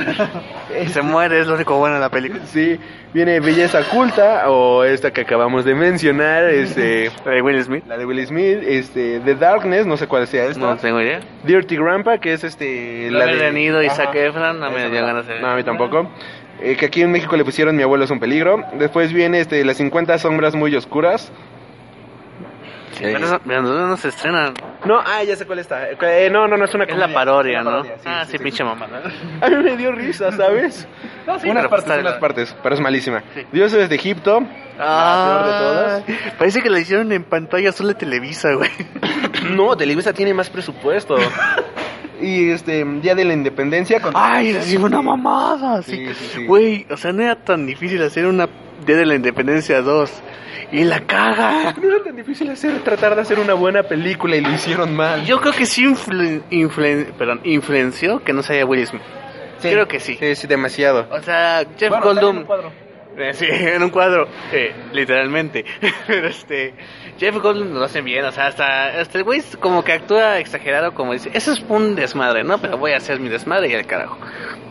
[0.89, 2.45] Se muere, es lo único bueno de la película.
[2.47, 2.79] Sí,
[3.15, 7.85] viene Belleza Oculta o esta que acabamos de mencionar, este, La de Will Smith.
[7.87, 10.61] la de Will Smith, este, The Darkness, no sé cuál sea esta.
[10.61, 11.21] No tengo idea.
[11.45, 13.89] Dirty Grandpa, que es este, La de Nido y.
[13.89, 15.41] Zac Efron, no me dio ganas de.
[15.41, 16.11] No, a mí tampoco.
[16.61, 18.63] Eh, que aquí en México le pusieron Mi abuelo es un peligro.
[18.79, 21.33] Después viene este, Las 50 sombras muy oscuras.
[22.97, 23.05] Sí,
[23.47, 24.55] pero no se estrenan.
[24.85, 25.89] No, ah, ya sé cuál está.
[25.91, 27.77] Eh, no, no, no es una Es la comedia, parodia, es una ¿no?
[27.83, 28.45] parodia, sí, ah, sí, sí, sí.
[28.45, 29.03] pinche mamada.
[29.41, 30.87] A mí me dio risa, ¿sabes?
[31.27, 33.23] No, sí, unas pues partes, unas partes, pero es malísima.
[33.35, 33.47] Sí.
[33.53, 34.41] Dioses de Egipto,
[34.79, 36.05] la peor de todas.
[36.09, 38.71] Ah, Parece que la hicieron en pantalla azul de Televisa, güey.
[39.51, 41.17] No, Televisa tiene más presupuesto.
[42.21, 44.13] y este, Día de la Independencia con...
[44.17, 45.83] Ay, así una mamada.
[45.83, 46.47] Sí, Sí, sí, sí.
[46.47, 48.49] Güey, o sea, no era tan difícil hacer una
[48.87, 50.11] Día de la Independencia 2.
[50.73, 51.75] Y la caga.
[51.81, 55.25] No era tan difícil hacer, tratar de hacer una buena película y lo hicieron mal.
[55.25, 59.03] Yo creo que sí influ- influen- perdón, influenció que no sea Will Smith.
[59.61, 60.17] Creo que sí.
[60.19, 61.07] Sí, sí, demasiado.
[61.11, 62.73] O sea, Jeff Bueno, está en un cuadro.
[63.17, 65.65] Eh, Sí, en un cuadro, eh, literalmente.
[66.07, 66.75] Pero este,
[67.19, 70.95] Jeff Goldblum lo hace bien, o sea, hasta, hasta el güey como que actúa exagerado,
[70.95, 72.59] como dice, eso es un desmadre, ¿no?
[72.59, 74.19] Pero voy a hacer mi desmadre y al carajo.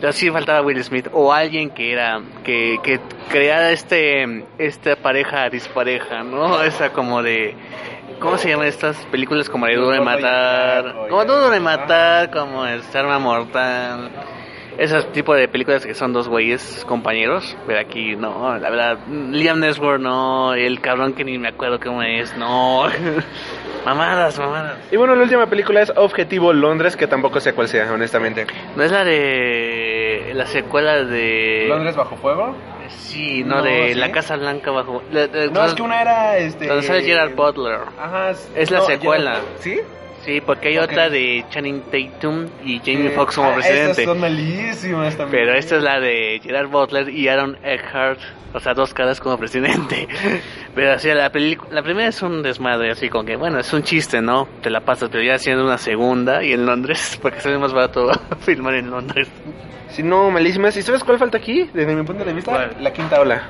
[0.00, 3.00] Pero sí faltaba Will Smith o alguien que era, que, que
[3.30, 6.62] creara este, esta pareja dispareja, ¿no?
[6.64, 7.54] Esa como de,
[8.20, 10.94] ¿cómo se llaman estas películas como de Duro de Matar?
[11.08, 14.10] Como Duro de Matar, como este Arma Mortal.
[14.76, 19.60] Ese tipo de películas que son dos güeyes compañeros, pero aquí no, la verdad, Liam
[19.60, 22.86] Nesworth no, el cabrón que ni me acuerdo cómo es, no.
[23.86, 24.76] mamadas, mamadas.
[24.90, 28.46] Y bueno, la última película es Objetivo Londres, que tampoco sé cuál sea, honestamente.
[28.76, 32.54] ¿No es la de la secuela de ¿Londres bajo fuego?
[32.88, 33.94] Sí, no, No, de ¿sí?
[33.94, 36.66] La Casa Blanca bajo la- la- No, es que una era este.
[36.66, 37.78] donde sale Gerard Butler.
[37.98, 38.30] Ajá.
[38.56, 39.34] Es la no, secuela.
[39.36, 39.80] Gerard- ¿Sí?
[40.24, 43.14] Sí, porque hay otra de Channing Tatum y Jamie Sí.
[43.14, 43.90] Foxx como Ah, presidente.
[43.92, 45.44] Esas son malísimas también.
[45.44, 48.18] Pero esta es la de Gerard Butler y Aaron Eckhart,
[48.54, 50.08] o sea, dos caras como presidente.
[50.74, 51.30] Pero así, la,
[51.70, 54.48] la primera es un desmadre, así como que, bueno, es un chiste, ¿no?
[54.62, 58.10] Te la pasas, pero ya haciendo una segunda y en Londres, porque sale más barato
[58.40, 59.28] filmar en Londres.
[59.90, 60.76] Si no, malísimas.
[60.76, 61.70] ¿Y sabes cuál falta aquí?
[61.72, 62.76] Desde mi punto de vista, ¿Cuál?
[62.80, 63.48] la quinta ola.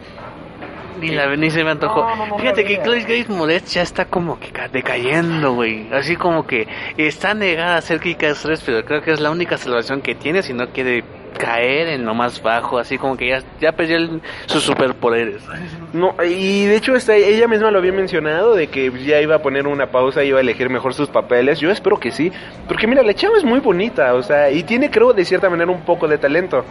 [1.00, 2.00] Ni, la, ni se me antojó.
[2.02, 5.52] No, no, no, Fíjate no que Chloe Grace Moretz ya está como que ca- decayendo,
[5.54, 5.88] güey.
[5.92, 6.66] Así como que
[6.96, 10.42] está negada a ser Kikas 3, pero creo que es la única salvación que tiene
[10.42, 11.04] si no quiere
[11.38, 12.78] caer en lo más bajo.
[12.78, 15.42] Así como que ya, ya perdió el- sus superpoderes.
[15.92, 19.38] No, y de hecho está, ella misma lo había mencionado de que ya iba a
[19.42, 21.58] poner una pausa y iba a elegir mejor sus papeles.
[21.60, 22.30] Yo espero que sí,
[22.68, 25.70] porque mira, la chava es muy bonita, o sea, y tiene creo de cierta manera
[25.72, 26.64] un poco de talento.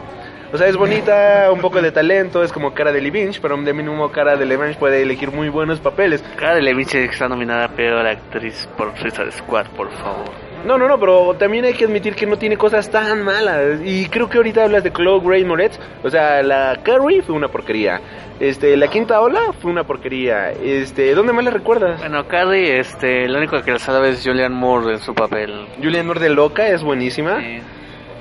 [0.53, 3.73] O sea, es bonita, un poco de talento, es como cara de Lynch, pero de
[3.73, 6.23] mínimo cara de Lynch puede elegir muy buenos papeles.
[6.38, 10.30] Cara de Levitch está nominada a peor actriz por Suicide Squad, por favor.
[10.63, 13.81] No, no, no, pero también hay que admitir que no tiene cosas tan malas.
[13.84, 15.80] Y creo que ahorita hablas de Chloe Grace Moretz.
[16.03, 17.99] O sea, la Carrie fue una porquería.
[18.39, 20.51] Este, la quinta ola fue una porquería.
[20.51, 21.99] Este, ¿dónde más la recuerdas?
[21.99, 25.65] Bueno, Carrie, este, lo único que la sabe es Julian Moore en su papel.
[25.81, 27.41] Julian Moore de Loca es buenísima.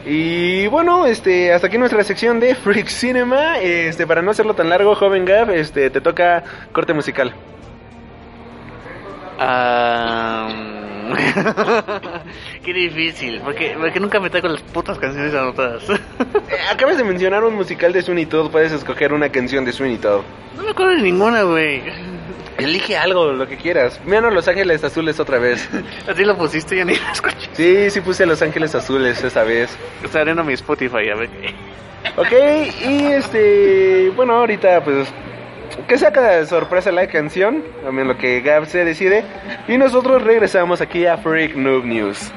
[0.05, 3.59] Y bueno, este, hasta aquí nuestra sección de Freak Cinema.
[3.59, 6.43] Este, para no hacerlo tan largo, joven Gab, este, te toca
[6.73, 7.35] corte musical.
[12.65, 15.83] qué difícil, porque, porque nunca me traigo las putas canciones anotadas.
[15.91, 15.97] Eh,
[16.71, 20.23] Acabas de mencionar un musical de Sweeney Todd, puedes escoger una canción de Sweeney Todd.
[20.57, 21.83] no me acuerdo de ninguna, güey.
[22.59, 24.01] Elige algo, lo que quieras.
[24.05, 25.69] Míranos Los Ángeles Azules otra vez.
[26.09, 27.49] Así lo pusiste, ya ni lo escuché.
[27.55, 29.77] Sí, sí puse Los Ángeles Azules esta vez.
[30.05, 31.31] Estaré en mi Spotify, a ver.
[32.17, 32.33] Ok,
[32.89, 35.09] y este, bueno, ahorita pues
[35.87, 39.25] que saca de sorpresa la canción, también lo que Gab se decide,
[39.69, 42.33] y nosotros regresamos aquí a Freak Noob News.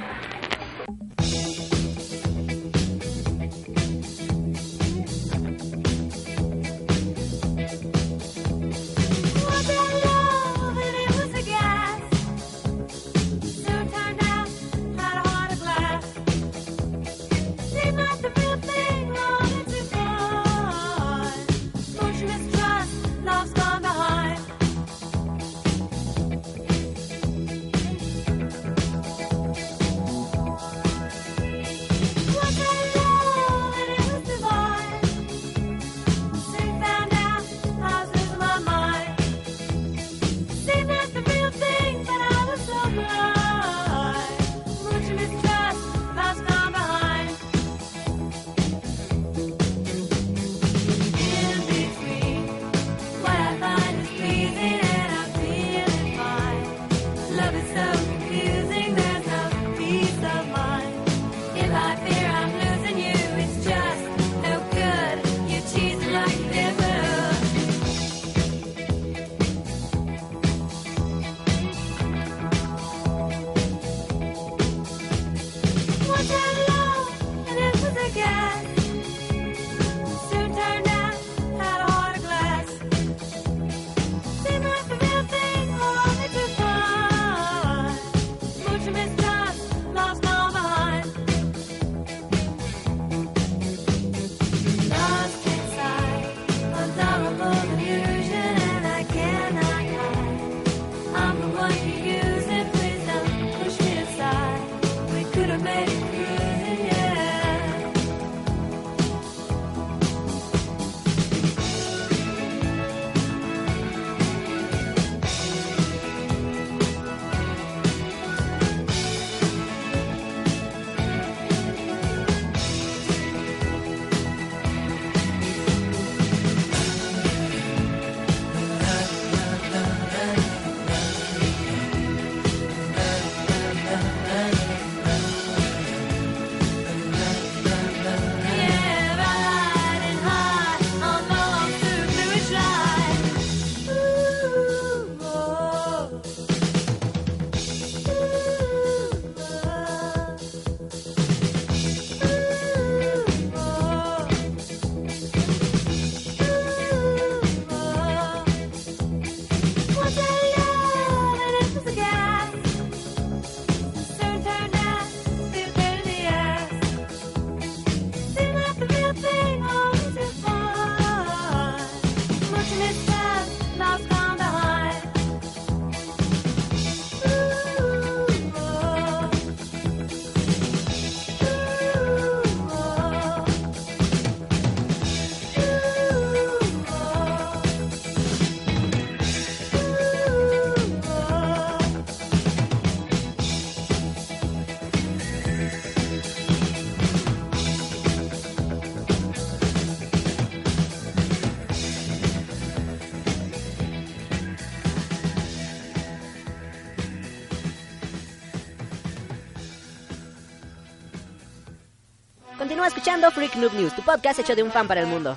[212.88, 215.36] Escuchando Freak Noob News, tu podcast hecho de un fan para el mundo.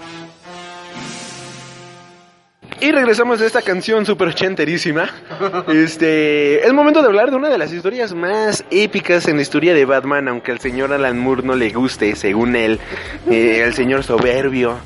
[2.80, 5.10] Y regresamos de esta canción super ochenterísima.
[5.68, 9.74] Este, es momento de hablar de una de las historias más épicas en la historia
[9.74, 12.78] de Batman, aunque al señor Alan Moore no le guste, según él,
[13.30, 14.78] eh, el señor soberbio.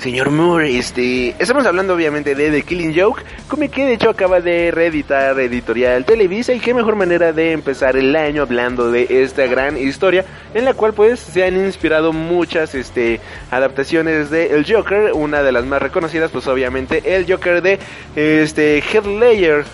[0.00, 4.40] Señor Moore, este, estamos hablando obviamente de The Killing Joke, cómic que de hecho acaba
[4.40, 9.46] de reeditar editorial Televisa y qué mejor manera de empezar el año hablando de esta
[9.46, 13.20] gran historia en la cual pues se han inspirado muchas este
[13.50, 17.78] adaptaciones de El Joker, una de las más reconocidas pues obviamente el Joker de
[18.14, 19.64] este Heath Ledger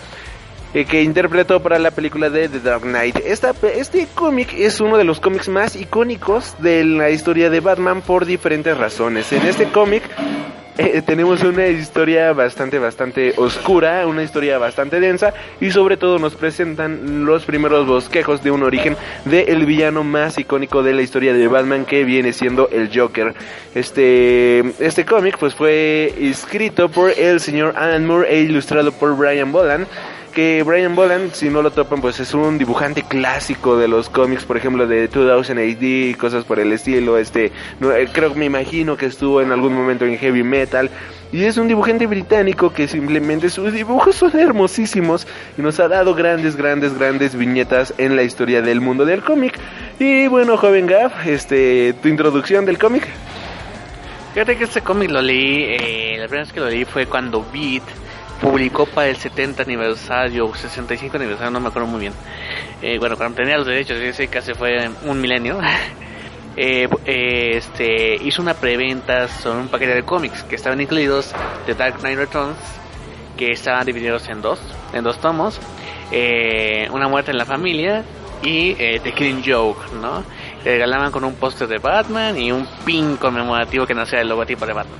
[0.75, 3.15] eh, que interpretó para la película de The Dark Knight.
[3.23, 8.01] Esta, este cómic es uno de los cómics más icónicos de la historia de Batman
[8.01, 9.31] por diferentes razones.
[9.31, 10.03] En este cómic
[10.77, 16.35] eh, tenemos una historia bastante, bastante oscura, una historia bastante densa y sobre todo nos
[16.35, 21.47] presentan los primeros bosquejos de un origen del villano más icónico de la historia de
[21.47, 23.33] Batman que viene siendo el Joker.
[23.73, 29.53] Este, este cómic pues fue escrito por el señor Alan Moore e ilustrado por Brian
[29.53, 29.87] Boland
[30.35, 34.43] que Brian Boland, si no lo topan, pues es un dibujante clásico de los cómics,
[34.43, 37.17] por ejemplo, de 2000 AD y cosas por el estilo.
[37.17, 40.91] Este, no, eh, creo, me imagino que estuvo en algún momento en heavy metal.
[41.31, 45.25] Y es un dibujante británico que simplemente sus dibujos son hermosísimos
[45.57, 49.57] y nos ha dado grandes, grandes, grandes viñetas en la historia del mundo del cómic.
[49.99, 53.07] Y bueno, joven Gav, este, tu introducción del cómic.
[54.33, 57.45] Fíjate que este cómic lo leí, eh, la primera vez que lo leí fue cuando
[57.53, 58.04] Beat
[58.41, 62.13] publicó para el 70 aniversario, 65 aniversario, no me acuerdo muy bien.
[62.81, 65.59] Eh, bueno, cuando tenía los derechos, ese casi fue un milenio.
[66.57, 71.33] eh, eh, este, hizo una preventa sobre un paquete de cómics que estaban incluidos
[71.65, 72.57] The Dark Knight Returns,
[73.37, 74.59] que estaban divididos en dos,
[74.93, 75.59] en dos tomos.
[76.91, 78.03] Una muerte en la familia
[78.41, 80.23] y The Killing Joke, ¿no?
[80.63, 84.65] Le regalaban con un póster de Batman y un pin conmemorativo que nacía del logotipo
[84.65, 84.99] de Batman.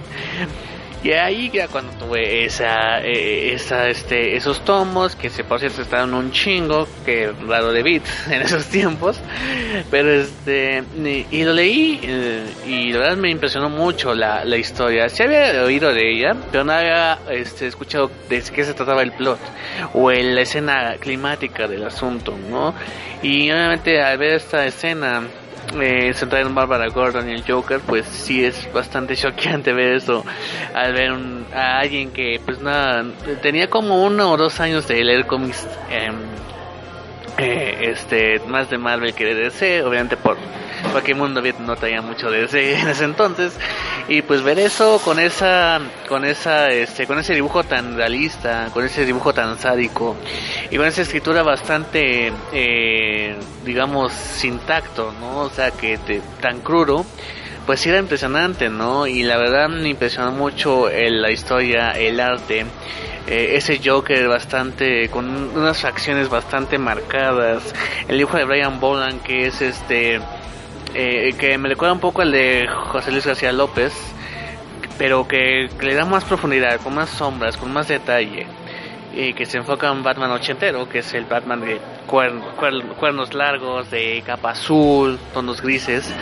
[1.03, 5.83] Y ahí ya cuando tuve esa, eh, esa, este, esos tomos, que se por cierto
[5.83, 9.19] estaban un chingo, que raro de bits en esos tiempos,
[9.91, 10.83] pero este,
[11.31, 15.07] y, lo leí, eh, y la verdad me impresionó mucho la, la historia.
[15.09, 19.11] Sí había oído de ella, pero no había este, escuchado de qué se trataba el
[19.11, 19.39] plot,
[19.93, 22.73] o en la escena climática del asunto, ¿no?
[23.21, 25.23] Y obviamente al ver esta escena,
[25.81, 30.23] eh, centrada en Barbara Gordon y el Joker, pues sí es bastante choqueante ver eso
[30.73, 33.05] al ver un, a alguien que pues nada,
[33.41, 36.11] tenía como uno o dos años de leer cómics eh,
[37.37, 40.37] eh, este más de Marvel que de DC, obviamente por
[40.91, 43.57] porque mundo no traía mucho de DC en ese entonces.
[44.07, 48.85] Y pues ver eso con esa con esa este con ese dibujo tan realista con
[48.85, 50.15] ese dibujo tan sádico
[50.69, 56.61] y con esa escritura bastante eh, digamos sin tacto no o sea que te, tan
[56.61, 57.03] crudo
[57.65, 62.65] pues era impresionante no y la verdad me impresionó mucho el, la historia el arte
[63.27, 67.73] eh, ese Joker bastante con unas facciones bastante marcadas
[68.07, 70.21] el dibujo de Brian Boland que es este
[70.97, 73.93] eh, que me recuerda un poco al de José Luis García López,
[74.97, 78.47] pero que, le da más profundidad, con más sombras, con más detalle,
[79.13, 83.33] y que se enfoca en Batman ochentero, que es el Batman de cuern, cuern, cuernos
[83.33, 86.13] largos, de capa azul, tonos grises,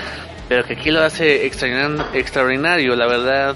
[0.50, 3.56] pero que aquí lo hace extraordinario, la verdad.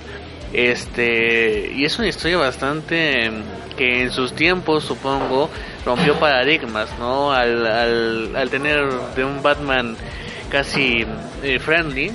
[0.54, 3.30] Este, y es una historia bastante
[3.78, 5.50] que en sus tiempos, supongo,
[5.86, 7.34] rompió paradigmas, ¿no?
[7.34, 9.96] Al, al, al tener de un Batman
[10.50, 11.06] casi
[11.44, 12.12] eh, friendly.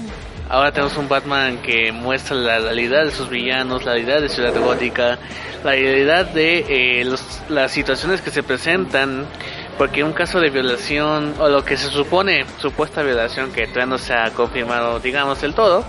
[0.48, 4.54] Ahora tenemos un Batman que muestra la realidad de sus villanos, la realidad de Ciudad
[4.54, 5.18] Gótica,
[5.64, 9.24] la realidad de eh, los, las situaciones que se presentan,
[9.78, 13.98] porque un caso de violación, o lo que se supone supuesta violación que todavía no
[13.98, 15.84] se ha confirmado, digamos, del todo,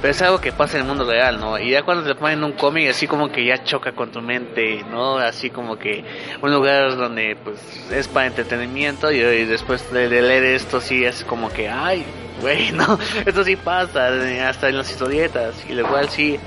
[0.00, 1.58] pero es algo que pasa en el mundo real, ¿no?
[1.58, 4.84] Y ya cuando te ponen un cómic, así como que ya choca con tu mente,
[4.90, 5.16] ¿no?
[5.18, 6.04] Así como que
[6.42, 7.58] un lugar donde, pues,
[7.90, 12.04] es para entretenimiento y, después de, de, leer esto, sí es como que, ay,
[12.40, 12.98] güey, ¿no?
[13.24, 14.08] Esto sí pasa,
[14.48, 16.38] hasta en las historietas, y lo cual sí,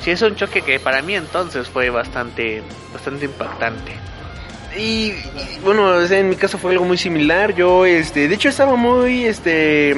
[0.00, 2.62] sí es un choque que para mí entonces fue bastante,
[2.92, 4.13] bastante impactante.
[4.76, 7.54] Y, y bueno, en mi caso fue algo muy similar.
[7.54, 9.94] Yo, este, de hecho estaba muy, este,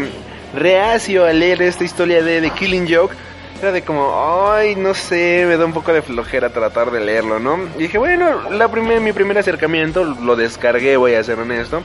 [0.55, 3.15] reacio a leer esta historia de The Killing Joke.
[3.61, 7.39] Era de como, ay, no sé, me da un poco de flojera tratar de leerlo,
[7.39, 7.59] ¿no?
[7.79, 11.83] Y dije, bueno, la primer, mi primer acercamiento lo descargué, voy a ser honesto.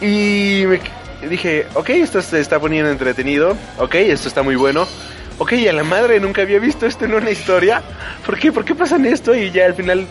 [0.00, 0.80] Y me
[1.28, 4.86] dije, ok, esto se está poniendo entretenido, ok, esto está muy bueno.
[5.36, 7.82] Ok, a la madre, nunca había visto esto en una historia.
[8.24, 8.50] ¿Por qué?
[8.50, 9.34] ¿Por qué pasan esto?
[9.34, 10.06] Y ya al final,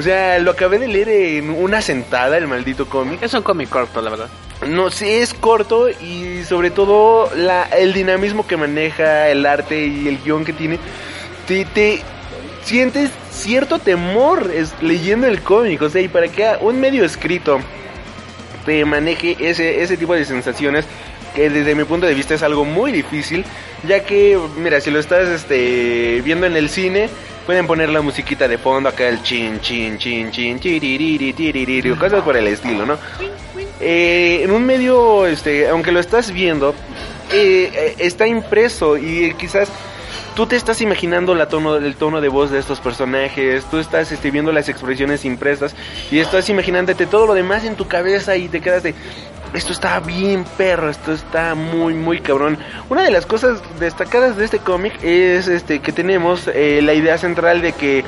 [0.00, 3.22] o sea, lo acabé de leer en una sentada, el maldito cómic.
[3.22, 4.28] Es un cómic corto, la verdad.
[4.66, 10.08] no sé, es corto y sobre todo la, el dinamismo que maneja, el arte y
[10.08, 10.78] el guion que tiene,
[11.46, 12.00] te, te
[12.62, 17.60] sientes cierto temor es, leyendo el cómic, o sea, y para que un medio escrito
[18.64, 20.86] te maneje ese, ese tipo de sensaciones,
[21.34, 23.44] que desde mi punto de vista es algo muy difícil,
[23.86, 27.10] ya que, mira, si lo estás este, viendo en el cine,
[27.50, 32.36] pueden poner la musiquita de fondo acá, el chin, chin, chin, chin, tiririri, cosas por
[32.36, 32.96] el estilo, ¿no?
[33.80, 36.76] Eh, en un medio, este, aunque lo estás viendo,
[37.32, 39.68] eh, eh, está impreso y quizás
[40.36, 44.12] tú te estás imaginando la tono, el tono de voz de estos personajes, tú estás
[44.12, 45.74] este, viendo las expresiones impresas
[46.12, 48.94] y estás imaginándote todo lo demás en tu cabeza y te quedas de,
[49.52, 52.58] esto está bien perro, esto está muy muy cabrón.
[52.88, 57.18] Una de las cosas destacadas de este cómic es este que tenemos eh, la idea
[57.18, 58.04] central de que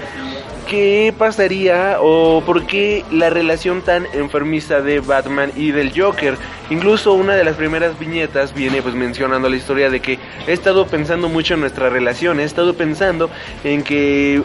[0.72, 6.38] qué pasaría o por qué la relación tan enfermiza de Batman y del Joker.
[6.70, 10.86] Incluso una de las primeras viñetas viene pues mencionando la historia de que he estado
[10.86, 13.28] pensando mucho en nuestra relación, he estado pensando
[13.64, 14.42] en que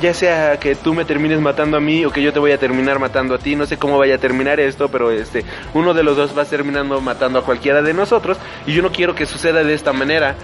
[0.00, 2.58] ya sea que tú me termines matando a mí o que yo te voy a
[2.58, 5.44] terminar matando a ti, no sé cómo vaya a terminar esto, pero este
[5.74, 8.36] uno de los dos va terminando matando a cualquiera de nosotros
[8.66, 10.34] y yo no quiero que suceda de esta manera.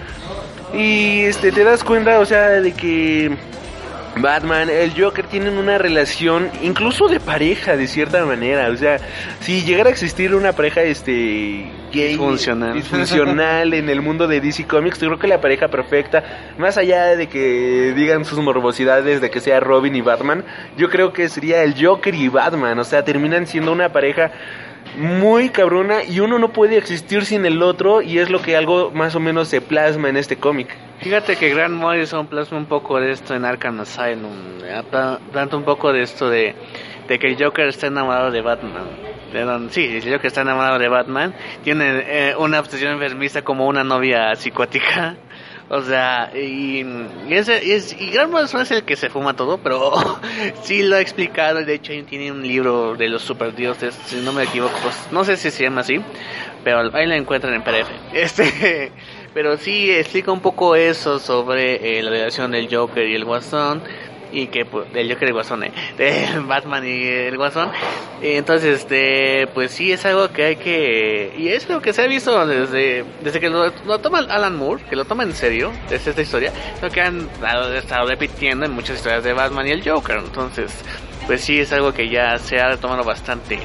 [0.73, 3.37] Y este te das cuenta, o sea, de que
[4.17, 8.97] Batman, el Joker tienen una relación incluso de pareja de cierta manera, o sea,
[9.41, 12.73] si llegara a existir una pareja este gay Funcional.
[12.73, 17.15] disfuncional en el mundo de DC Comics, yo creo que la pareja perfecta, más allá
[17.15, 20.45] de que digan sus morbosidades de que sea Robin y Batman,
[20.77, 24.31] yo creo que sería el Joker y Batman, o sea, terminan siendo una pareja
[24.97, 28.91] muy cabrona y uno no puede existir sin el otro y es lo que algo
[28.91, 30.69] más o menos se plasma en este cómic.
[31.01, 34.59] Fíjate que Grant Morrison plasma un poco de esto en Arkham Asylum.
[34.89, 36.55] pla- Planta un poco de esto de,
[37.07, 38.85] que el Joker está enamorado de Batman.
[39.71, 41.33] Sí, el Joker está enamorado de Batman.
[41.63, 45.15] Tiene eh, una obsesión enfermiza como una novia psicótica.
[45.67, 46.85] O sea, y,
[47.27, 49.93] ese- es, Grant Morrison es el que se fuma todo, pero
[50.61, 51.65] sí lo ha explicado.
[51.65, 54.75] De hecho, tiene un libro de los superdioses, si no me equivoco.
[54.83, 55.99] Pues, no sé si se llama así,
[56.63, 57.89] pero ahí lo encuentran en PDF.
[58.13, 58.91] Este,
[59.35, 63.83] pero sí explica un poco eso sobre eh, la relación del Joker y el Guasón.
[64.31, 67.69] Y que, pues, del Joker y el Guasón, eh, de Batman y el Guasón.
[68.21, 71.33] Entonces, este, pues sí, es algo que hay que.
[71.37, 74.83] Y es lo que se ha visto desde, desde que lo, lo toma Alan Moore,
[74.89, 76.53] que lo toma en serio, desde esta historia.
[76.81, 77.27] Lo que han
[77.75, 80.17] estado repitiendo en muchas historias de Batman y el Joker.
[80.17, 80.73] Entonces,
[81.27, 83.59] pues sí, es algo que ya se ha retomado bastante.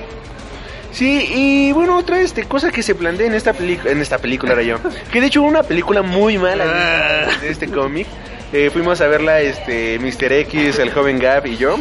[0.92, 4.52] Sí, y bueno, otra este, cosa que se plantea en esta, película en esta película,
[4.54, 4.76] era yo,
[5.12, 8.06] que de hecho una película muy mala de, de este cómic.
[8.52, 10.32] Eh, fuimos a verla este, Mr.
[10.32, 11.78] X, el joven Gap y yo.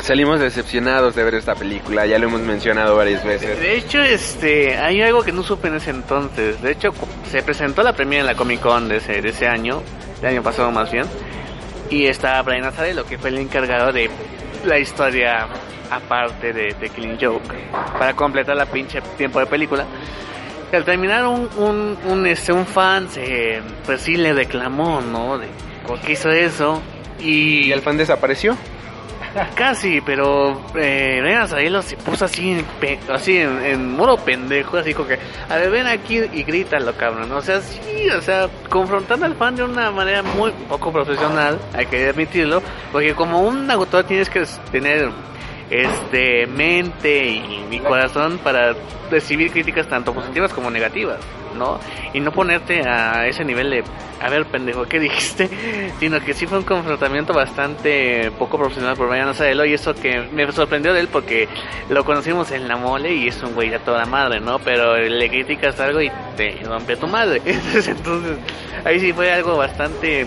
[0.00, 3.58] Salimos decepcionados de ver esta película, ya lo hemos mencionado varias veces.
[3.58, 6.60] De hecho, este, hay algo que no supe en ese entonces.
[6.62, 6.92] De hecho,
[7.30, 9.82] se presentó la premiere en la Comic Con de ese, de ese año,
[10.20, 11.04] del año pasado más bien.
[11.90, 14.10] Y estaba Brian Azzarello, que fue el encargado de
[14.64, 15.48] la historia
[15.90, 17.54] aparte de, de Killing Joke,
[17.98, 19.84] para completar la pinche tiempo de película.
[20.72, 25.38] Y al terminar un, un, un, este, un fan, se, pues sí le reclamó, ¿no?
[25.38, 25.46] De
[25.86, 26.82] por qué hizo eso.
[27.20, 28.56] Y, ¿Y el fan desapareció?
[29.56, 34.76] Casi, pero eh, Brian Azzarello se puso así, en pe- así en, en modo pendejo,
[34.76, 37.32] así como que, a ver, ven aquí y grítalo, cabrón.
[37.32, 41.86] O sea, sí, o sea, confrontando al fan de una manera muy poco profesional, hay
[41.86, 42.62] que admitirlo,
[42.92, 45.10] porque como un autor tienes que tener
[45.70, 48.74] este mente y, y corazón para
[49.10, 51.18] recibir críticas tanto positivas como negativas,
[51.54, 51.78] ¿no?
[52.12, 53.84] Y no ponerte a ese nivel de,
[54.20, 55.48] a ver, pendejo, ¿qué dijiste?
[56.00, 60.20] Sino que sí fue un confrontamiento bastante poco profesional por Brian Azzarello y eso que
[60.32, 61.48] me sorprendió de él porque
[61.88, 64.58] lo conocimos en la mole y es un güey a toda madre, ¿no?
[64.58, 67.40] Pero le criticas algo y te rompe tu madre.
[67.44, 68.38] Entonces,
[68.84, 70.26] ahí sí fue algo bastante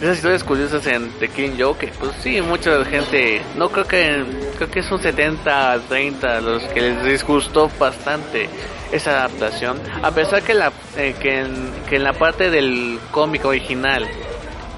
[0.00, 4.24] esas historias curiosas en The Killing Joke, que pues sí, mucha gente, no creo que,
[4.56, 8.48] creo que es un 70 a 30 los que les disgustó bastante
[8.92, 13.44] esa adaptación, a pesar que la eh, que, en, que en la parte del cómic
[13.44, 14.06] original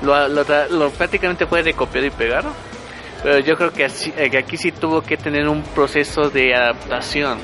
[0.02, 2.44] lo, lo, lo prácticamente fue de copiar y pegar,
[3.22, 6.55] pero yo creo que, así, eh, que aquí sí tuvo que tener un proceso de
[6.55, 7.39] adaptación.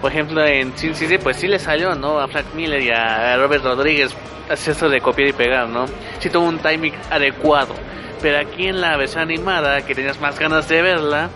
[0.00, 2.20] Por ejemplo, en Sin City, pues sí le salió, ¿no?
[2.20, 4.14] A Frank Miller y a Robert Rodríguez
[4.50, 5.86] hacer eso de copiar y pegar, ¿no?
[6.18, 7.74] Sí tuvo un timing adecuado.
[8.20, 11.30] Pero aquí en la versión animada, que tenías más ganas de verla,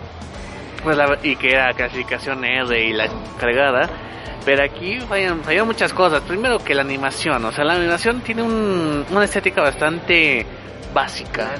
[0.83, 3.07] pues la- y que era clasificación R y la
[3.39, 3.89] cargada,
[4.49, 6.23] pero aquí fallan, fallan muchas cosas.
[6.23, 10.43] Primero que la animación, o sea, la animación tiene un- una estética bastante
[10.91, 11.51] básica,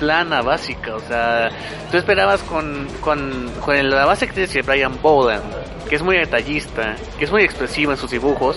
[0.00, 0.94] plana, básica.
[0.96, 1.50] O sea,
[1.90, 5.42] tú esperabas con, con, con la base que tiene Brian Bowden,
[5.90, 8.56] que es muy detallista, que es muy expresivo en sus dibujos.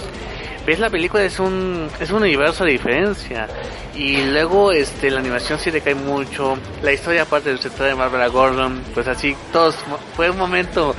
[0.66, 3.48] Ves la película es un es un universo de diferencia
[3.94, 8.28] y luego este la animación sí decae mucho la historia aparte del sector de Barbara
[8.28, 9.76] Gordon pues así todos
[10.16, 10.94] fue un momento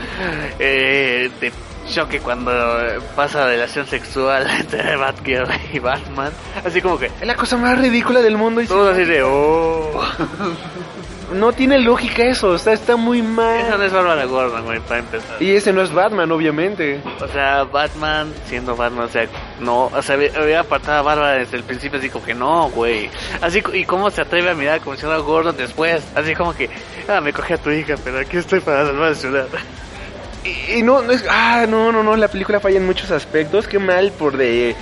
[0.59, 1.53] eh, de
[1.93, 2.51] choque cuando
[3.15, 6.33] pasa relación sexual entre Batgirl y Batman.
[6.65, 7.07] Así como que.
[7.07, 8.63] Es la cosa más ridícula del mundo.
[8.63, 9.23] Y todo así de.
[9.23, 10.01] Oh.
[11.35, 13.61] no tiene lógica eso, o sea, está muy mal.
[13.61, 15.43] Eso no es Bárbara Gordon, güey, para empezar.
[15.43, 17.01] Y ese no es Batman, obviamente.
[17.21, 19.27] O sea, Batman siendo Batman, o sea,
[19.61, 23.11] no, o sea, había apartado a Bárbara desde el principio, así como que no, güey.
[23.41, 26.71] Así, y cómo se atreve a mirar como si fuera Gordon después, así como que,
[27.09, 29.47] ah, me cogí a tu hija, pero aquí estoy para salvar la ciudad.
[30.45, 33.79] Y, no, no es, ah, no, no, no, la película falla en muchos aspectos, qué
[33.79, 34.75] mal por de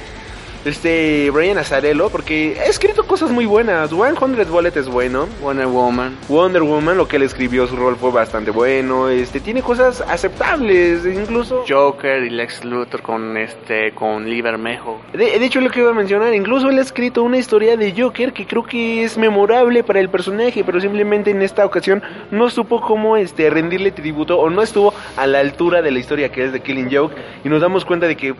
[0.65, 3.91] este Brian Azarello porque ha escrito cosas muy buenas.
[3.91, 5.27] 100 Bullet es bueno.
[5.41, 6.17] Wonder Woman.
[6.29, 9.09] Wonder Woman, lo que él escribió, su rol fue bastante bueno.
[9.09, 15.01] Este tiene cosas aceptables, incluso Joker y Lex Luthor con este con Lee Bermejo.
[15.13, 17.95] De, de hecho lo que iba a mencionar, incluso él ha escrito una historia de
[17.97, 22.51] Joker que creo que es memorable para el personaje, pero simplemente en esta ocasión no
[22.51, 26.45] supo cómo este rendirle tributo o no estuvo a la altura de la historia que
[26.45, 27.15] es de Killing Joke
[27.45, 28.35] y nos damos cuenta de que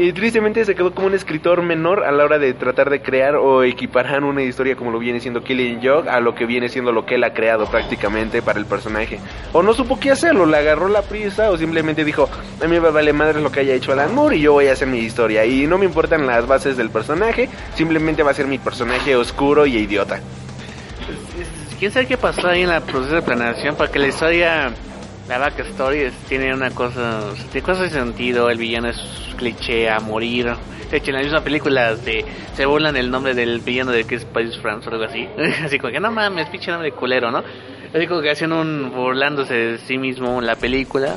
[0.00, 3.36] y tristemente se quedó como un escritor menor a la hora de tratar de crear
[3.36, 6.90] o equiparar una historia como lo viene siendo Killing Joke a lo que viene siendo
[6.90, 9.20] lo que él ha creado prácticamente para el personaje.
[9.52, 12.30] O no supo qué hacerlo, le agarró la prisa o simplemente dijo,
[12.62, 14.72] a mí me vale madre lo que haya hecho Alan Moore y yo voy a
[14.72, 15.44] hacer mi historia.
[15.44, 19.66] Y no me importan las bases del personaje, simplemente va a ser mi personaje oscuro
[19.66, 20.18] y idiota.
[21.78, 24.72] ¿Quién sabe qué pasó ahí en la proceso de planeación para que la historia
[25.30, 29.00] la backstory tiene una cosa, tiene cosas de sentido, el villano es
[29.36, 30.52] cliché a morir.
[30.90, 34.24] De hecho, en la misma película se, burlan el nombre del villano de que es
[34.24, 35.28] Paris France o algo así.
[35.64, 37.44] así como que no mames, pinche nombre culero, ¿no?
[37.94, 41.14] Así como que hacen un burlándose de sí mismo en la película.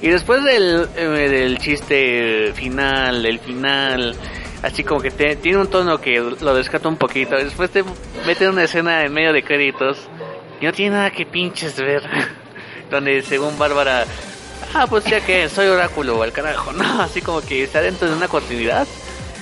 [0.00, 4.14] Y después del, eh, del chiste final, del final,
[4.62, 7.34] así como que te, tiene un tono que lo descata un poquito.
[7.34, 7.82] Después te
[8.24, 10.08] meten una escena en medio de créditos
[10.60, 12.04] y no tiene nada que pinches ver.
[12.92, 14.06] donde según Bárbara,
[14.74, 16.84] ah, pues ya que soy oráculo, al carajo, ¿no?
[17.02, 18.86] Así como que está dentro de una continuidad.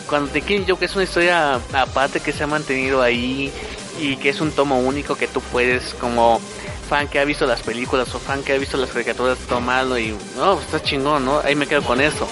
[0.09, 3.53] Cuando quieren yo que es una historia aparte que se ha mantenido ahí
[4.01, 6.41] y que es un tomo único que tú puedes como
[6.89, 10.17] fan que ha visto las películas o fan que ha visto las caricaturas tomarlo y
[10.37, 11.41] no, pues está chingón, ¿no?
[11.41, 12.27] Ahí me quedo con eso.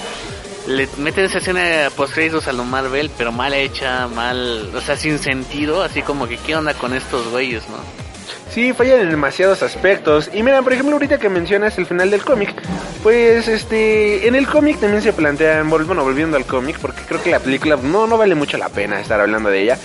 [0.66, 4.96] Le meten esa escena post créditos a lo Marvel, pero mal hecha, mal, o sea,
[4.96, 8.07] sin sentido, así como que qué onda con estos güeyes, ¿no?
[8.50, 10.30] Sí, fallan en demasiados aspectos.
[10.32, 12.54] Y mira, por ejemplo, ahorita que mencionas el final del cómic,
[13.02, 17.30] pues este, en el cómic también se plantean, bueno, volviendo al cómic, porque creo que
[17.30, 19.78] la película no, no vale mucho la pena estar hablando de ella.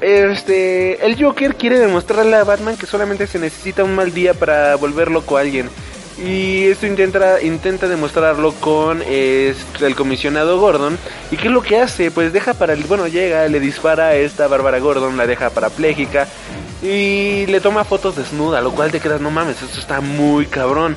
[0.00, 4.76] Este, el Joker quiere demostrarle a Batman que solamente se necesita un mal día para
[4.76, 5.68] volver loco a alguien.
[6.24, 9.54] Y esto intenta, intenta demostrarlo con el
[9.96, 10.98] comisionado Gordon.
[11.30, 12.10] ¿Y qué es lo que hace?
[12.10, 12.82] Pues deja para el...
[12.84, 16.26] Bueno, llega, le dispara a esta Bárbara Gordon, la deja parapléjica.
[16.82, 20.96] Y le toma fotos desnuda, lo cual te quedas, no mames, esto está muy cabrón.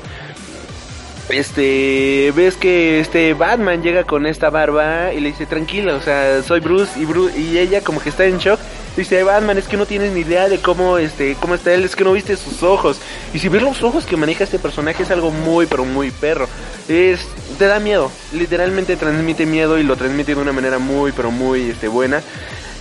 [1.29, 6.43] Este, ves que este Batman llega con esta barba y le dice, tranquila, o sea,
[6.43, 8.59] soy Bruce y Bruce, y ella como que está en shock.
[8.95, 11.95] Dice, Batman, es que no tienes ni idea de cómo, este, cómo está él, es
[11.95, 12.99] que no viste sus ojos.
[13.33, 16.47] Y si ves los ojos que maneja este personaje es algo muy, pero muy perro.
[16.89, 17.25] Es,
[17.57, 21.69] te da miedo, literalmente transmite miedo y lo transmite de una manera muy, pero muy,
[21.69, 22.21] este, buena.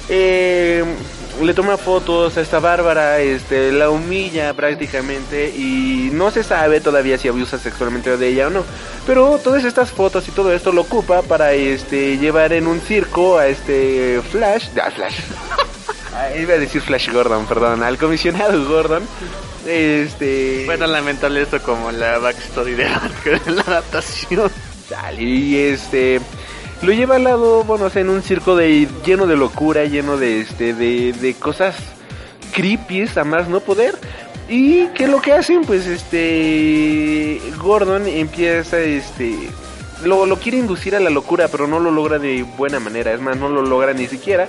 [0.09, 0.85] Eh,
[1.41, 7.16] le toma fotos a esta Bárbara, este, la humilla prácticamente y no se sabe todavía
[7.16, 8.65] si abusa sexualmente de ella o no.
[9.07, 13.39] Pero todas estas fotos y todo esto lo ocupa para este llevar en un circo
[13.39, 15.20] a este Flash, Flash.
[16.37, 19.03] iba a decir Flash Gordon, perdón, al comisionado Gordon.
[19.66, 24.51] Este, bueno, lamentable esto como la backstory de la adaptación.
[25.19, 26.20] y este
[26.82, 30.16] lo lleva al lado, bueno, o sea, en un circo de lleno de locura, lleno
[30.16, 31.77] de este de, de cosas
[32.53, 33.99] creepy, a más no poder.
[34.49, 39.37] Y que lo que hacen, pues este Gordon empieza este
[40.05, 43.20] lo, lo quiere inducir a la locura, pero no lo logra de buena manera, es
[43.20, 44.49] más, no lo logra ni siquiera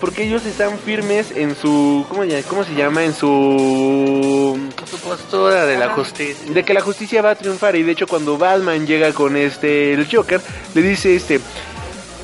[0.00, 3.04] porque ellos están firmes en su ¿cómo, cómo se llama?
[3.04, 4.58] en su
[4.88, 8.06] su postura de la justicia, de que la justicia va a triunfar y de hecho
[8.06, 10.40] cuando Batman llega con este el Joker
[10.74, 11.40] le dice este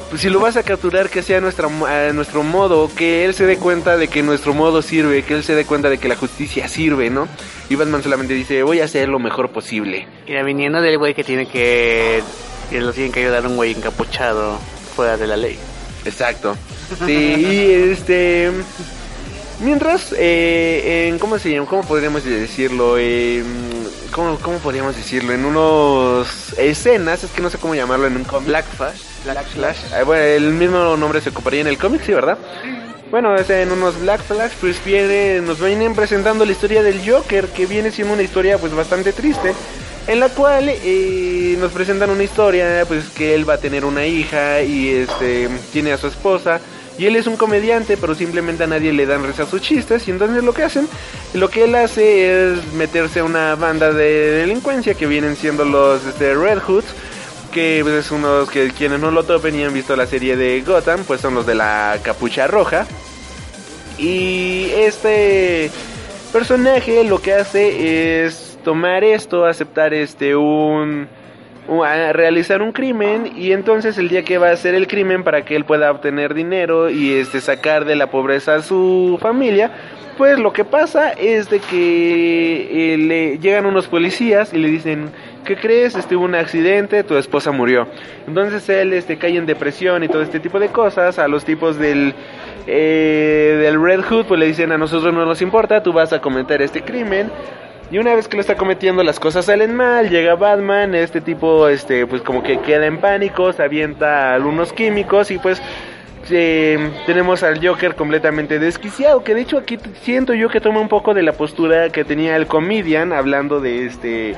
[0.08, 3.34] pues si lo vas a capturar que sea a, nuestra, a nuestro modo, que él
[3.34, 6.06] se dé cuenta de que nuestro modo sirve, que él se dé cuenta de que
[6.06, 7.26] la justicia sirve, ¿no?
[7.68, 10.06] Y Batman solamente dice, voy a hacer lo mejor posible.
[10.28, 12.22] Y viniendo del güey que tiene que,
[12.70, 14.58] que lo tienen que ayudar a un güey encapuchado
[14.94, 15.58] fuera de la ley.
[16.04, 16.56] Exacto.
[17.06, 18.50] Sí, y este.
[19.60, 21.66] Mientras, eh, en, ¿cómo se llama?
[21.66, 22.96] ¿Cómo podríamos decirlo?
[22.98, 23.42] Eh,
[24.10, 25.32] ¿cómo, ¿Cómo podríamos decirlo?
[25.32, 28.48] En unos escenas, es que no sé cómo llamarlo en un cómic.
[28.48, 29.00] Black Flash.
[29.24, 29.78] Black Flash.
[29.94, 32.36] Ah, bueno, el mismo nombre se ocuparía en el cómic, sí, ¿verdad?
[33.10, 37.48] Bueno, es en unos Black Flash, pues viene, nos vienen presentando la historia del Joker,
[37.48, 39.54] que viene siendo una historia pues bastante triste,
[40.06, 44.04] en la cual eh, nos presentan una historia, pues que él va a tener una
[44.04, 46.60] hija y este tiene a su esposa.
[46.98, 50.08] Y él es un comediante, pero simplemente a nadie le dan risa sus chistes.
[50.08, 50.88] Y entonces lo que hacen,
[51.34, 56.04] lo que él hace es meterse a una banda de delincuencia que vienen siendo los
[56.06, 56.86] este, Red Hoods
[57.52, 60.60] que pues, es unos que quienes no lo topen y han visto la serie de
[60.60, 62.86] Gotham, pues son los de la capucha roja.
[63.98, 65.70] Y este
[66.32, 71.08] personaje lo que hace es tomar esto, aceptar este un-
[71.84, 75.44] a realizar un crimen y entonces el día que va a hacer el crimen para
[75.44, 79.70] que él pueda obtener dinero y este sacar de la pobreza a su familia,
[80.16, 85.10] pues lo que pasa es de que eh, le llegan unos policías y le dicen,
[85.44, 85.94] ¿qué crees?
[85.94, 87.86] Este hubo un accidente, tu esposa murió.
[88.26, 91.18] Entonces él este cae en depresión y todo este tipo de cosas.
[91.18, 92.14] A los tipos del
[92.66, 96.20] eh, del Red Hood pues le dicen a nosotros no nos importa, tú vas a
[96.20, 97.30] cometer este crimen.
[97.90, 101.68] Y una vez que lo está cometiendo las cosas salen mal, llega Batman, este tipo
[101.68, 105.62] este pues como que queda en pánico, se avienta algunos químicos y pues
[106.28, 110.88] eh, tenemos al Joker completamente desquiciado, que de hecho aquí siento yo que toma un
[110.88, 114.34] poco de la postura que tenía el comedian hablando de este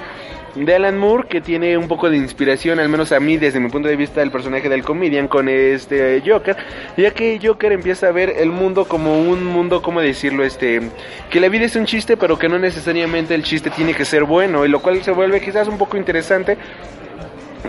[0.54, 3.68] de Alan Moore que tiene un poco de inspiración, al menos a mí desde mi
[3.68, 6.56] punto de vista del personaje del comedian con este Joker,
[6.96, 10.44] ya que Joker empieza a ver el mundo como un mundo, ¿cómo decirlo?
[10.44, 10.80] Este,
[11.30, 14.24] que la vida es un chiste, pero que no necesariamente el chiste tiene que ser
[14.24, 16.56] bueno, y lo cual se vuelve quizás un poco interesante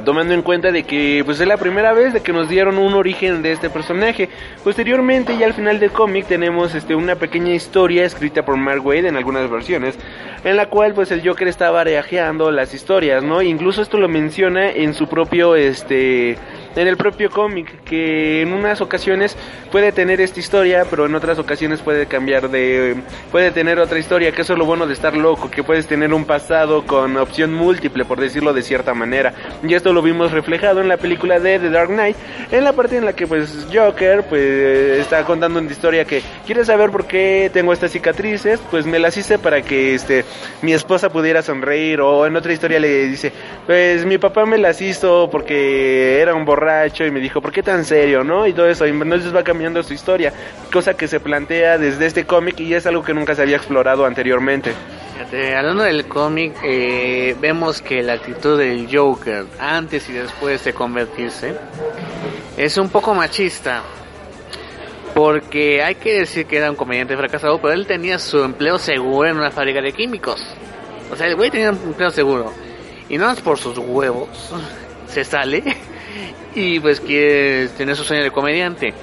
[0.05, 2.93] tomando en cuenta de que pues es la primera vez de que nos dieron un
[2.93, 4.29] origen de este personaje.
[4.63, 9.07] Posteriormente ya al final del cómic tenemos este una pequeña historia escrita por Mark Wade
[9.07, 9.97] en algunas versiones,
[10.43, 13.41] en la cual pues el Joker está barajeando las historias, ¿no?
[13.41, 16.37] Incluso esto lo menciona en su propio este
[16.75, 19.37] en el propio cómic que en unas ocasiones
[19.71, 22.95] puede tener esta historia, pero en otras ocasiones puede cambiar de
[23.31, 26.13] puede tener otra historia, que eso es lo bueno de estar loco, que puedes tener
[26.13, 29.33] un pasado con opción múltiple, por decirlo de cierta manera.
[29.63, 32.15] Y esto lo vimos reflejado en la película de The Dark Knight,
[32.51, 36.63] en la parte en la que pues Joker pues está contando una historia que quiere
[36.65, 40.25] saber por qué tengo estas cicatrices, pues me las hice para que este
[40.61, 43.31] mi esposa pudiera sonreír o en otra historia le dice,
[43.65, 46.58] pues mi papá me las hizo porque era un borracho
[47.05, 48.45] y me dijo, ¿por qué tan serio, no?
[48.45, 50.33] Y todo eso, y entonces va cambiando su historia,
[50.71, 54.05] cosa que se plantea desde este cómic y es algo que nunca se había explorado
[54.05, 54.73] anteriormente.
[55.13, 60.73] Fíjate, hablando del cómic, eh, vemos que la actitud del Joker antes y después de
[60.73, 61.55] convertirse
[62.57, 63.81] es un poco machista.
[65.13, 69.27] Porque hay que decir que era un comediante fracasado, pero él tenía su empleo seguro
[69.27, 70.41] en una fábrica de químicos.
[71.11, 72.53] O sea, el güey tenía un empleo seguro.
[73.09, 74.29] Y no es por sus huevos,
[75.07, 75.63] se sale
[76.55, 78.93] y pues quiere tener su sueño de comediante.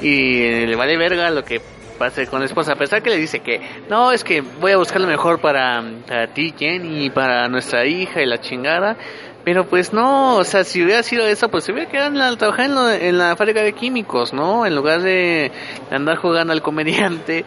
[0.00, 1.60] Y eh, le vale verga lo que
[1.98, 4.76] pase con la esposa, a pesar que le dice que no, es que voy a
[4.76, 8.96] buscar lo mejor para, para ti, Jenny, para nuestra hija y la chingada.
[9.44, 12.34] Pero pues no, o sea, si hubiera sido eso, pues se hubiera quedado en la,
[12.36, 14.64] trabajar en, lo- en la fábrica de químicos, ¿no?
[14.66, 15.52] En lugar de
[15.90, 17.44] andar jugando al comediante.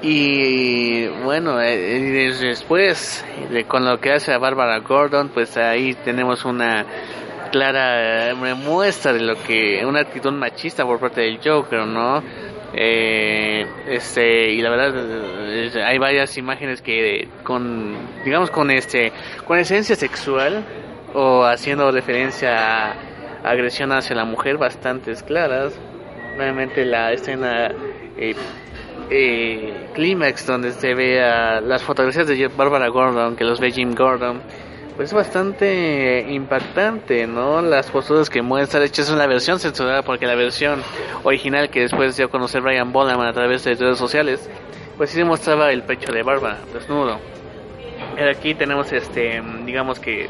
[0.00, 5.94] Y bueno, eh, y después, de, con lo que hace a Bárbara Gordon, pues ahí
[6.04, 6.86] tenemos una
[7.50, 12.22] clara eh, muestra de lo que, una actitud machista por parte del Joker, ¿no?
[12.74, 14.94] Eh, este y la verdad
[15.86, 17.96] hay varias imágenes que con
[18.26, 19.10] digamos con este
[19.46, 20.66] con esencia sexual
[21.14, 22.94] o haciendo referencia a
[23.42, 25.80] agresión hacia la mujer bastantes claras
[26.36, 27.70] nuevamente la escena
[28.18, 28.34] eh,
[29.10, 33.94] eh, clímax donde se ve a las fotografías de Barbara Gordon que los ve Jim
[33.94, 34.42] Gordon
[34.98, 37.62] pues es bastante impactante, ¿no?
[37.62, 40.82] Las posturas que muestra, de hecho es una versión censurada porque la versión
[41.22, 44.50] original que después dio a conocer Brian Bollaman a través de redes sociales,
[44.96, 47.20] pues sí mostraba el pecho de Bárbara desnudo.
[48.16, 50.28] Pero aquí tenemos, este, digamos que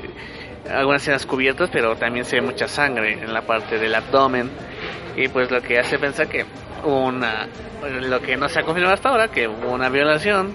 [0.70, 4.51] algunas escenas cubiertas, pero también se ve mucha sangre en la parte del abdomen
[5.16, 6.45] y pues lo que hace pensar que
[6.85, 7.49] una,
[8.03, 10.53] lo que no se ha confirmado hasta ahora, que hubo una violación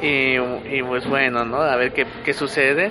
[0.00, 1.56] y, pues bueno, ¿no?
[1.56, 2.90] A ver qué, qué sucede.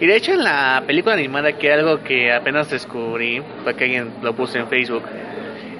[0.00, 4.34] Y de hecho en la película animada, que algo que apenas descubrí, porque alguien lo
[4.34, 5.02] puso en Facebook,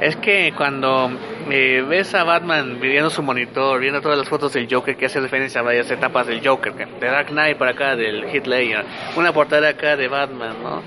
[0.00, 1.10] es que cuando
[1.50, 5.20] eh, ves a Batman viendo su monitor, viendo todas las fotos del Joker que hace
[5.20, 8.84] referencia a varias etapas del Joker, de Dark Knight por acá, del Ledger,
[9.16, 10.82] una portada acá de Batman, ¿no?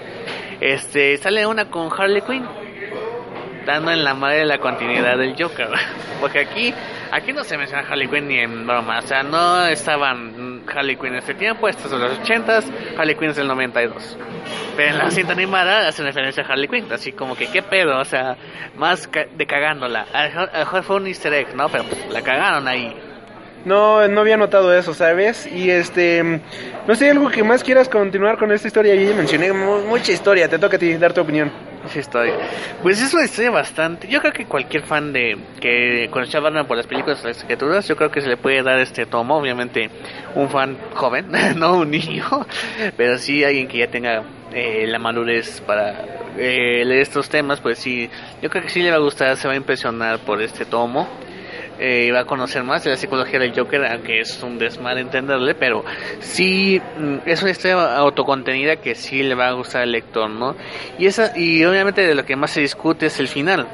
[0.59, 2.45] Este, sale una con Harley Quinn.
[3.73, 5.67] Dando en la madre de la continuidad del Joker.
[6.21, 6.73] Porque aquí,
[7.11, 8.99] aquí no se menciona Harley Quinn ni en broma.
[8.99, 12.65] O sea, no estaban Harley Quinn en este tiempo, estos son los 80s,
[12.97, 14.17] Harley Quinn es del 92.
[14.75, 17.97] Pero en la cinta animada hacen referencia a Harley Quinn, así como que qué pedo,
[17.99, 18.35] o sea,
[18.77, 20.05] más ca- de cagándola.
[20.13, 21.69] A lo mejor- fue un easter egg, ¿no?
[21.69, 22.95] Pero pues, la cagaron ahí.
[23.65, 25.45] No, no había notado eso, ¿sabes?
[25.45, 26.39] Y este,
[26.87, 28.95] no sé, algo que más quieras continuar con esta historia.
[28.95, 31.51] Yo ya mencioné mu- mucha historia, te toca a ti dar tu opinión.
[31.89, 32.35] Esa historia.
[32.83, 34.07] Pues es una historia bastante.
[34.07, 37.87] Yo creo que cualquier fan de que conoce a Batman por las películas las escrituras,
[37.87, 39.37] yo creo que se le puede dar este tomo.
[39.37, 39.89] Obviamente,
[40.35, 42.25] un fan joven, no un niño,
[42.95, 46.05] pero sí alguien que ya tenga eh, la madurez para
[46.37, 48.09] eh, leer estos temas, pues sí,
[48.41, 51.07] yo creo que sí le va a gustar, se va a impresionar por este tomo.
[51.81, 55.55] Eh, va a conocer más de la psicología del Joker, aunque es un desmadre entenderle,
[55.55, 55.85] pero
[56.19, 60.55] sí mm, es una historia autocontenida que sí le va a gustar al lector, ¿no?
[60.97, 63.65] Y esa y obviamente de lo que más se discute es el final,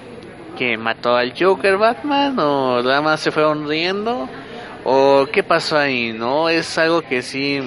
[0.55, 4.29] que mató al Joker Batman o nada más se fueron riendo
[4.83, 6.47] o qué pasó ahí, ¿no?
[6.47, 7.59] Es algo que sí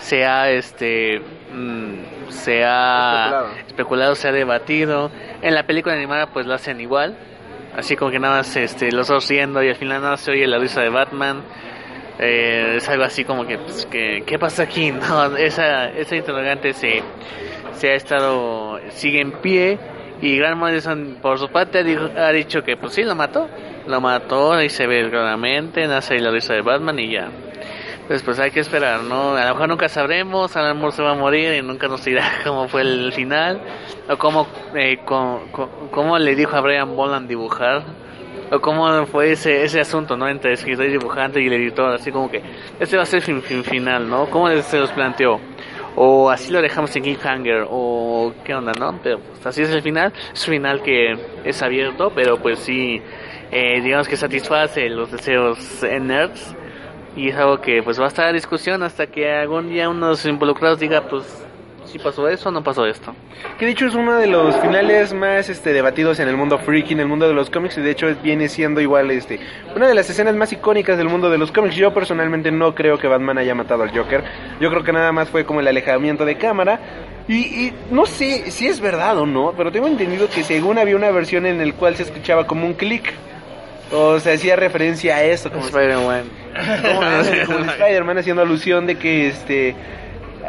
[0.00, 1.20] se ha este
[1.54, 3.48] mm, se ha Especulado.
[3.66, 5.10] especulado, se ha debatido.
[5.40, 7.16] En la película animada pues lo hacen igual.
[7.76, 10.46] Así como que nada más este, los dos y al final nada más se oye
[10.46, 11.42] la risa de Batman.
[12.18, 14.92] Eh, es algo así como que, pues, que ¿qué pasa aquí?
[14.92, 17.02] No, esa, esa interrogante se,
[17.72, 19.78] se ha estado, sigue en pie
[20.20, 23.48] y Grant Morrison por su parte ha, dijo- ha dicho que pues sí lo mató,
[23.86, 27.28] lo mató y se ve claramente, nace ahí la risa de Batman y ya.
[28.10, 29.36] Pues, pues hay que esperar, ¿no?
[29.36, 32.24] A lo mejor nunca sabremos, Alan Moore se va a morir y nunca nos dirá
[32.44, 33.60] cómo fue el final,
[34.08, 34.98] o cómo, eh,
[35.92, 37.84] cómo le dijo a Brian Boland dibujar,
[38.50, 40.28] o cómo fue ese, ese asunto, ¿no?
[40.28, 42.42] Entre escritor y dibujante y el editor, así como que
[42.80, 44.26] este va a ser fin, fin- final, ¿no?
[44.28, 45.38] ¿Cómo se los planteó?
[45.94, 48.98] O así lo dejamos en cliffhanger, o qué onda, ¿no?
[49.04, 53.00] Pero pues, así es el final, es un final que es abierto, pero pues sí,
[53.52, 56.56] eh, digamos que satisface los deseos eh, nerds
[57.20, 60.24] y es algo que pues va a estar a discusión hasta que algún día unos
[60.24, 61.24] involucrados diga pues
[61.84, 63.14] si pasó eso o no pasó esto.
[63.58, 66.94] Que de hecho es uno de los finales más este, debatidos en el mundo freaky,
[66.94, 69.38] en el mundo de los cómics, y de hecho viene siendo igual este,
[69.76, 71.76] una de las escenas más icónicas del mundo de los cómics.
[71.76, 74.24] Yo personalmente no creo que Batman haya matado al Joker.
[74.58, 76.80] Yo creo que nada más fue como el alejamiento de cámara.
[77.28, 80.96] Y, y no sé si es verdad o no, pero tengo entendido que según había
[80.96, 83.12] una versión en el cual se escuchaba como un clic.
[83.92, 86.24] O se hacía referencia a eso, como, Spider-Man.
[86.82, 89.74] como, como Spider-Man haciendo alusión de que este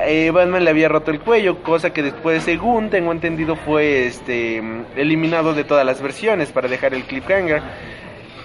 [0.05, 4.61] eh, Batman le había roto el cuello, cosa que después, según tengo entendido, fue este
[4.95, 7.61] eliminado de todas las versiones para dejar el cliffhanger.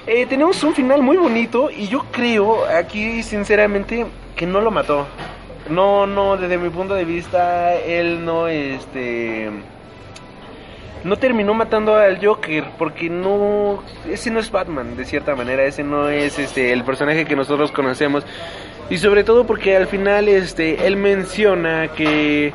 [0.06, 5.06] Eh, tenemos un final muy bonito y yo creo aquí sinceramente que no lo mató.
[5.68, 9.50] No, no, desde mi punto de vista él no este
[11.06, 15.84] no terminó matando al Joker porque no ese no es Batman de cierta manera, ese
[15.84, 18.24] no es este el personaje que nosotros conocemos.
[18.90, 22.52] Y sobre todo porque al final este él menciona que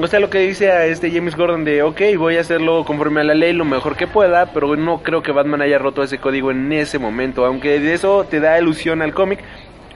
[0.00, 3.20] o sea, lo que dice a este James Gordon de, ok, voy a hacerlo conforme
[3.20, 6.18] a la ley lo mejor que pueda, pero no creo que Batman haya roto ese
[6.18, 9.38] código en ese momento, aunque de eso te da ilusión al cómic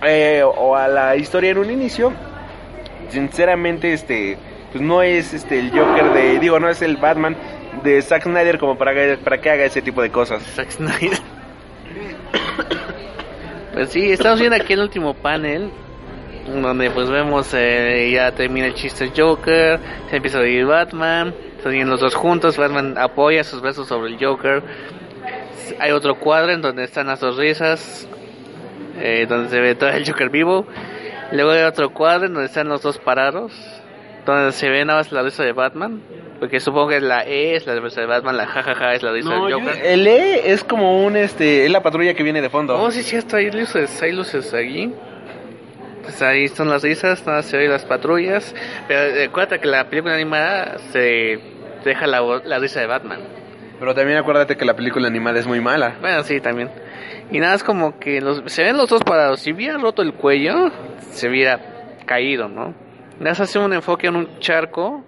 [0.02, 2.12] eh, o a la historia en un inicio,
[3.08, 4.38] sinceramente, este,
[4.70, 7.36] pues no es este el Joker de, digo, no es el Batman
[7.82, 10.42] de Zack Snyder como para, que- para que haga ese tipo de cosas.
[10.54, 11.18] Zack Snyder.
[13.74, 15.70] Pues sí, estamos viendo aquí el último panel
[16.46, 19.78] donde pues vemos eh, ya termina el chiste Joker,
[20.08, 24.12] se empieza a oír Batman, están viendo los dos juntos, Batman apoya sus brazos sobre
[24.12, 24.62] el Joker.
[25.78, 28.08] Hay otro cuadro en donde están las dos risas,
[28.98, 30.66] eh, donde se ve todo el Joker vivo.
[31.32, 33.52] Luego hay otro cuadro en donde están los dos parados,
[34.24, 36.00] donde se ve nada más la risa de Batman,
[36.38, 39.46] porque supongo que la E es la de Batman, la jajaja es la risa No,
[39.46, 39.84] del yo- Joker.
[39.84, 42.80] el E es como un, este, es la patrulla que viene de fondo.
[42.80, 44.92] Oh, sí, cierto, hay luces, hay luces allí.
[46.02, 48.54] Pues ahí están las risas, nada, se oyen las patrullas.
[48.86, 51.38] Pero eh, acuérdate que la película animada se
[51.84, 53.20] deja la, la risa de Batman.
[53.78, 55.96] Pero también acuérdate que la película animada es muy mala.
[56.00, 56.70] Bueno, sí, también.
[57.30, 59.40] Y nada, es como que los, se ven los dos parados.
[59.40, 60.70] Si hubiera roto el cuello,
[61.10, 61.60] se hubiera
[62.06, 62.74] caído, ¿no?
[63.20, 65.04] Nada, hace un enfoque en un charco.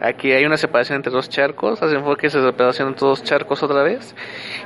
[0.00, 1.82] Aquí hay una separación entre dos charcos.
[1.82, 4.14] Hace enfoque esa separación entre dos charcos otra vez.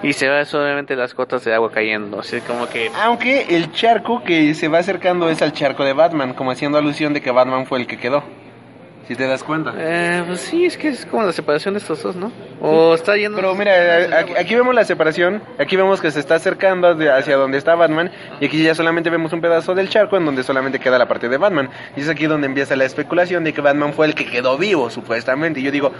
[0.02, 2.20] Y se ve solamente las gotas de agua cayendo.
[2.20, 6.34] Así como que Aunque el charco que se va acercando es al charco de Batman,
[6.34, 8.22] como haciendo alusión de que Batman fue el que quedó.
[9.12, 9.74] Si te das cuenta.
[9.76, 12.32] Eh, pues sí, es que es como la separación de estos dos, ¿no?
[12.62, 13.36] O está yendo...
[13.36, 17.58] Pero mira, aquí, aquí vemos la separación, aquí vemos que se está acercando hacia- donde
[17.58, 18.10] está Batman
[18.40, 21.28] y aquí ya solamente vemos un pedazo del charco en donde solamente queda la parte
[21.28, 21.68] de Batman.
[21.94, 24.88] Y es aquí donde empieza la especulación de que Batman fue el que quedó vivo,
[24.88, 25.60] supuestamente.
[25.60, 25.92] Y yo digo,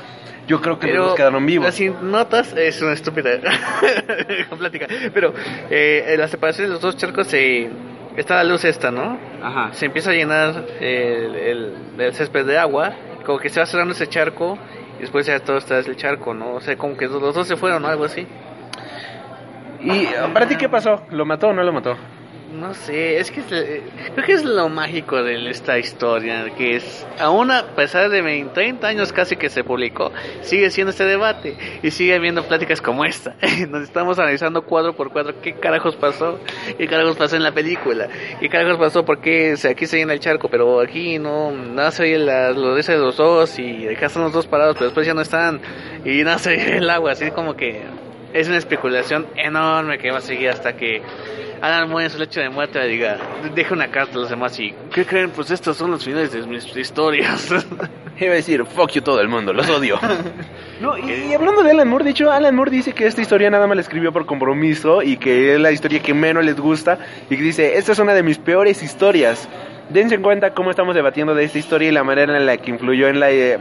[0.49, 1.75] yo creo que los dos quedaron vivos.
[1.75, 3.31] Si notas, es una estúpida
[4.59, 4.87] plática.
[5.13, 5.35] Pero
[5.71, 7.69] eh, la separación de los dos charcos se.
[8.17, 9.19] Está la luz esta, ¿no?
[9.43, 9.73] Ajá.
[9.73, 12.93] Se empieza a llenar el, el, el césped de agua.
[13.25, 14.59] Como que se va cerrando ese charco.
[14.99, 16.55] Y después ya todo está el charco, ¿no?
[16.55, 17.89] O sea, como que los dos se fueron, ¿no?
[17.89, 18.27] Algo así.
[19.81, 21.03] ¿Y para ti qué pasó?
[21.11, 21.97] ¿Lo mató o no lo mató?
[22.53, 27.07] No sé, es que es, creo que es lo mágico de esta historia, que es,
[27.19, 30.13] aún a pesar de 20, 30 años casi que se publicó,
[30.43, 33.37] sigue siendo este debate y sigue habiendo pláticas como esta,
[33.71, 36.41] donde estamos analizando cuadro por cuadro qué carajos pasó,
[36.77, 38.09] qué carajos pasó en la película,
[38.39, 42.19] qué carajos pasó, porque aquí se llena el charco, pero aquí no, nada se oye
[42.19, 45.15] la, lo dice de los dos y acá están los dos parados, pero después ya
[45.15, 45.61] no están
[46.05, 47.81] y nada se oye el agua, así como que
[48.35, 51.03] es una especulación enorme que va a seguir hasta que
[51.63, 53.19] Alan Moore en su lecho de muerte le diga,
[53.55, 55.31] deja una carta a los demás y, ¿qué creen?
[55.31, 57.55] Pues estos son los finales de mis historias.
[58.21, 59.99] Iba a decir, fuck you todo el mundo, los odio.
[60.81, 63.49] No, y, y hablando de Alan Moore, de hecho, Alan Moore dice que esta historia
[63.49, 66.99] nada más la escribió por compromiso y que es la historia que menos les gusta
[67.31, 69.49] y que dice, esta es una de mis peores historias.
[69.91, 72.73] Dense en cuenta cómo estamos debatiendo de esta historia y la manera en la que
[72.73, 73.61] influyó en la, eh,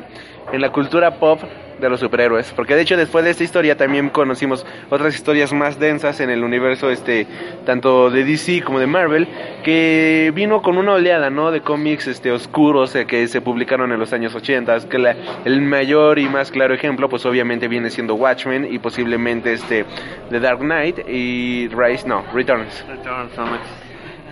[0.52, 1.42] en la cultura pop
[1.82, 2.54] de los superhéroes.
[2.56, 6.44] Porque de hecho después de esta historia también conocimos otras historias más densas en el
[6.44, 7.28] universo este
[7.66, 9.28] tanto de DC como de Marvel
[9.64, 11.52] que vino con una oleada, ¿no?
[11.52, 15.16] De cómics este oscuros eh, que se publicaron en los años 80, que
[15.46, 19.86] el mayor y más claro ejemplo pues obviamente viene siendo Watchmen y posiblemente este
[20.30, 22.86] The Dark Knight y Rise, no, Returns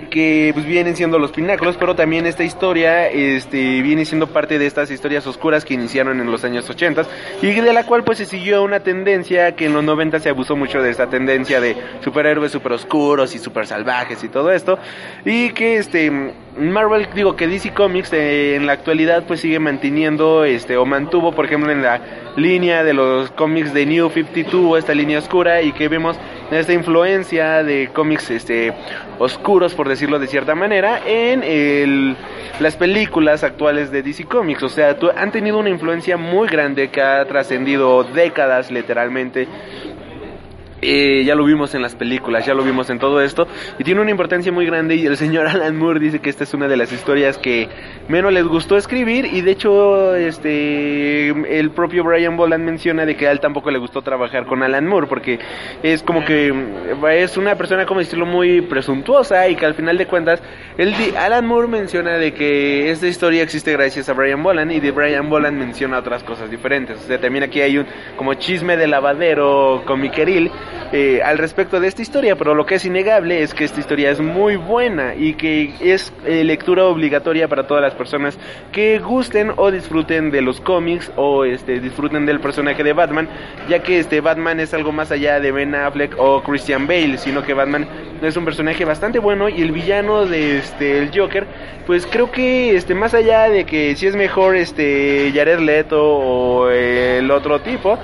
[0.10, 4.66] que pues vienen siendo los pináculos, pero también esta historia este viene siendo parte de
[4.66, 7.04] estas historias oscuras que iniciaron en los años 80
[7.42, 10.56] y de la cual pues se siguió una tendencia que en los 90 se abusó
[10.56, 14.80] mucho de esta tendencia de superhéroes super oscuros y super salvajes y todo esto
[15.26, 16.12] y que este
[16.58, 21.32] Marvel digo que DC Comics eh, en la actualidad pues sigue manteniendo este o mantuvo
[21.32, 22.02] por ejemplo en la
[22.36, 26.18] línea de los cómics de New 52 esta línea oscura y que vemos
[26.52, 28.74] esta influencia de cómics este
[29.20, 32.16] oscuros por decirlo de cierta manera en el-
[32.60, 34.64] las películas actuales de DC Comics.
[34.64, 39.48] O sea han tenido una influencia muy grande que ha trascendido décadas literalmente
[40.82, 43.48] eh, ya lo vimos en las películas, ya lo vimos en todo esto,
[43.78, 46.54] y tiene una importancia muy grande y el señor Alan Moore dice que esta es
[46.54, 47.68] una de las historias que
[48.08, 51.30] menos les gustó escribir y de hecho este
[51.60, 54.88] el propio Brian Boland menciona de que a él tampoco le gustó trabajar con Alan
[54.88, 55.40] Moore porque
[55.84, 56.54] es como que
[57.14, 60.42] es una persona como decirlo muy presuntuosa y que al final de cuentas
[60.78, 64.92] di- Alan Moore menciona de que esta historia existe gracias a Brian Boland y de
[64.92, 67.86] Brian Boland menciona otras cosas diferentes, o sea también aquí hay un
[68.18, 70.52] como chisme de lavadero comiqueril
[70.92, 74.10] eh, al respecto de esta historia, pero lo que es innegable es que esta historia
[74.10, 78.38] es muy buena y que es eh, lectura obligatoria para todas las personas
[78.72, 83.30] que gusten o disfruten de los cómics o este disfruten del personaje de Batman,
[83.70, 87.44] ya que este Batman es algo más allá de Ben Affleck o Christian Bale, sino
[87.44, 87.88] que Batman
[88.22, 91.46] es un personaje bastante bueno y el villano de este el Joker,
[91.86, 96.70] pues creo que este más allá de que si es mejor este Jared Leto o
[96.70, 97.98] el otro tipo,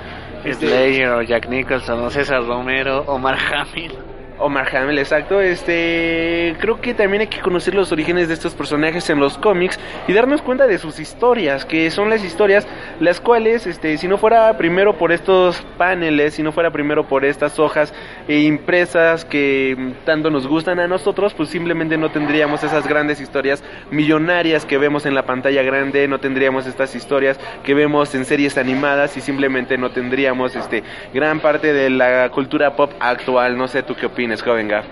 [0.54, 4.15] Slayer o Jack Nicholson o César Romero o Mark Hamill.
[4.38, 5.40] Omar Hamill, exacto.
[5.40, 9.78] Este, creo que también hay que conocer los orígenes de estos personajes en los cómics
[10.06, 12.66] y darnos cuenta de sus historias, que son las historias
[13.00, 17.24] las cuales, este, si no fuera primero por estos paneles, si no fuera primero por
[17.24, 17.94] estas hojas
[18.28, 23.62] eh, impresas que tanto nos gustan a nosotros, pues simplemente no tendríamos esas grandes historias
[23.90, 28.58] millonarias que vemos en la pantalla grande, no tendríamos estas historias que vemos en series
[28.58, 30.82] animadas y simplemente no tendríamos este
[31.14, 33.56] gran parte de la cultura pop actual.
[33.56, 34.84] No sé tú qué opinas, joven Gaf.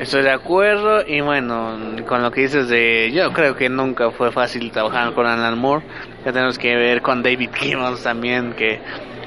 [0.00, 3.10] Estoy de acuerdo y bueno, con lo que dices de...
[3.12, 5.84] Yo creo que nunca fue fácil trabajar con Alan Moore.
[6.24, 8.80] Ya tenemos que ver con David Gibbons también, que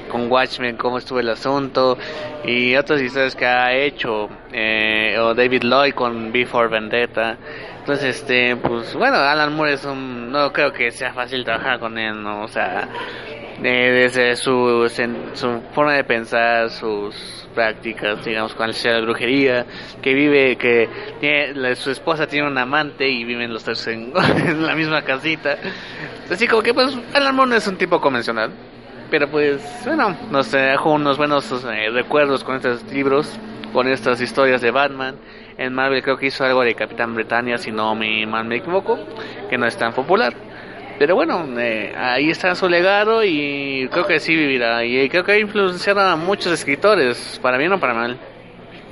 [0.08, 1.98] con Watchmen cómo estuvo el asunto
[2.44, 7.36] y otras historias que ha hecho eh, o David Lloyd con Before Vendetta
[7.82, 11.98] entonces este pues bueno Alan Moore es un no creo que sea fácil trabajar con
[11.98, 12.88] él no o sea
[13.64, 14.90] eh, desde su,
[15.34, 19.66] su forma de pensar, sus prácticas, digamos, con la brujería,
[20.00, 20.88] que vive, que
[21.20, 24.12] tiene, su esposa tiene un amante y viven los tres en,
[24.46, 25.58] en la misma casita.
[26.28, 28.50] Así como que, pues, Alan Moore no es un tipo convencional.
[29.10, 33.38] Pero pues, bueno, nos dejó unos buenos eh, recuerdos con estos libros,
[33.72, 35.16] con estas historias de Batman.
[35.58, 38.98] En Marvel creo que hizo algo de Capitán Britannia, si no me mal me equivoco,
[39.48, 40.34] que no es tan popular.
[40.98, 44.84] Pero bueno, eh, ahí está su legado y creo que sí vivirá.
[44.84, 48.18] Y creo que ha influenciado a muchos escritores, para bien o para mal.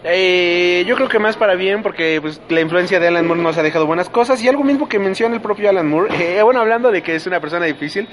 [0.03, 3.59] Eh, yo creo que más para bien porque pues, la influencia de Alan Moore nos
[3.59, 6.11] ha dejado buenas cosas y algo mismo que menciona el propio Alan Moore.
[6.21, 8.09] Eh, bueno, hablando de que es una persona difícil,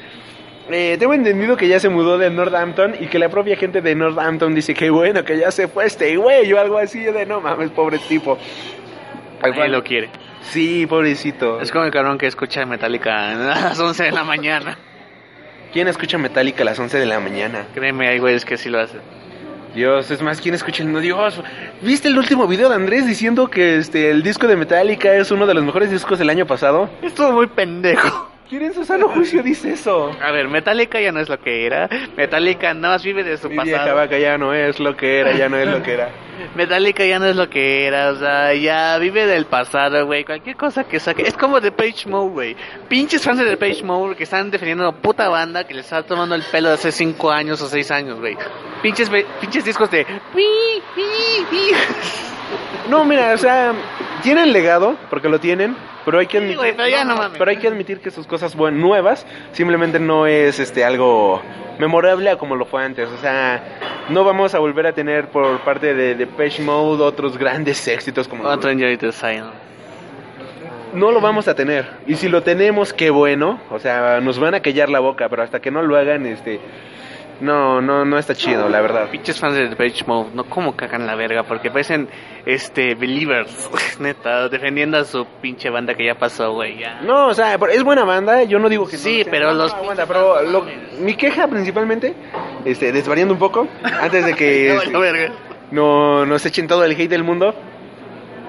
[0.69, 3.95] eh, tengo entendido que ya se mudó de Northampton y que la propia gente de
[3.95, 6.99] Northampton dice que bueno, que ya se fue este güey o algo así.
[6.99, 8.37] De no mames, pobre tipo.
[9.41, 10.09] Alguien lo quiere.
[10.41, 11.61] Sí, pobrecito.
[11.61, 14.77] Es como el cabrón que escucha Metallica a las 11 de la mañana.
[15.73, 17.65] ¿Quién escucha Metallica a las 11 de la mañana?
[17.73, 19.01] Créeme, hay güeyes que sí lo hacen.
[19.75, 20.99] Dios, es más, ¿quién escucha el no?
[21.01, 21.41] Dios,
[21.81, 25.45] ¿viste el último video de Andrés diciendo que este el disco de Metallica es uno
[25.45, 26.89] de los mejores discos del año pasado?
[27.01, 28.26] Estuvo muy pendejo.
[28.49, 30.09] ¿Quién en su sano juicio dice eso?
[30.21, 31.89] A ver, Metallica ya no es lo que era.
[32.15, 33.77] Metallica nada más vive de su Mi pasado.
[33.77, 36.09] vieja vaca ya no es lo que era, ya no es lo que era.
[36.55, 40.23] Metallica ya no es lo que era, o sea, ya vive del pasado, güey.
[40.23, 41.23] Cualquier cosa que saque.
[41.23, 42.55] Es como The Page Mode, güey.
[42.87, 46.03] Pinches fans de The Page Mode que están defendiendo una puta banda que les está
[46.03, 48.37] tomando el pelo de hace 5 años o 6 años, güey.
[48.81, 49.09] Pinches,
[49.41, 50.05] pinches discos de.
[52.89, 53.73] No, mira, o sea,
[54.27, 57.37] tienen legado, porque lo tienen, pero hay que admitir, güey, pero ya no mames.
[57.37, 61.41] pero hay que admitir que sus cosas nuevas simplemente no es este algo
[61.79, 63.07] memorable a como lo fue antes.
[63.09, 63.63] O sea,
[64.09, 68.43] no vamos a volver a tener por parte de Depeche Mode otros grandes éxitos como
[69.13, 69.47] Silence.
[70.93, 71.85] no lo vamos a tener.
[72.05, 73.61] Y si lo tenemos, qué bueno.
[73.71, 76.59] O sea, nos van a callar la boca, pero hasta que no lo hagan, este,
[77.41, 79.09] no, no, no está chido, la verdad.
[79.11, 82.07] Pinches fans de The Page Mode, no como cagan la verga, porque parecen,
[82.45, 83.69] este, believers,
[83.99, 87.01] neta, defendiendo a su pinche banda que ya pasó, güey, ya.
[87.01, 89.53] No, o sea, es buena banda, yo no digo que Sí, no sea- pero no,
[89.63, 90.65] los aguanta, pero lo-
[90.99, 92.13] mi queja principalmente,
[92.65, 95.31] este, desvariando un poco, antes de que No, este,
[95.71, 97.53] no nos echen todo el hate del mundo,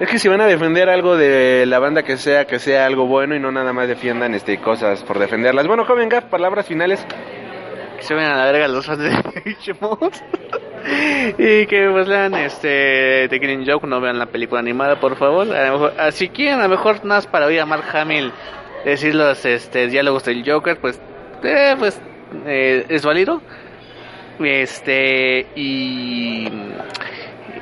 [0.00, 3.06] es que si van a defender algo de la banda que sea, que sea algo
[3.06, 5.66] bueno y no nada más defiendan este cosas por defenderlas.
[5.66, 7.04] Bueno, joven Gaf, palabras finales.
[7.98, 9.10] Que se vayan a la verga los fans de
[9.80, 10.16] Mode.
[11.38, 15.54] y que pues lean este The Killing Joke, no vean la película animada, por favor.
[15.54, 18.32] A lo mejor, ah, si quieren, a lo mejor más para oír a Mark Hamill
[18.84, 21.00] decir los este, diálogos del Joker, pues,
[21.42, 22.00] eh, pues
[22.46, 23.42] eh, es válido.
[24.40, 26.48] Este, y.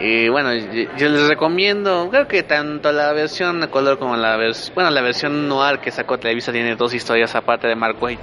[0.01, 4.75] y bueno, yo, les recomiendo, creo que tanto la versión a color como la versión,
[4.75, 8.19] bueno, la versión noir que sacó Televisa tiene dos historias aparte de Mark Waid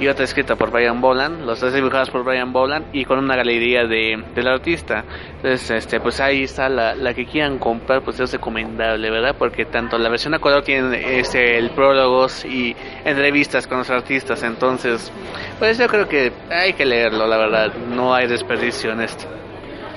[0.00, 3.36] y otra escrita por Brian Boland, los tres dibujados por Brian Boland y con una
[3.36, 5.04] galería de, del artista.
[5.36, 9.36] Entonces, este, pues ahí está la, la que quieran comprar, pues es recomendable, ¿verdad?
[9.38, 12.74] Porque tanto la versión a color tiene este, el prólogos y
[13.04, 15.12] entrevistas con los artistas, entonces,
[15.58, 19.41] pues yo creo que hay que leerlo, la verdad, no hay desperdicio en esto.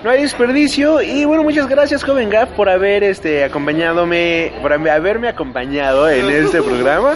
[0.06, 5.28] No hay desperdicio y bueno, muchas gracias joven Gaf por haber este acompañadome, por haberme
[5.28, 7.16] acompañado en este programa.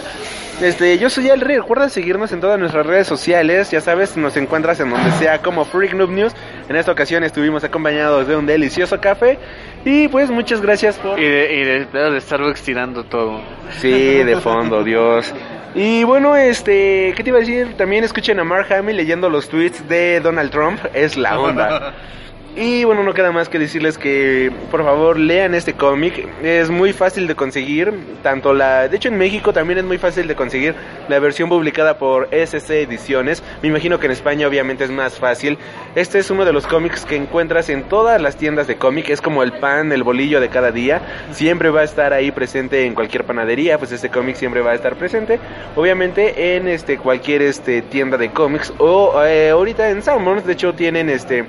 [0.60, 4.36] Este, yo soy el Rey, recuerda seguirnos en todas nuestras redes sociales, ya sabes, nos
[4.36, 6.34] encuentras en donde sea como Freak Noob News.
[6.68, 9.38] En esta ocasión estuvimos acompañados de un delicioso café
[9.84, 11.16] y pues muchas gracias por...
[11.16, 13.40] Y de, y de, de Starbucks tirando todo.
[13.78, 15.32] Sí, de fondo, Dios.
[15.76, 17.76] Y bueno, este, ¿qué te iba a decir?
[17.76, 21.94] También escuchen a Mark Hamill leyendo los tweets de Donald Trump, es la onda.
[22.56, 26.28] Y bueno, no queda más que decirles que por favor lean este cómic.
[26.42, 27.92] Es muy fácil de conseguir.
[28.24, 28.88] Tanto la.
[28.88, 30.74] De hecho, en México también es muy fácil de conseguir
[31.08, 33.44] la versión publicada por SC Ediciones.
[33.62, 35.58] Me imagino que en España, obviamente, es más fácil.
[35.94, 39.10] Este es uno de los cómics que encuentras en todas las tiendas de cómic.
[39.10, 41.02] Es como el pan, el bolillo de cada día.
[41.30, 43.78] Siempre va a estar ahí presente en cualquier panadería.
[43.78, 45.38] Pues este cómic siempre va a estar presente.
[45.76, 48.72] Obviamente en este cualquier este tienda de cómics.
[48.78, 51.44] O eh, ahorita en Salmons, de hecho, tienen este.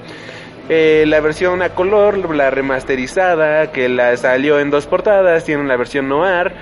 [0.70, 5.78] Eh, la versión a color, la remasterizada, que la salió en dos portadas, tienen la
[5.78, 6.54] versión noir.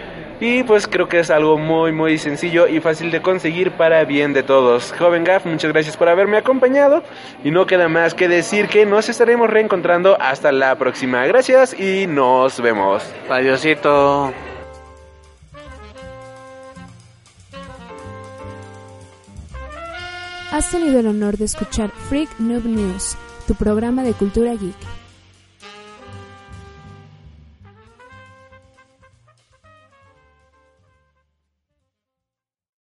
[0.41, 4.31] Y pues creo que es algo muy muy sencillo y fácil de conseguir para bien
[4.31, 4.93] de todos.
[4.97, 7.03] Joven Gaff, muchas gracias por haberme acompañado.
[7.43, 11.25] Y no queda más que decir que nos estaremos reencontrando hasta la próxima.
[11.25, 13.03] Gracias y nos vemos.
[13.29, 14.33] Adiosito.
[20.51, 23.15] Has tenido el honor de escuchar Freak Noob News,
[23.49, 24.98] tu programa de cultura geek.